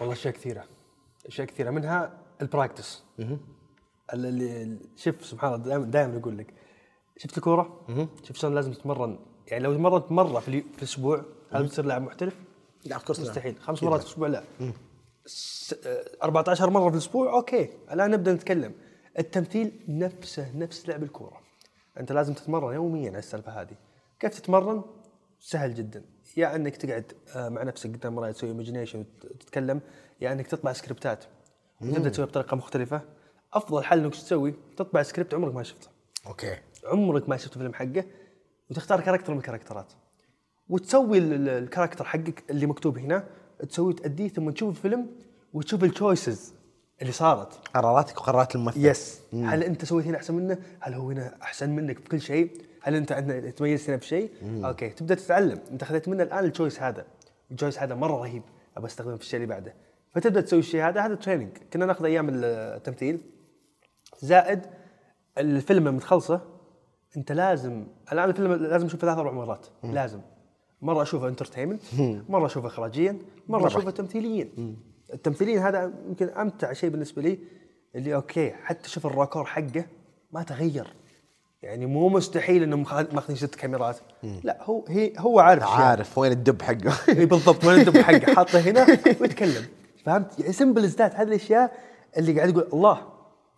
[0.00, 0.64] والله أشياء كثيرة.
[1.26, 3.02] أشياء كثيرة منها البراكتس.
[4.14, 6.54] اللي شوف سبحان الله دائما دائما أقول لك
[7.20, 7.80] شفت الكورة؟
[8.22, 9.18] شوف شلون لازم تتمرن.
[9.46, 12.34] يعني لو تمرنت مرة في, الأسبوع هل بتصير لاعب محترف؟
[12.84, 13.28] لا.
[13.30, 13.56] مستحيل.
[13.60, 14.44] خمس مرات في الأسبوع لا.
[15.26, 17.68] س- آه، 14 مرة في الأسبوع؟ Okay.
[17.92, 18.74] الآن نبدأ نتكلم.
[19.18, 21.40] التمثيل نفسه نفس لعب الكورة.
[22.00, 23.76] أنت لازم تتمرن يوميا على السالفة هذه.
[24.20, 24.82] كيف تتمرن؟
[25.40, 26.04] سهل جدا.
[26.36, 29.80] يا أنك تقعد آه، مع نفسك قدام مرايه تسوي imagination وتتكلم
[30.20, 31.24] يا أنك تطبع scriptات
[31.82, 33.00] وتبدأ تسويها بطريقة مختلفة.
[33.52, 35.88] أفضل حل إنك تسوي تطبع سكريبت عمرك ما شفته.
[36.26, 36.56] Okay.
[36.84, 38.04] عمرك ما شفت فيلم حقه
[38.70, 39.92] وتختار character من ال characterات.
[40.68, 43.24] وتسوي ال- ال- ال character حقك اللي مكتوب هنا
[43.68, 45.06] تسويه تأديه ثم تشوف الفيلم
[45.52, 46.54] وتشوف ال choices
[47.02, 47.68] اللي صارت.
[47.74, 48.86] قراراتك وقرارات الممثل.
[48.86, 52.62] Yes هل أنت سويت هنا أحسن منه؟ هل هو هنا أحسن منك في كل شيء؟
[52.82, 55.60] هل أنت عندنا تميزت هنا في شيء؟ Okay تبدأ تتعلم.
[55.70, 57.06] أنت خذيت منه الآن ال choice هذا.
[57.50, 58.42] ال choice هذا مرة رهيب.
[58.76, 59.74] ابى أستخدمه في الشيء اللي بعده.
[60.14, 61.00] فتبدأ تسوي الشيء هذا.
[61.06, 63.20] هذا training كنا ناخذ أيام التمثيل.
[64.20, 64.60] زائد
[65.38, 66.40] الفيلم لما تخلصه
[67.16, 70.20] انت لازم الآن الفيلم لازم أشوفه ثلاث أربع مرات لازم.
[70.82, 71.82] مرة أشوفه entertainment
[72.28, 74.48] مرة أشوفه اخراجيا مرة أشوفه تمثيليا.
[75.14, 77.38] التمثيليا هذا يمكن أمتع شيء بالنسبة لي
[77.94, 79.84] اللي okay حتى شوف ال raccord حقه
[80.32, 80.92] ما تغير.
[81.62, 83.96] يعني مو مستحيل انهم ماخذ- ماخذين ست كاميرات.
[84.44, 85.62] لا هو هي هو عارف.
[85.62, 86.92] عارف وين ال depth حقه.
[87.18, 88.34] اي بالضبط وين ال depth حقه.
[88.34, 88.86] حاطه هنا
[89.20, 89.64] ويتكلم.
[90.04, 91.72] فهمت؟ يعني simple ازداد هذه الأشياء
[92.16, 93.02] اللي قاعد يقول الله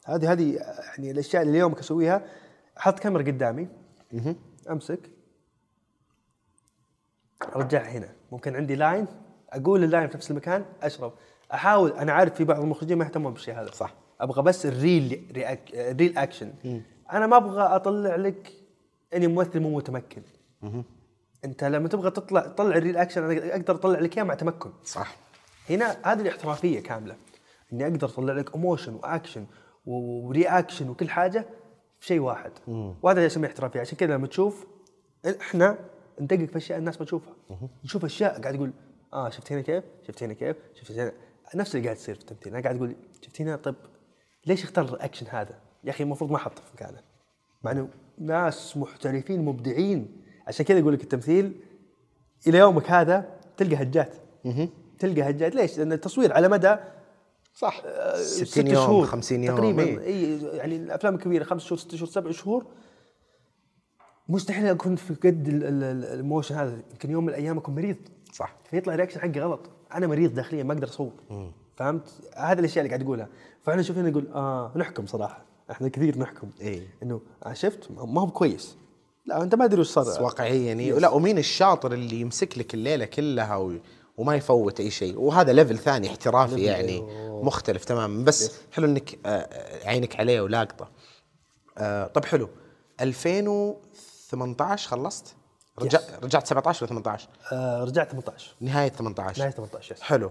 [0.06, 0.52] هذه هذه
[0.96, 2.22] يعني الأشياء اللي اليوم أسويها
[2.78, 3.68] أحط كاميرا قدامي.
[4.70, 5.10] أمسك.
[7.56, 8.08] ارجعها هنا.
[8.32, 9.06] ممكن عندي line.
[9.50, 11.12] أقول ال line في نفس المكان أشرب.
[11.54, 13.70] أحاول أنا عارف في بعض المخرجين ما يهتمون بالشيء هذا.
[13.70, 13.94] صح.
[14.20, 16.52] أبغى بس ال real react- ال reaction.
[17.12, 18.52] أنا ما أبغى أطلع لك
[19.14, 20.22] إني ممثل مو متمكن.
[21.44, 24.70] أنت لما تبغى تطلع تطلع ال reaction أنا أقدر أطلع لك إياه مع تمكن.
[24.84, 25.16] صح.
[25.70, 27.16] هنا هذه الاحترافية كاملة.
[27.72, 29.46] إني أقدر أطلع لك emotion و action
[29.86, 31.46] و reaction وكل حاجة.
[32.02, 32.52] شيء واحد.
[33.02, 33.80] وهذا اللي أسميه احترافية.
[33.80, 34.66] عشان كذا لما تشوف
[35.40, 35.78] إحنا
[36.20, 37.34] ندقق في أشياء الناس ما تشوفها.
[37.84, 38.72] نشوف أشياء قاعد تقول
[39.12, 41.12] آه شفت هنا كيف؟ شفت هنا كيف؟ شفت هنا
[41.54, 42.52] نفس اللي قاعد يصير في التمثيل.
[42.52, 43.74] أنا قاعد أقول شفت هنا؟ طيب
[44.46, 47.00] ليش اختار الأكشن هذا؟ يا أخي المفروض ما أحطه في مكانه.
[47.62, 47.88] مع إنه
[48.18, 50.22] ناس محترفين مبدعين.
[50.46, 51.60] عشان كذا أقول لك التمثيل
[52.46, 54.14] إلى يومك هذا تلقى هجات.
[54.98, 55.54] تلقى هجات.
[55.54, 56.76] ليش؟ لأن التصوير على مدى
[57.54, 57.82] صح.
[57.86, 59.82] آه، 60 ست يوم شهور 50 يوم تقريبا.
[59.82, 59.98] إيه.
[60.06, 62.66] اي يعني الأفلام الكبيرة خمس شهور ست شهور سبع شهور.
[64.28, 66.78] مستحيل أكون في قد ال- ال- ال- ال emotion هذا.
[66.90, 67.96] يمكن يوم من الأيام أكون مريض.
[68.32, 68.56] صح.
[68.70, 69.60] فيطلع reaction حقي غلط.
[69.94, 71.12] أنا مريض داخليا ما أقدر أصور.
[71.76, 73.28] فهمت؟ هذه الأشياء اللي قاعد أقولها.
[73.62, 75.44] فاحنا شوفنا نقول آه نحكم صراحة.
[75.70, 76.50] إحنا كثير نحكم.
[76.60, 76.86] إيه.
[77.02, 78.76] إنه آه شفت؟ ما هو كويس.
[79.26, 80.22] لا أنت ما أدري وش صار.
[80.22, 83.72] واقعيا يعني لا ومين الشاطر اللي يمسك لك الليلة كلها و...
[84.16, 85.20] وما يفوت أي شيء.
[85.20, 87.42] وهذا level ثاني احترافي level، يعني أيوه.
[87.44, 88.24] مختلف تماما.
[88.24, 90.90] بس حلو إنك آه، عينك عليه ولاقطة.
[91.78, 92.48] آه، طب حلو.
[93.00, 95.34] 2018 خلصت؟
[95.78, 100.00] رجع رجعت 17 ولا 18 آه رجعت 18 نهاية 18 نهاية 18 yes.
[100.02, 100.30] حلو.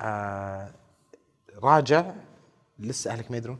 [0.00, 0.70] آه
[1.62, 2.12] راجع.
[2.78, 3.58] لسه أهلك ما يدرون؟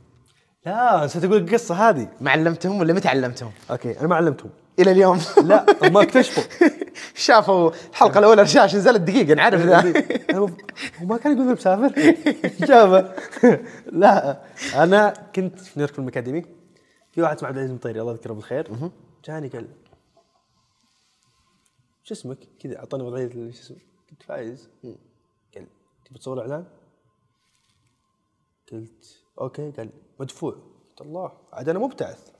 [0.66, 2.08] لا نسيت أقول القصة هذه.
[2.20, 5.18] ما علمتهم ولا متى علمتهم أوكي أنا ما علمتهم إلى اليوم.
[5.44, 6.42] لا ما اكتشفوا.
[7.14, 9.80] شافوا الحلقة الأولى رشاش نزلت دقيقه نعرف ذا.
[10.30, 10.54] أنا مف-
[11.00, 11.94] هو ما كان يقول مسافر
[12.68, 13.14] شافه
[14.02, 14.42] لا.
[14.74, 16.42] أنا كنت في New York Film Academy
[17.12, 18.90] في واحد اسمه عبد العزيز المطيري الله يذكره بالخير.
[19.24, 19.68] جاني قال
[22.04, 23.76] شو اسمك؟ كذا أعطاني وضعية شو اسمه
[24.10, 24.68] قلت فايز.
[25.54, 25.66] قال
[26.06, 26.64] تبي تصور إعلان؟
[28.72, 29.70] قلت أوكي.
[29.70, 30.52] قال مدفوع.
[30.52, 31.32] قلت الله.
[31.52, 32.30] عاد أنا مبتعث.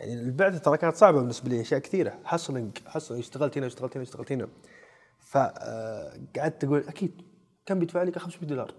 [0.00, 2.18] يعني البعثة ترى كانت صعبة بالنسبة لي أشياء كثيرة.
[2.24, 4.48] حصلنج حصل اشتغلت هنا اشتغلت هنا اشتغلت هنا.
[5.20, 7.22] فقعدت أقول أكيد
[7.66, 8.74] كم بيدفع لي؟ قال 500 دولار.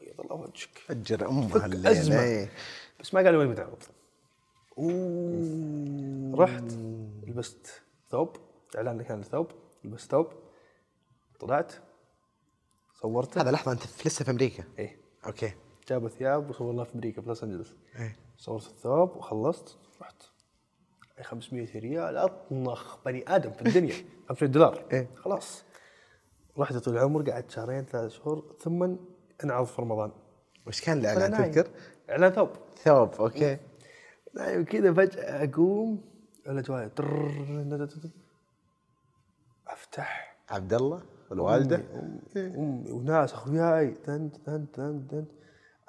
[0.00, 0.78] بيض الله وجهك.
[0.86, 2.48] فجر امها أزمة.
[3.00, 3.82] بس ما قال وين متعرض
[6.38, 6.72] رحت
[7.26, 8.36] لبست ثوب.
[8.76, 9.46] إعلان كان الثوب.
[9.84, 10.26] لبست ثوب.
[11.40, 11.72] طلعت.
[13.00, 13.40] صورته.
[13.40, 14.96] هذا لحظة أنت لسه في أمريكا؟ إيه.
[15.26, 15.52] أوكي.
[15.88, 17.74] جابوا ثياب وصورناه في أمريكا في لوس أنجلوس.
[17.98, 18.16] إيه.
[18.38, 19.78] صورت الثوب وخلصت.
[20.02, 20.22] رحت.
[21.22, 23.94] 500 ريال أطنخ بني آدم في الدنيا.
[24.28, 24.84] 500 دولار.
[24.92, 25.08] إيه.
[25.16, 25.64] خلاص.
[26.58, 28.96] رحت طول العمر قعدت شهرين ثلاث شهور ثم
[29.44, 30.12] انعرض في رمضان.
[30.66, 31.32] وش كان الإعلان.
[31.52, 31.70] تذكر؟
[32.10, 32.48] إعلان ثوب.
[32.76, 33.58] ثوب أوكي.
[34.34, 36.04] نايم كذا فجأة أقوم
[36.48, 36.90] الأجواء
[39.68, 42.20] افتح عبد الله والوالده امي,
[42.56, 45.30] أمي وناس اخوياي تنت تنت تنت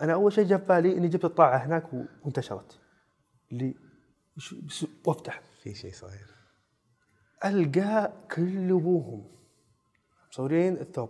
[0.02, 1.84] أنا اول شيء جاء في بالي اني جبت الطاعه هناك
[2.24, 2.80] وانتشرت
[3.52, 3.74] بس-
[5.06, 5.42] وافتح.
[5.64, 6.28] في شيء صاير
[7.46, 9.32] ألقى كل ابوهم
[10.32, 11.10] مصورين الثوب.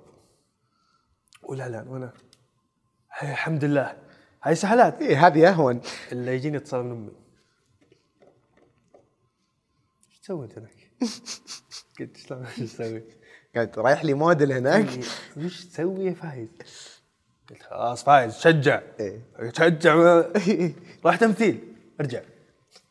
[1.44, 2.14] والاعلان وأنا.
[3.22, 3.98] الحمد لله.
[4.44, 5.02] هاي سهلات.
[5.02, 5.82] إيه هذه أهون.
[6.12, 7.12] اللي يجيني اتصال من أمي.
[10.10, 10.92] إيش تسوي أنت هناك؟
[12.00, 13.04] قلت شلون إيش تسوي؟
[13.56, 15.00] قاعد رايح لي موديل هناك.
[15.38, 16.50] وش تسوي يا فايز؟
[17.50, 18.82] قلت خلاص فايز شجع.
[19.00, 19.22] إيه.
[19.54, 19.96] شجع
[21.06, 21.76] راح تمثيل.
[22.00, 22.22] ارجع.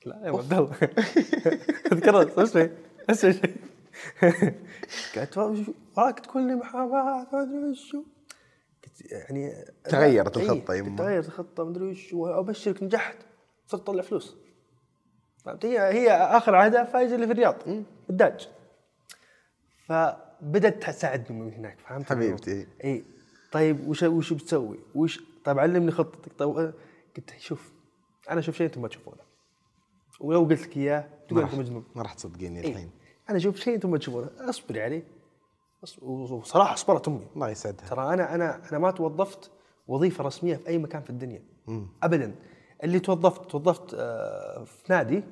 [0.06, 0.72] لا يا عبد الله
[1.90, 2.68] تذكرت اسمع
[3.10, 3.56] اسمع شيء
[5.14, 8.02] قالت وش- وراك تقول لي محاماه ما أدري وشو
[8.84, 9.52] قلت يعني
[9.84, 10.96] تغيرت إيه، الخطة يمه.
[10.96, 13.16] تغيرت الخطة ما أدري وش وابشرك نجحت
[13.66, 14.36] صرت تطلع فلوس.
[15.44, 17.56] فهمت؟ هي هي آخر عهدها فايز اللي في الرياض
[18.10, 18.48] الداج.
[19.86, 22.66] فبدت تساعدني من هناك فهمت؟ حبيبتي.
[22.84, 23.04] اي
[23.52, 26.32] طيب وش وش بتسوي؟ وش طيب علمني خطتك.
[26.38, 26.72] طيب
[27.16, 27.72] قلت شوف
[28.30, 29.22] أنا أشوف شيء أنتم ما تشوفونه.
[30.22, 31.84] ولو قلت لك إياه تقول أنت مجنون.
[31.94, 32.70] ما راح تصدقيني إيه.
[32.72, 32.90] الحين.
[33.30, 35.02] أنا أشوف شيء أنتم ما تشوفونه اصبري عليه
[35.86, 37.26] أص- وصراحة أصبرت أمي.
[37.34, 37.88] الله يسعدها.
[37.88, 39.50] ترى أنا أنا أنا ما توظفت
[39.88, 41.42] وظيفة رسمية في أي مكان في الدنيا.
[42.02, 42.34] ابدا.
[42.84, 45.22] اللي توظفت توظفت آه، في نادي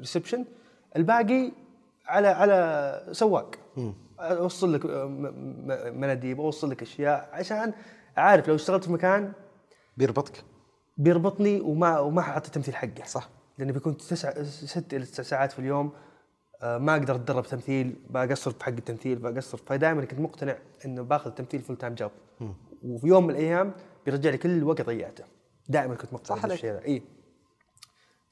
[0.00, 0.44] ريسبشن
[0.96, 1.52] الباقي
[2.06, 3.54] على على سواق.
[4.18, 5.06] أوصل لك آه،
[5.90, 7.28] مناديب أوصل لك أشياء.
[7.32, 7.72] عشان
[8.16, 9.32] عارف لو اشتغلت في مكان
[9.96, 10.44] بيربطك؟
[10.96, 13.04] بيربطني وما وما حاعطي التمثيل حقه.
[13.06, 13.28] صح.
[13.60, 15.92] لاني بيكون تسع ست إلى تسع ساعات في اليوم
[16.62, 19.58] آه، ما أقدر أتدرب تمثيل بقصر في حق التمثيل بقصر.
[19.58, 22.10] فدائما كنت مقتنع إنه باخذ التمثيل full time job
[22.82, 23.72] وفي يوم من الأيام
[24.06, 25.24] بيرجع لي كل الوقت ضيعته.
[25.68, 26.36] دائما كنت مقتنع.
[26.48, 27.02] بالشيء ذا إي.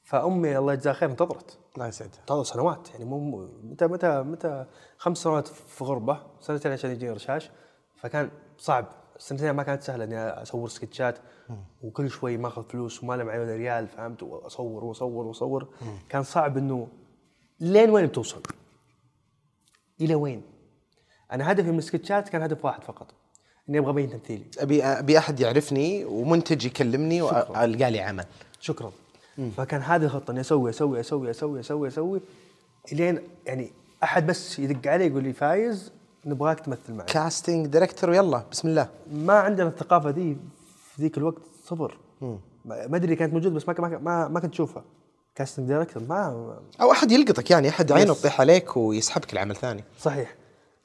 [0.03, 1.59] فأمي الله يجزاها خير انتظرت.
[1.75, 2.19] الله يسعدها.
[2.19, 4.65] انتظر سنوات يعني مو- متى متى متى
[4.97, 7.49] خمس سنوات في غربة سنتين عشان يجيني رشاش
[7.97, 8.85] فكان صعب.
[9.19, 11.17] السنتين ما كانت سهلة إني أصور سكتشات
[11.81, 15.67] وكل شوي ما اخذ فلوس وما لي معي ولا ريال فهمت؟ وأصور وأصور وأصور.
[16.09, 16.87] كان صعب إنه
[17.59, 18.41] لين وين بتوصل؟
[20.01, 20.41] إلى وين؟
[21.31, 23.07] أنا هدفي من السكتشات كان هدف واحد فقط
[23.69, 28.25] إني أبغى ابين تمثيلي أبي أبي أحد يعرفني ومنتج يكلمني والقى لي عمل.
[28.59, 28.91] شكرا.
[29.57, 32.21] فكان هذه الخطة إني أسوي أسوي أسوي أسوي أسوي أسوي
[32.91, 33.71] إلين يعني
[34.03, 35.91] أحد بس يدق علي يقول لي فايز
[36.25, 38.89] نبغاك تمثل معنا casting director يلا بسم الله.
[39.11, 40.37] ما عندنا الثقافة ذي
[40.95, 41.97] في ذيك الوقت صفر.
[42.65, 44.83] ما أدري كانت موجودة بس ما ما ما, كنت أشوفها.
[45.35, 46.25] casting director ما
[46.81, 48.13] أو أحد يلقطك يعني أحد عينه.
[48.13, 49.83] تطيح عليك ويسحبك العمل ثاني.
[49.99, 50.35] صحيح.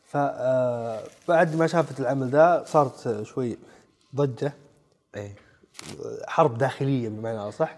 [0.04, 3.58] فبعد ما شافت العمل ذا صارت آه، شوي
[4.16, 4.52] ضجة.
[5.16, 5.34] إيه.
[6.28, 7.76] حرب داخلية بمعنى أصح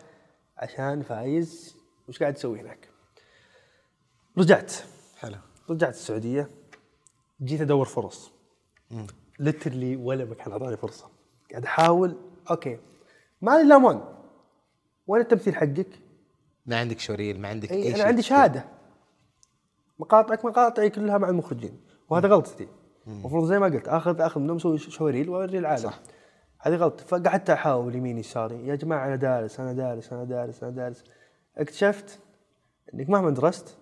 [0.58, 1.76] عشان فايز.
[2.08, 2.88] وش قاعد تسوي هناك؟
[4.38, 4.72] رجعت.
[5.18, 5.36] حلو.
[5.70, 6.48] رجعت السعودية.
[7.42, 8.32] جيت أدور فرص.
[9.38, 11.06] literally ولا مكان أعطاني فرصة.
[11.50, 12.16] قاعد أحاول
[12.50, 12.78] أوكي.
[13.42, 14.00] ما لي لامان
[15.06, 15.88] وين التمثيل حقك؟
[16.66, 18.64] ما عندك showreel ما عندك إي أنا عندي شهادة.
[19.98, 21.80] مقاطعك مقاطعي كلها مع المخرجين.
[22.08, 22.68] وهذا غلطتي.
[23.06, 25.82] المفروض زي ما قلت آخذ آخذ منهم أسوي showreel وأوري العالم.
[25.82, 26.00] صح.
[26.60, 30.72] هذه غلط فقعدت أحاول يمين يساري يا جماعة أنا دارس أنا دارس أنا دارس أنا
[30.72, 31.04] دارس.
[31.56, 32.18] اكتشفت
[32.94, 33.76] إنك مهما درست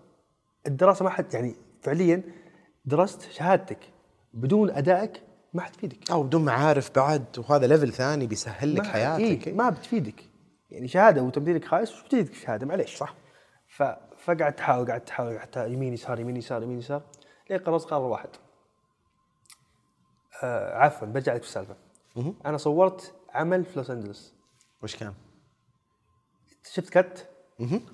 [0.66, 2.22] الدراسة ما حد يعني فعليا
[2.84, 3.78] درست شهادتك
[4.34, 5.22] بدون أدائك
[5.52, 6.10] ما حتفيدك.
[6.10, 9.46] أو بدون معارف بعد وهذا level ثاني بيسهل لك حياتك.
[9.46, 10.24] إيه ما بتفيدك.
[10.70, 12.96] يعني شهادة وتمثيلك خايس وش بتفيدك شهادة؟ معليش.
[12.96, 13.14] صح.
[13.68, 13.82] ف
[14.18, 17.02] فقعدت احاول قعدت احاول قعدت يمين يسار يمين يسار يمين يسار
[17.50, 18.28] لين قررت قرار واحد.
[20.42, 21.76] آه عفوا برجع لك في السالفه
[22.46, 24.34] أنا صورت عمل في لوس انجلوس
[24.82, 25.14] وش كان؟
[26.72, 27.28] شفت cut.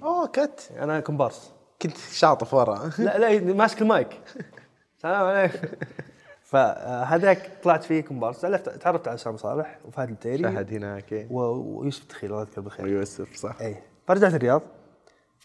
[0.03, 0.73] أوه cut.
[0.77, 2.91] أنا كومبارس كنت شاطف ورا.
[2.99, 4.21] لا لا ماسك المايك.
[5.03, 5.69] سلام عليكم.
[6.51, 10.43] فهذاك طلعت فيه كومبارس عرفت- تعرفت على اسامه صالح وفهد التيري.
[10.43, 11.27] فهد هناك إيه.
[11.33, 12.87] ويوسف تخيل الله يذكره بالخير.
[12.87, 13.61] ويوسف صح.
[13.61, 13.77] اي
[14.07, 14.63] فرجعت الرياض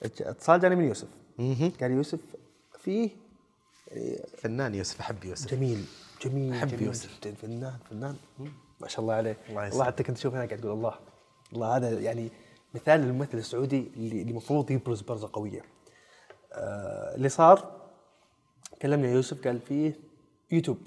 [0.03, 1.07] اتصال جاني من يوسف.
[1.81, 2.19] قال يوسف
[2.79, 3.09] فيه
[4.37, 5.51] فنان يوسف أحب يوسف.
[5.51, 5.85] جميل
[6.25, 7.19] جميل أحب جميل يوسف.
[7.21, 8.15] جدا فنان فنان.
[8.81, 10.95] ما شاء الله عليه الله حتى كنت أشوف هناك قاعد تقول الله.
[11.53, 12.29] الله هذا يعني
[12.75, 15.61] مثال للممثل السعودي اللي اللي المفروض يبرز برزة قوية.
[16.53, 17.74] آه اللي صار
[18.81, 19.99] كلمني يوسف قال فيه
[20.51, 20.77] يوتيوب.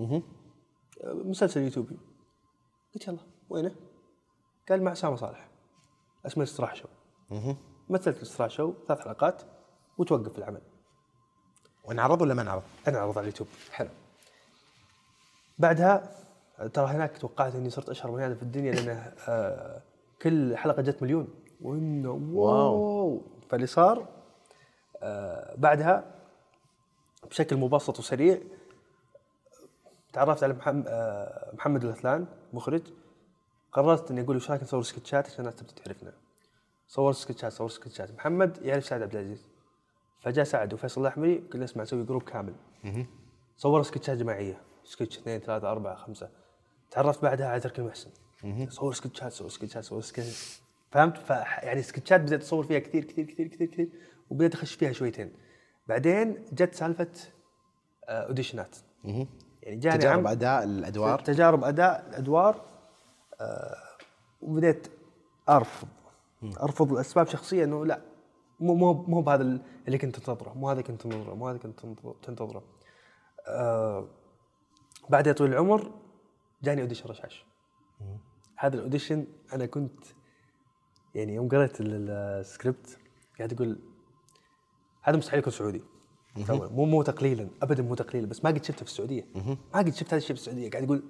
[0.00, 0.22] آه،
[1.04, 1.96] مسلسل يوتيوبي.
[2.94, 3.18] قلت يلا
[3.48, 3.74] وينه؟
[4.68, 5.48] قال مع اسامه صالح.
[6.26, 6.88] اسمه الاستراحه شو.
[7.88, 9.42] مثلت الاستراحه شو ثلاث حلقات
[9.98, 10.62] وتوقف العمل.
[11.84, 13.48] ونعرض ولا ما نعرض؟ أنا اعرض على اليوتيوب.
[13.72, 13.88] حلو.
[15.58, 16.10] بعدها
[16.74, 19.82] ترى هناك توقعت إني صرت أشهر بني آدم في الدنيا لأنه آه
[20.22, 21.28] كل حلقة جت مليون.
[21.60, 23.22] وإنه واو.
[23.48, 24.08] فاللي صار
[25.02, 26.15] آه بعدها
[27.30, 28.38] بشكل مبسط وسريع.
[30.12, 32.82] تعرفت على محمد, آه محمد الهثلان مخرج.
[33.72, 36.12] قررت إني أقول وش رايك نصور سكتشات عشان الناس تبدأ تعرفنا.
[36.88, 38.10] صور سكتشات صور سكتشات.
[38.14, 39.46] محمد يعرف سعد عبد العزيز.
[40.20, 42.54] فجاء سعد وفيصل الأحمري قلنا اسمع نسوي group كامل.
[43.56, 44.60] صور سكتشات جماعية.
[44.84, 46.28] سكتش اثنين ثلاثة أربعة خمسة.
[46.90, 48.10] تعرفت بعدها على تركي المحسن
[48.68, 50.60] صور سكتشات صور سكتشات صور سكتشات.
[50.90, 53.88] فهمت؟ ف يعني سكتشات بديت أصور فيها كثير كثير كثير كثير كثير
[54.30, 55.32] وبديت أخش فيها شويتين.
[55.88, 57.10] بعدين جت سالفة
[58.08, 58.76] آه، audition ات
[59.62, 61.18] يعني جاني تجارب أداء الأدوار.
[61.18, 62.64] تجارب أداء الأدوار
[63.40, 63.74] آه،
[64.40, 64.88] وبديت
[65.48, 65.88] أرفض.
[66.62, 68.00] أرفض لأسباب شخصية إنه لا
[68.60, 69.42] مو مو مو بهذا
[69.86, 72.62] اللي كنت تنتظره مو هذا كنت تنتظره مو هذا كنت تنتظر- تنتظره.
[73.48, 74.08] آه
[75.08, 75.90] بعد طويل العمر
[76.62, 77.46] جاني audition رشاش.
[78.58, 80.04] هذا ال audition أنا كنت
[81.14, 82.10] يعني يوم قريت ال- ال-
[82.40, 82.98] السكريبت
[83.38, 83.78] قاعد أقول
[85.06, 85.82] هذا مستحيل يكون سعودي.
[86.48, 87.48] مو مو تقليلا.
[87.62, 88.26] ابدا مو تقليلا.
[88.26, 89.26] بس ما قد شفته في السعودية.
[89.74, 90.70] ما قد شفت هذا الشيء في السعودية.
[90.70, 91.04] قاعد أقول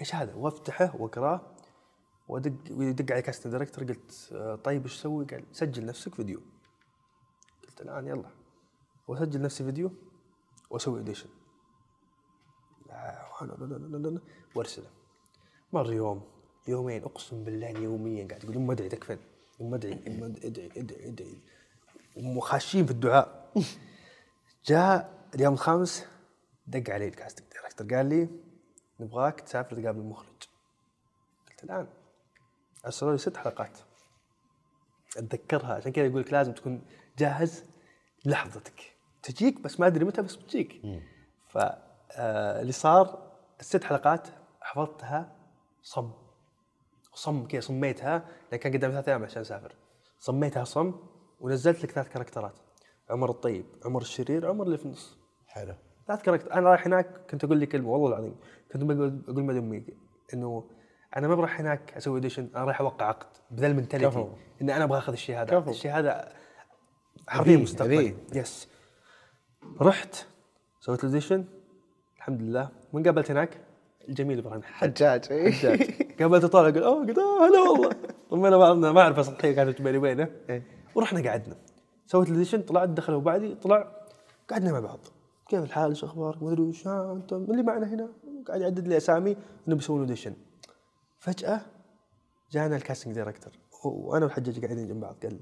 [0.00, 1.40] إيش هذا؟ وافتحه واقرأه
[2.28, 6.40] وادق ويدق علي casting director قلت آه، طيب إيش أسوي؟ قال سجل نفسك فيديو.
[7.62, 8.30] قلت الآن يلا.
[9.08, 9.92] وأسجل نفسي فيديو
[10.70, 11.28] وأسوي audition
[14.54, 14.90] وأرسله.
[15.72, 16.22] مر يوم.
[16.68, 17.02] يومين.
[17.02, 19.18] أقسم بالله يوميا قاعد أقول أم ادعي تكفين
[19.60, 21.38] أم ادعي أم ادعي ادعي ادعي ادعي
[22.16, 23.52] وخاشين في الدعاء.
[24.66, 26.06] جاء اليوم الخامس
[26.66, 28.28] دق علي ال casting director قال لي
[29.00, 30.42] نبغاك تسافر تقابل المخرج
[31.48, 31.86] قلت الآن.
[32.84, 33.78] أرسلوا لي ست حلقات.
[35.16, 35.74] أتذكرها.
[35.74, 36.82] عشان كذا يقول لك لازم تكون
[37.18, 37.64] جاهز
[38.24, 38.92] لحظتك.
[39.22, 40.82] تجيك بس ما أدري متى بس بتجيك.
[41.48, 44.28] فاللي صار الست حلقات
[44.60, 45.36] حفظتها
[45.82, 46.12] صم.
[47.14, 49.74] صم كذا صميتها لأن كان قدامي ثلاث أيام عشان أسافر.
[50.18, 50.94] صميتها صم.
[51.40, 52.54] ونزلت لك ثلاث characterات.
[53.10, 55.18] عمر الطيب عمر الشرير عمر اللي في النص.
[55.46, 55.74] حلو.
[56.06, 56.52] ثلاث character.
[56.52, 58.34] أنا رايح هناك كنت أقول لي كلمة والله العظيم
[58.72, 58.82] كنت
[59.28, 59.84] أقول حتى أمي
[60.34, 60.70] إنه
[61.16, 64.28] أنا ما بروح هناك أسوي audition أنا رايح أوقع عقد بذا ال mentality.
[64.62, 65.70] إن أنا أبغى أخذ الشيء هذا كفو.
[65.70, 66.32] الشيء هذا
[67.28, 68.16] حرفيا أبيه.
[68.34, 68.68] yes
[69.80, 70.26] رحت
[70.80, 71.44] سويت ال audition
[72.16, 72.68] الحمد لله.
[72.92, 73.60] من قابلت هناك؟
[74.08, 74.62] الجميل إبراهيم.
[74.62, 75.24] حجاج.
[75.24, 75.90] حجاج.
[76.20, 77.90] قابلته طالع أقول أوه قلت هلا والله.
[78.50, 80.28] طبعا أنا ما أعرف سطحية كانت بيني وبينه
[81.00, 81.56] ورحنا قعدنا
[82.06, 84.06] سويت ال audition طلعت دخلوا بعدي طلع
[84.50, 84.98] قعدنا مع بعض.
[85.48, 88.08] كيف الحال؟ إيش أخبارك ما أدري وش انت من اللي معنا هنا.
[88.48, 89.36] قاعد يعدد لي أسامي
[89.68, 90.34] انه بيسوون audition
[91.18, 91.66] فجأة
[92.50, 93.52] جانا ال casting director
[93.84, 95.40] وأنا والحجاج قاعدين جنب بعض قال لي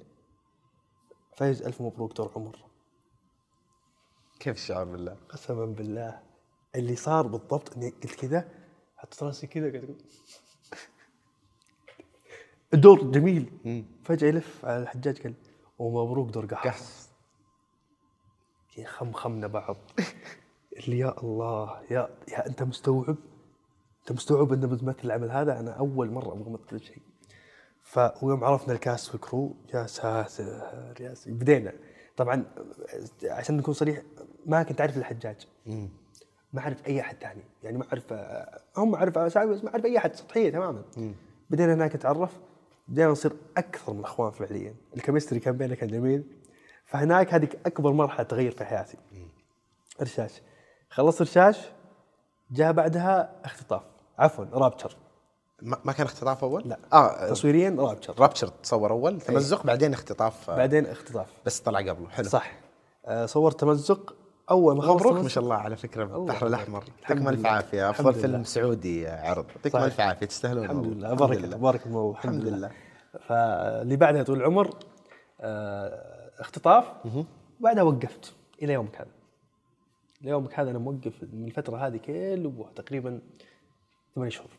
[1.36, 2.58] فايز ألف مبروك دور عمر.
[4.40, 6.22] كيف الشعور بالله؟ قسما بالله.
[6.74, 8.48] اللي صار بالضبط إني قلت كذا
[8.96, 9.96] حطيت راسي كذا قاعد أقول
[12.74, 13.52] الدور جميل.
[14.04, 15.34] فجأة يلف على الحجاج قال
[15.78, 17.10] ومبروك دور قحص
[18.78, 19.76] يا خمخمنا بعض
[20.76, 23.16] اللي يا الله يا يا أنت مستوعب؟
[24.00, 27.02] أنت مستوعب إنه بتمثل العمل هذا؟ أنا أول مرة أبغى أمثل شيء
[27.82, 31.72] ف ويوم عرفنا الكاست والكرو يا ساتر يا ساتر بدينا.
[32.16, 32.44] طبعا
[33.24, 34.02] عشان نكون صريح
[34.46, 35.48] ما كنت أعرف الحجاج.
[36.52, 37.42] ما أعرف أي أحد ثاني.
[37.62, 38.12] يعني ما أعرف
[38.76, 40.84] هم أعرف بس ما أعرف أي أحد سطحيه تماما.
[41.50, 42.38] بدينا هناك نتعرف.
[42.88, 44.74] بدينا نصير أكثر من أخوان فعليا.
[44.96, 46.24] الكيمستري كان بيننا كان جميل
[46.86, 48.96] فهناك هذيك أكبر مرحلة تغير في حياتي.
[50.02, 50.32] رشاش.
[50.90, 51.58] خلصت رشاش
[52.50, 53.82] جاء بعدها اختطاف.
[54.18, 54.96] عفوا رابتشر.
[55.62, 56.78] ما كان اختطاف أول؟ لا.
[56.92, 58.14] آه تصويريا رابتشر.
[58.20, 59.20] رابتشر تصور أول.
[59.20, 60.50] تمزق بعدين اختطاف.
[60.50, 61.26] آه، بعدين اختطاف.
[61.46, 62.08] بس طلع قبله.
[62.08, 62.28] حلو.
[62.28, 62.52] صح.
[63.06, 64.14] آه، صورت تمزق
[64.50, 66.46] أول ما مبروك ما شاء الله على فكرة البحر.
[66.46, 67.46] الأحمر يعطيكم ألف.
[67.46, 68.14] عافية أفضل.
[68.14, 69.78] فيلم سعودي عرض يعطيكم.
[69.78, 70.86] ألف عافية تستاهلون الحمد.
[70.86, 72.70] لله بارك الله بارك الله الحمد, لله.
[73.28, 74.74] فاللي بعدها طول العمر
[75.40, 76.84] آه، اختطاف
[77.60, 79.10] بعدها وقفت إلى يومك هذا
[80.20, 83.20] ليومك هذا أنا موقف من الفترة هذه كلها تقريبا
[84.14, 84.50] ثمان شهور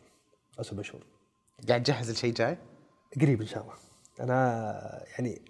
[0.60, 1.02] أو سبع شهور
[1.68, 2.58] قاعد تجهز لشيء جاي؟
[3.22, 3.74] قريب إن شاء الله
[4.20, 5.42] أنا يعني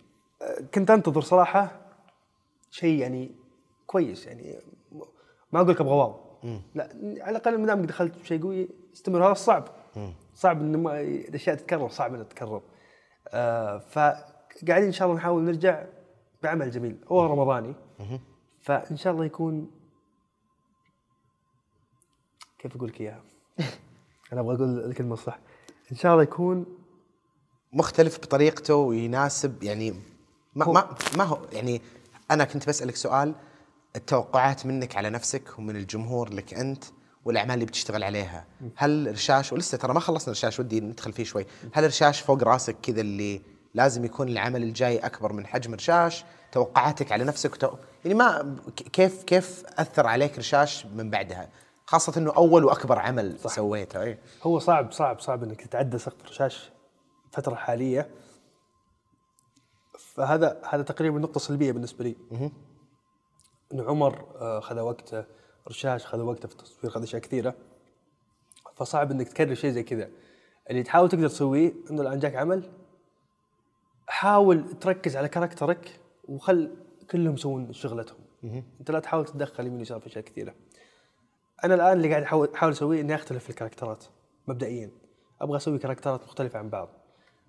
[0.42, 1.80] آه، كنت أنتظر صراحة
[2.72, 3.32] شيء يعني
[3.90, 4.60] كويس يعني
[5.52, 6.16] ما أقول لك أبغى واو.
[6.76, 6.90] لا
[7.22, 9.28] على الأقل ما دامك دخلت بشيء قوي استمر.
[9.28, 9.68] هذا صعب.
[10.36, 12.62] صعب إن الاشياء تتكرر صعب إنها تتكرر.
[13.28, 15.86] آه فقاعدين إن شاء الله نحاول نرجع
[16.44, 16.98] بعمل جميل.
[17.08, 17.76] هو رمضاني.
[18.62, 19.72] فإن شاء الله يكون
[22.60, 23.24] كيف أقول لك إياها؟
[24.34, 25.40] أنا أبغى أقول الكلمة الصح.
[25.92, 26.66] إن شاء الله يكون
[27.74, 29.94] مختلف بطريقته ويناسب يعني
[30.56, 31.82] ما ما ما هو يعني
[32.32, 33.36] أنا كنت بسألك سؤال
[33.96, 36.84] التوقعات منك على نفسك ومن الجمهور لك أنت
[37.26, 38.46] والأعمال اللي بتشتغل عليها.
[38.76, 41.46] هل رشاش ولسه ترى ما خلصنا رشاش ودي ندخل فيه شوي.
[41.74, 43.42] هل رشاش فوق راسك كذا اللي
[43.74, 47.70] لازم يكون العمل الجاي أكبر من حجم رشاش توقعاتك على نفسك وتو...
[48.06, 48.56] يعني ما
[48.94, 51.50] كيف كيف أثر عليك رشاش من بعدها؟
[51.86, 53.56] خاصة إنه أول وأكبر عمل صح.
[53.56, 56.70] سويته اي هو صعب صعب صعب إنك تتعدى سقف الرشاش
[57.28, 58.10] الفترة الحاليه
[60.00, 62.16] فهذا هذا تقريبا نقطة سلبية بالنسبة لي.
[63.74, 65.26] انه عمر آه، خذ وقته
[65.68, 67.56] رشاش خذ وقته في التصوير خذ أشياء كثيرة.
[68.76, 70.10] فصعب إنك تكرر شيء زي كذا.
[70.70, 72.72] اللي تحاول تقدر تسويه إنه الآن جاك عمل
[74.08, 76.76] حاول تركز على كاركترك وخل
[77.12, 78.20] كلهم يسوون شغلتهم.
[78.80, 80.54] أنت لا تحاول تتدخل يمين ويسار في أشياء كثيرة.
[81.64, 84.06] أنا الآن اللي قاعد احاول أحاول أسويه إني أختلف في ال characterات
[84.48, 84.92] مبدئيا.
[85.42, 86.90] أبغى أسوي characterات مختلفة عن بعض.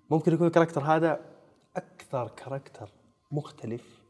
[0.09, 1.19] ممكن يكون ال character هذا
[1.75, 2.89] أكثر character
[3.31, 4.01] مختلف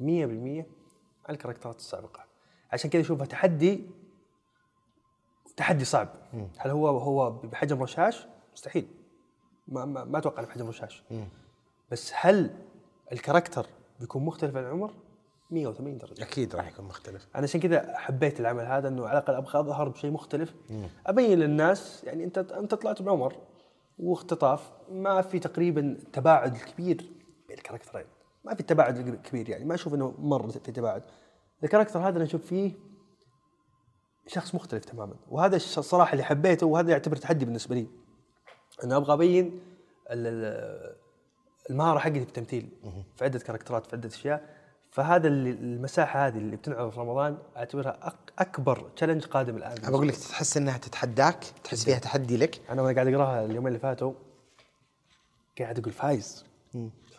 [0.00, 0.79] 100%
[1.28, 2.24] عن ال characterات السابقة.
[2.72, 3.86] عشان كذا اشوفها تحدي
[5.56, 6.08] تحدي صعب.
[6.58, 8.88] هل هو هو بحجم رشاش؟ مستحيل.
[9.68, 11.02] ما ما, ما أتوقع بحجم رشاش.
[11.90, 12.50] بس هل
[13.12, 13.66] ال character
[14.00, 14.94] بيكون مختلف عن عمر
[15.50, 16.22] 180 درجة.
[16.22, 17.28] أكيد راح يكون مختلف.
[17.34, 20.54] أنا عشان كذا حبيت العمل هذا إنه على الأقل أبغى أظهر بشيء مختلف.
[20.70, 20.88] مم.
[21.06, 23.36] أبين للناس يعني أنت أنت طلعت بعمر
[23.98, 26.96] واختطاف ما في تقريبا تباعد كبير
[27.48, 28.06] بين ال characterين.
[28.44, 31.02] ما في تباعد كبير يعني ما أشوف إنه مره في تباعد.
[31.64, 32.72] ال character هذا أنا أشوف فيه
[34.26, 37.86] شخص مختلف تماما وهذا الصراحه اللي حبيته وهذا يعتبر تحدي بالنسبة لي.
[38.84, 39.60] أنا أبغى أبين
[41.70, 42.68] المهارة حقتي في التمثيل
[43.16, 44.60] في عدة characterات في عدة أشياء.
[44.90, 49.78] فهذا اللي المساحة هذه اللي بتنعرض في رمضان أعتبرها أكبر challenge قادم الآن.
[49.78, 52.60] أنا بقول لك تحس إنها تتحداك تحس فيها تحدي لك.
[52.70, 54.12] أنا وأنا قاعد أقراها اليومين اللي فاتوا
[55.58, 56.44] قاعد أقول فايز.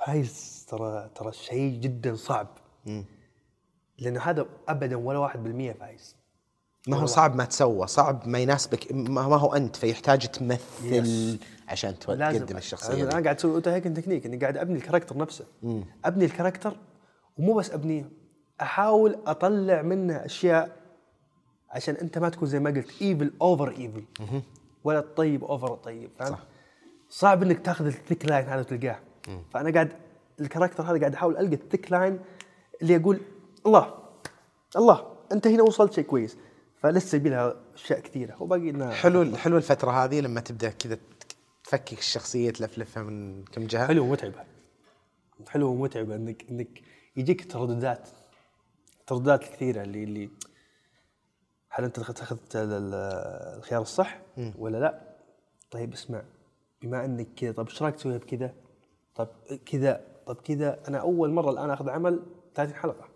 [0.05, 0.60] فايز.
[0.71, 2.47] ترى ترى شيء جدا صعب.
[3.97, 6.15] لأنه هذا ابدا ولا واحد بالمية فايز.
[6.87, 11.39] ما هو صعب ما تسوى صعب ما يناسبك ما هو أنت فيحتاج تمثل yes.
[11.67, 15.45] عشان تقدم الشخصية أنا قاعد أسوي هيك تكنيك أني قاعد أبني ال character نفسه.
[15.63, 15.83] مم.
[16.05, 16.77] أبني ال character
[17.37, 18.09] ومو بس ابنيه
[18.61, 20.77] أحاول أطلع منه أشياء
[21.69, 24.03] عشان أنت ما تكون زي ما قلت evil over evil
[24.83, 26.43] ولا الطيب over الطيب فاهم؟ صح.
[27.09, 28.99] صعب إنك تاخذ ال thick line هذا وتلقاه.
[29.53, 29.91] فأنا قاعد
[30.39, 32.19] ال character هذا قاعد أحاول ألقى ال thick line
[32.81, 33.19] اللي أقول
[33.65, 33.99] الله
[34.75, 36.37] الله أنت هنا وصلت شيء كويس.
[36.75, 38.41] فلسه يبي لها أشياء كثيرة.
[38.43, 40.97] وباقي لنا حلو حلو الفترة هذه لما تبدأ كذا
[41.63, 43.87] تفكك الشخصية تلفلفها من كم جهة.
[43.87, 44.43] حلو ومتعبة.
[45.47, 46.81] حلو ومتعبة انك إنك
[47.15, 48.09] يجيك ترددات
[48.99, 50.29] الترددات الكثيره اللي اللي
[51.69, 54.21] هل أنت اخذت الخيار الصح
[54.57, 55.01] ولا لا؟
[55.71, 56.23] طيب اسمع
[56.81, 58.53] بما إنك كذا طيب إيش رأيك تسويها بكذا؟
[59.15, 59.27] طيب
[59.65, 62.19] كذا طيب كذا أنا أول مرة الآن أخذ عمل
[62.55, 63.07] 30 حلقة.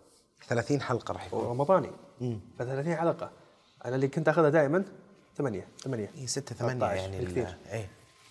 [0.48, 1.44] 30 حلقة راح يكون.
[1.44, 1.90] رمضاني.
[2.58, 3.30] ف 30 حلقة.
[3.84, 4.84] أنا اللي كنت أخذها دائما
[5.36, 6.10] ثمانية ثمانية.
[6.16, 7.88] اي 6 8 يعني كثير اي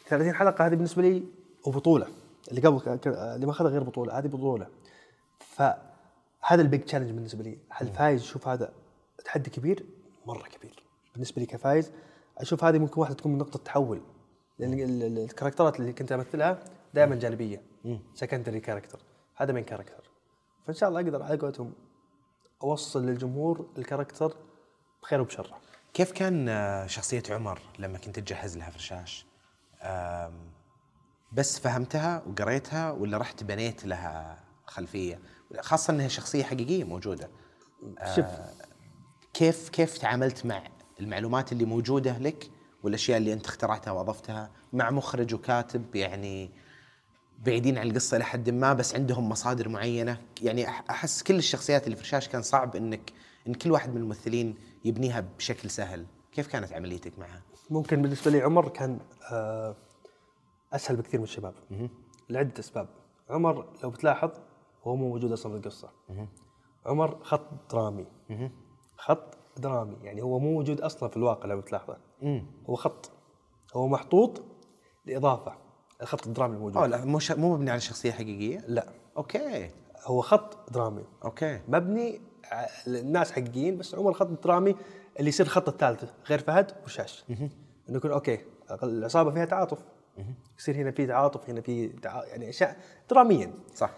[0.08, 1.24] 30 حلقة هذه بالنسبة لي
[1.66, 2.08] وبطولة.
[2.52, 4.68] اللي قبل اللي ما أخذها غير بطولة هذه بطولة.
[5.40, 7.58] فهذا ال big challenge بالنسبة لي.
[7.70, 8.74] هل فايز شوف هذا
[9.26, 9.86] تحدي كبير؟
[10.26, 10.84] مرة كبير.
[11.14, 11.92] بالنسبة لي كفايز
[12.38, 14.02] أشوف هذه ممكن واحدة تكون من نقطة تحول.
[14.60, 14.74] لأن
[15.18, 16.60] ال characterات اللي كنت أمثلها
[16.96, 17.62] دائما جانبية
[18.14, 19.00] secondary character
[19.36, 20.04] هذا main character
[20.66, 21.74] فإن شاء الله أقدر على قولتهم
[22.64, 24.36] أوصل للجمهور ال character
[25.04, 25.54] بخير وبشر.
[25.94, 29.26] كيف كان آه، شخصية عمر لما كنت تجهز لها في رشاش؟
[31.32, 35.20] بس فهمتها وقريتها ولا رحت بنيت لها خلفية؟
[35.60, 37.30] خاصة إنها شخصية حقيقية موجودة.
[38.00, 38.26] آه، شوف.
[39.34, 40.64] كيف كيف تعاملت مع
[41.00, 42.52] المعلومات اللي موجودة لك
[42.84, 46.65] والأشياء اللي أنت اخترعتها وأضفتها مع مخرج وكاتب؟ يعني
[47.46, 50.22] بعيدين عن القصة لحد ما بس عندهم مصادر معينة.
[50.42, 53.14] يعني أحس كل الشخصيات اللي في الشاشة كان صعب إنك
[53.48, 54.56] إن كل واحد من الممثلين
[54.86, 56.06] يبنيها بشكل سهل.
[56.32, 59.00] كيف كانت عمليتك معها؟ ممكن بالنسبة لي عمر كان
[59.32, 59.76] آه،
[60.74, 61.54] أسهل بكثير من الشباب.
[62.30, 62.88] لعدة أسباب.
[63.30, 64.30] عمر لو بتلاحظ
[64.84, 65.90] هو مو موجود أصلا في القصة.
[66.86, 68.08] عمر خط درامي.
[68.98, 69.96] خط درامي.
[70.02, 71.98] يعني هو مو موجود أصلا في الواقع لو بتلاحظه.
[72.70, 73.12] هو خط.
[73.76, 74.44] هو محطوط
[75.06, 75.65] لإضافة.
[76.02, 77.32] الخط الدرامي الموجود آه لا مو ش...
[77.32, 78.88] مو مبني على شخصية حقيقية؟ لا.
[79.18, 79.70] okay.
[80.04, 81.04] هو خط درامي.
[81.26, 81.60] okay.
[81.68, 82.22] مبني
[82.88, 84.76] الناس حقيقيين بس عمر الخط الدرامي
[85.20, 87.26] اللي يصير الخط الثالث غير فهد ورشاش.
[87.90, 88.40] إنه يكون okay
[88.84, 89.80] العصابة فيها تعاطف.
[90.60, 92.24] يصير هنا في تعاطف هنا في تع...
[92.26, 92.78] يعني أشياء
[93.10, 93.54] دراميا.
[93.76, 93.92] صح.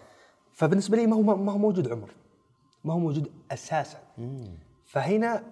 [0.52, 2.10] فبالنسبة لي ما هو ما هو موجود عمر.
[2.84, 3.98] ما هو موجود أساسا.
[4.86, 5.44] فهنا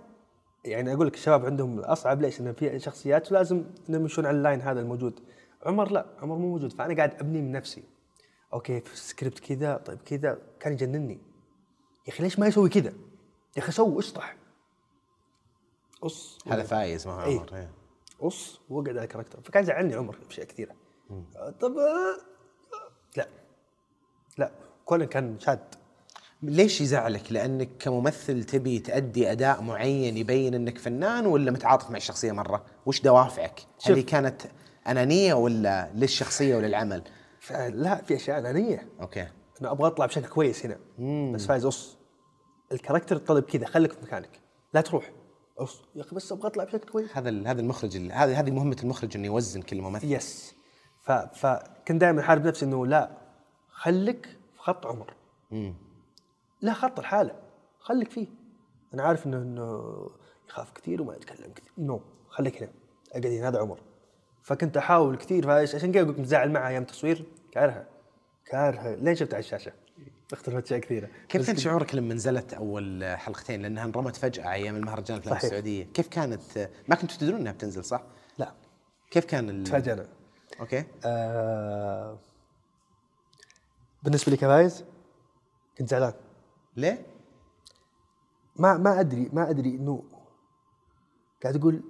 [0.64, 4.41] يعني أقول لك الشباب عندهم أصعب ليش؟ إنه في شخصيات ولازم إنهم يمشون على ال
[4.41, 5.20] line هذا الموجود.
[5.66, 7.84] عمر لا عمر مو موجود فأنا قاعد أبني من نفسي.
[8.52, 11.18] okay في السكريبت كذا طيب كذا كان يجنني.
[12.06, 12.92] يا أخي ليش ما يسوي كذا؟
[13.56, 14.36] يا أخي سوي اشطح
[16.00, 17.70] قص هذا فايز ما هو عمر إيه.
[18.20, 20.74] قص وقعد على ال character فكان يزعلني عمر باشياء كثيرة.
[21.60, 21.74] طب
[23.16, 23.28] لا.
[24.38, 24.50] لا
[24.84, 25.74] كولن كان شاد.
[26.42, 32.32] ليش يزعلك؟ لأنك كممثل تبي تأدي أداء معين يبين إنك فنان ولا متعاطف مع الشخصية
[32.32, 34.42] مرة؟ وش دوافعك؟ هي كانت
[34.86, 37.02] أنانية ولا للشخصية وللعمل؟
[37.68, 38.88] لا في أشياء أنانية.
[39.00, 39.28] okay.
[39.60, 40.78] أنا أبغى أطلع بشكل كويس هنا.
[41.32, 41.96] بس فايز قص
[42.72, 44.40] ال character طلب كذا خليك في مكانك.
[44.74, 45.12] لا تروح.
[45.58, 47.16] قص يا أخي بس أبغى أطلع بشكل كويس.
[47.16, 50.12] هذا هذا المخرج ال- هذه هذه مهمة المخرج إنه يوزن كل ممثل.
[50.12, 50.54] yes
[51.02, 51.12] ف...
[51.12, 53.10] فكنت دائما أحارب نفسي إنه لا
[53.70, 55.14] خليك في خط عمر.
[56.62, 57.34] لا خط الحالة
[57.78, 58.26] خليك فيه.
[58.94, 59.82] أنا عارف إنه إنه
[60.48, 61.72] يخاف كثير وما يتكلم كثير.
[61.78, 62.72] نو خليك هنا.
[63.10, 63.78] أقعد هنا هذا عمر.
[64.46, 67.24] فكنت أحاول كثير فايش عشان كذا قلت متزعل معها أيام تصوير.
[67.52, 67.86] كارهه
[68.44, 69.72] كارهه لين شفتها على الشاشة؟
[70.32, 71.08] اختلفت اشياء كثيرة.
[71.28, 75.44] كيف كان شعورك لما نزلت أول حلقتين؟ لأنها انرمت فجأة أيام المهرجان صحيح.
[75.44, 75.84] السعودية.
[75.84, 78.02] كيف كانت؟ ما كنتوا تدرون إنها بتنزل صح؟
[78.38, 78.52] لا.
[79.10, 79.64] كيف كان ال...
[79.64, 80.08] تفاجأنا.
[80.60, 80.84] okay.
[81.04, 82.18] آه
[84.02, 84.84] بالنسبة لي كفايز
[85.78, 86.12] كنت زعلان.
[86.76, 87.06] ليه؟
[88.56, 90.02] ما ما ادري ما أدري إنه
[91.42, 91.82] قاعد أقول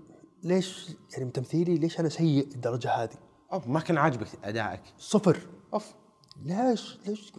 [0.42, 3.16] ليش يعني من تمثيلي ليش أنا سيء الدرجة هذه؟
[3.52, 4.80] أوف ما كان عاجبك أدائك.
[4.98, 5.38] صفر.
[5.74, 5.94] أوف.
[6.42, 7.32] ليش؟ ليش؟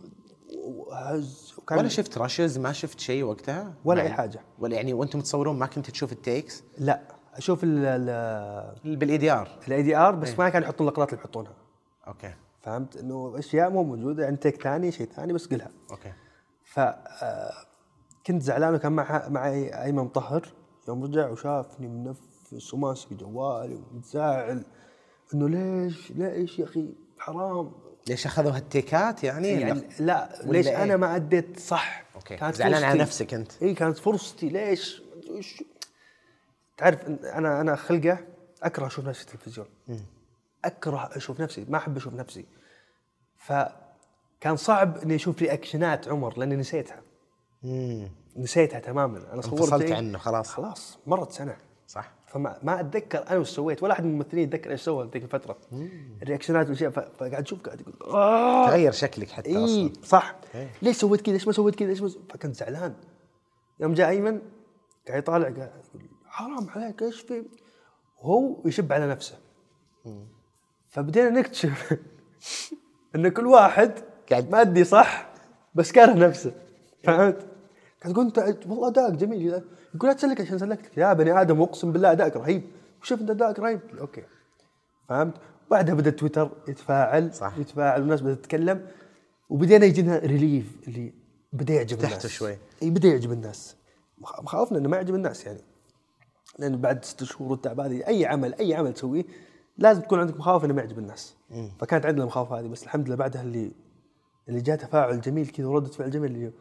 [1.57, 4.39] وكان ولا شفت rushes ما شفت شيء وقتها؟ ولا مع- أي حاجة.
[4.59, 7.01] ولا يعني وأنتم تصورون ما كنت تشوف ال takes؟ لا.
[7.33, 9.49] أشوف ال بال VT R.
[9.67, 11.53] ال VTR بس ما كانوا يحطون اللقطات اللي يحطونها.
[12.07, 12.33] okay.
[12.61, 15.71] فهمت؟ إنه أشياء مو موجودة يعني take ثاني شيء ثاني بس قلها.
[15.91, 16.13] okay.
[16.63, 17.51] ف آه،
[18.27, 20.53] كنت زعلان وكان مع معي أيمن مطهر
[20.87, 21.87] يوم رجع وشافني
[22.51, 24.63] منفس وماسك جوالي ومتزاعل
[25.33, 27.71] إنه ليش ليش يا أخي؟ حرام.
[28.07, 30.41] ليش أخذوا هالتيكات يعني, يعني لا.
[30.43, 32.03] ليش إيه؟ أنا ما أديت؟ صح.
[32.15, 32.37] okay.
[32.53, 32.99] زعلان على.
[32.99, 33.63] نفسك أنت.
[33.63, 34.49] اي كانت فرصتي.
[34.49, 35.03] ليش؟
[36.77, 38.17] تعرف أنا أنا خلقة
[38.63, 39.67] أكره أشوف نفسي في التلفزيون.
[40.65, 41.65] أكره أشوف نفسي.
[41.69, 42.45] ما أحب أشوف نفسي.
[43.37, 47.01] فكان صعب إني أشوف رياكشنات عمر لأني نسيتها.
[47.63, 49.33] امم نسيتها تماما.
[49.33, 50.47] أنا صورت انفصلت عنه خلاص.
[50.47, 51.57] خلاص مرت سنة.
[51.87, 52.16] صح.
[52.27, 55.57] فما ما أتذكر أنا وش سويت ولا أحد من الممثلين يتذكر إيش سوى ذيك الفترة.
[56.21, 58.67] الرياكشنات والأشياء فقاعد أشوف قاعد أقول آه.
[58.67, 59.93] تغير شكلك حتى اي أصلا.
[60.03, 60.35] صح.
[60.55, 60.69] إيه.
[60.81, 62.93] ليش سويت كذا؟ ليش ما سويت كذا؟ ليش ما فكنت زعلان.
[63.79, 64.41] يوم جاء أيمن
[65.07, 67.43] قاعد يطالع قاعد يقول حرام عليك إيش في
[68.23, 69.37] وهو يشب على نفسه.
[70.89, 71.97] فبدينا نكتشف
[73.15, 73.91] إن كل واحد
[74.31, 75.29] قاعد- مادي صح
[75.75, 76.51] بس كاره نفسه.
[77.03, 77.45] فهمت؟
[78.03, 79.61] قاعد تقول انت والله ادائك جميل.
[79.97, 82.63] يقول لا تسلك عشان سلكتك يا بني آدم أقسم بالله أدائك رهيب.
[83.01, 83.79] وشوف أنت أدائك رهيب.
[83.99, 84.23] أوكي.
[85.09, 85.33] فهمت؟
[85.71, 87.57] بعدها بدأ تويتر يتفاعل صح.
[87.57, 88.87] يتفاعل والناس بدأت تتكلم.
[89.49, 91.13] وبدينا يجينا ريليف اللي
[91.53, 92.27] بدأ يعجب الناس.
[92.27, 92.57] شوي.
[92.83, 93.75] إي بدأ يعجب الناس.
[94.17, 95.61] مخ- مخاوفنا إنه ما يعجب الناس يعني.
[96.59, 99.23] لأن بعد ست شهور والتعب هذه أي عمل أي عمل تسويه
[99.77, 101.35] لازم تكون عندك مخاوف إنه ما يعجب الناس.
[101.79, 102.67] فكانت عندنا المخاوف هذه.
[102.67, 103.71] بس الحمد لله بعدها اللي
[104.49, 106.51] اللي جاء تفاعل جميل كذا وردة فعل جميل اللي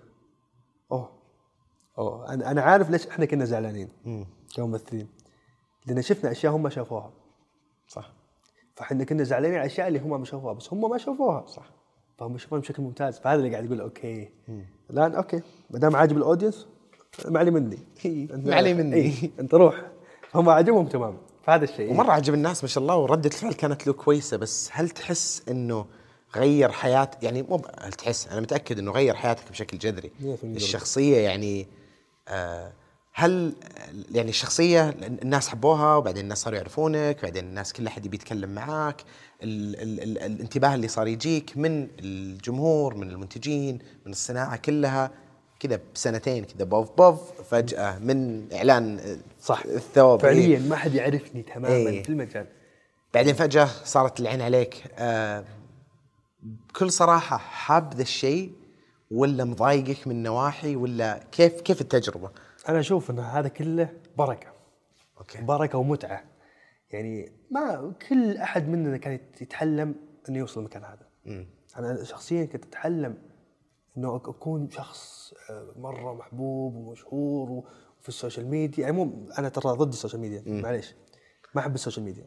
[1.98, 3.88] أوه أنا عارف ليش إحنا كنا زعلانين
[4.56, 5.08] كممثلين.
[5.86, 7.12] لأن شفنا أشياء هم ما شافوها.
[7.88, 8.12] صح.
[8.74, 11.46] فإحنا كنا زعلانين على الأشياء اللي هم ما شافوها بس هم ما شافوها.
[11.46, 11.70] صح.
[12.18, 13.18] فهم يشوفون بشكل ممتاز.
[13.18, 14.28] فهذا اللي قاعد يقول okay.
[14.90, 15.40] الآن okay.
[15.70, 16.66] ما دام عاجب ال audience
[17.28, 17.78] ما علي مني.
[18.44, 18.96] ما علي مني.
[18.96, 19.82] إيه، أنت روح.
[20.34, 21.18] هم عاجبهم تمام.
[21.42, 21.90] فهذا الشيء.
[21.90, 25.86] ومرة عجب الناس ما شاء الله وردة الفعل كانت له كويسة بس هل تحس إنه
[26.36, 30.10] غير حياه يعني مو هل تحس؟ أنا متأكد إنه غير حياتك بشكل جذري.
[30.20, 31.66] 100% الشخصية يعني
[33.12, 33.54] هل
[34.10, 34.88] يعني الشخصيه
[35.22, 39.02] الناس حبوها وبعدين الناس صاروا يعرفونك بعدين الناس كل أحد يبي يتكلم معاك
[39.42, 45.10] ال ال ال الانتباه اللي صار يجيك من الجمهور من المنتجين من الصناعة كلها
[45.60, 47.20] كذا بسنتين كذا بوف بوف
[47.50, 49.62] فجأة من إعلان آه، صح.
[49.64, 52.02] الثوب فعليا ما حد يعرفني تماما إيه.
[52.02, 52.46] في المجال.
[53.14, 54.84] بعدين فجأة صارت العين عليك.
[54.98, 55.44] آه
[56.42, 58.52] بكل صراحة حاب ذا الشيء
[59.10, 62.30] ولا مضايقك من نواحي ولا كيف كيف التجربة؟
[62.68, 63.88] أنا أشوف إن هذا كله
[64.18, 64.52] بركة.
[65.18, 65.42] okay.
[65.42, 66.24] بركة ومتعة.
[66.90, 69.94] يعني ما كل أحد مننا كان يتحلم
[70.28, 71.06] إنه يوصل المكان هذا.
[71.78, 73.18] أنا شخصيا كنت أتحلم
[73.96, 78.82] إنه أكون شخص آه، مرة محبوب ومشهور وفي ال social media.
[78.84, 80.42] يعني مو أنا ترى ضد ال social media.
[80.46, 80.94] معليش.
[81.54, 82.24] ما أحب ال social media.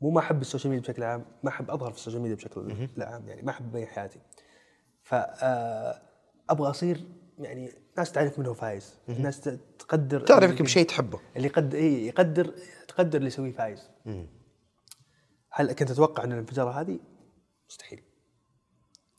[0.00, 1.24] مو ما أحب ال social media بشكل عام.
[1.42, 4.20] ما أحب أظهر في ال social media بشكل عام يعني ما أحب حياتي.
[5.10, 6.00] ف آه،
[6.50, 7.04] أصير
[7.38, 11.20] يعني ناس تعرف منه فايز الناس ت- تقدر تعرفك بشيء تحبه.
[11.36, 12.54] اللي يقدر إي يقدر
[12.88, 13.88] تقدر اللي يسويه فايز.
[15.50, 16.98] هل كنت أتوقع إن الانفجاره هذه؟
[17.68, 18.02] مستحيل.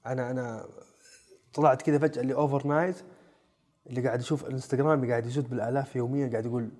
[0.05, 0.69] أنا أنا
[1.53, 2.95] طلعت كذا فجأة اللي overnight
[3.87, 6.71] اللي قاعد يشوف الإنستغرام قاعد يزود بالآلاف يوميا قاعد يقول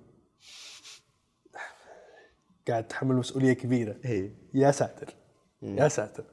[2.68, 3.96] قاعد تحمل مسؤولية كبيرة.
[4.04, 4.34] إيه.
[4.54, 5.14] يا ساتر.
[5.62, 6.24] يا ساتر.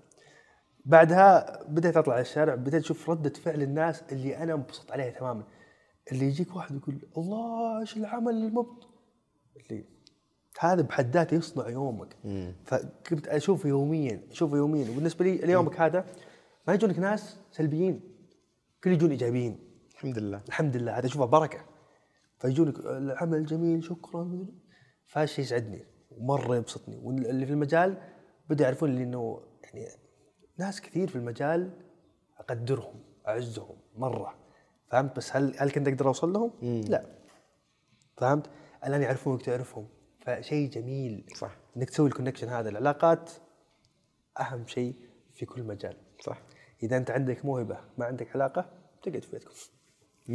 [0.86, 5.44] بعدها بديت أطلع على الشارع بديت أشوف ردة فعل الناس اللي أنا انبسط عليها تماما.
[6.12, 8.88] اللي يجيك واحد يقول الله إيش العمل المبط؟
[9.58, 9.86] اللي
[10.60, 12.16] هذا بحد ذاته يصنع يومك.
[12.66, 14.90] فكنت أشوفه يوميا أشوفه يوميا.
[14.90, 16.06] وبالنسبة لي ليومك هذا
[16.68, 18.02] ما يجونك ناس سلبيين
[18.84, 19.60] كل يجون إيجابيين.
[19.92, 20.42] الحمد لله.
[20.48, 21.66] الحمد لله هذا أشوفه بركة.
[22.40, 24.46] فيجونك العمل جميل شكرا.
[25.08, 26.98] فهالشيء يسعدني ومرة يبسطني.
[26.98, 27.98] واللي في المجال
[28.50, 29.88] بدأوا يعرفون لي إنه يعني
[30.60, 31.72] ناس كثير في المجال
[32.40, 34.36] أقدرهم أعزهم مرة.
[34.92, 36.52] فهمت؟ بس هل هل كنت أقدر أوصل لهم؟
[36.88, 37.06] لا.
[38.18, 38.50] فهمت؟
[38.86, 39.88] الآن يعرفونك تعرفهم.
[40.26, 41.26] فشيء جميل.
[41.36, 41.58] صح.
[41.78, 42.70] إنك تسوي الكونكشن هذا.
[42.70, 43.32] العلاقات
[44.40, 44.96] أهم شيء
[45.34, 45.98] في كل مجال.
[46.24, 46.42] صح.
[46.84, 48.70] إذا أنت عندك موهبة ما عندك علاقة
[49.04, 49.54] تقعد في بيتكم.
[50.28, 50.32] 100%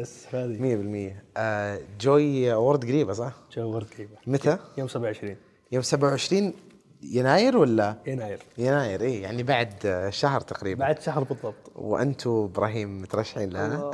[0.00, 0.58] yes هذه.
[0.58, 4.16] 100% آه Joy Award قريبة صح؟ Joy Award قريبة.
[4.26, 5.36] متى؟ يوم 27
[5.72, 6.52] يوم 27
[7.02, 8.42] يناير ولا؟ يناير.
[8.58, 10.80] يناير اي يعني بعد شهر تقريبا.
[10.80, 11.72] بعد شهر بالضبط.
[11.74, 13.90] وأنتم إبراهيم مترشحين لها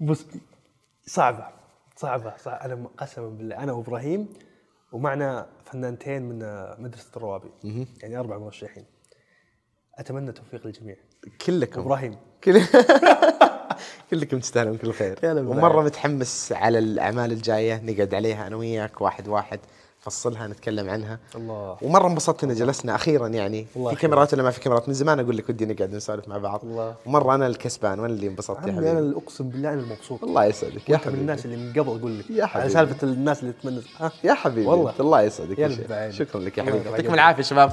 [0.00, 0.26] بص
[1.06, 1.46] صعبة
[1.96, 2.56] صعبة صعبة.
[2.56, 4.28] أنا قسما بالله أنا وإبراهيم
[4.92, 6.38] ومعنا فنانتين من
[6.82, 7.50] مدرسة الروابي
[8.02, 8.84] يعني أربع مرشحين.
[9.98, 10.96] أتمنى التوفيق للجميع.
[11.46, 11.80] كلكم.
[11.80, 12.16] إبراهيم.
[12.44, 12.60] كل
[14.10, 15.18] كلكم تستاهلون كل خير.
[15.24, 17.80] ومرة متحمس على الأعمال الجاية.
[17.84, 19.60] نقعد عليها أنا وياك واحد واحد.
[20.06, 21.18] نفصلها نتكلم عنها.
[21.34, 21.76] الله.
[21.82, 23.66] ومرة انبسطت ان جلسنا أخيرا يعني.
[23.76, 24.00] الله في.
[24.00, 26.60] كاميرات ولا ما في كاميرات؟ من زمان أقول لك ودي نقعد نسولف مع بعض.
[26.64, 26.94] الله.
[27.06, 28.90] ومرة أنا الكسبان وأنا اللي انبسطت يا حبيبي.
[28.90, 30.24] أنا أقسم بالله أنا المبسوط.
[30.24, 31.20] الله يسعدك يا وأنت من حبيبي.
[31.20, 32.30] الناس اللي من قبل أقول لك.
[32.30, 32.70] يا على حبيبي.
[32.70, 34.66] سالفة الناس اللي تتمنى ها؟ يا حبيبي.
[34.66, 34.94] والله.
[35.00, 36.10] الله يسعدك يا.
[36.10, 36.90] شكرا لك يا حبيبي.
[36.90, 37.14] يعطيكم.
[37.14, 37.72] العافية شباب.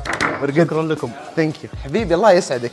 [0.55, 1.11] شكرا لكم.
[1.35, 2.71] ثانك يو حبيبي الله يسعدك.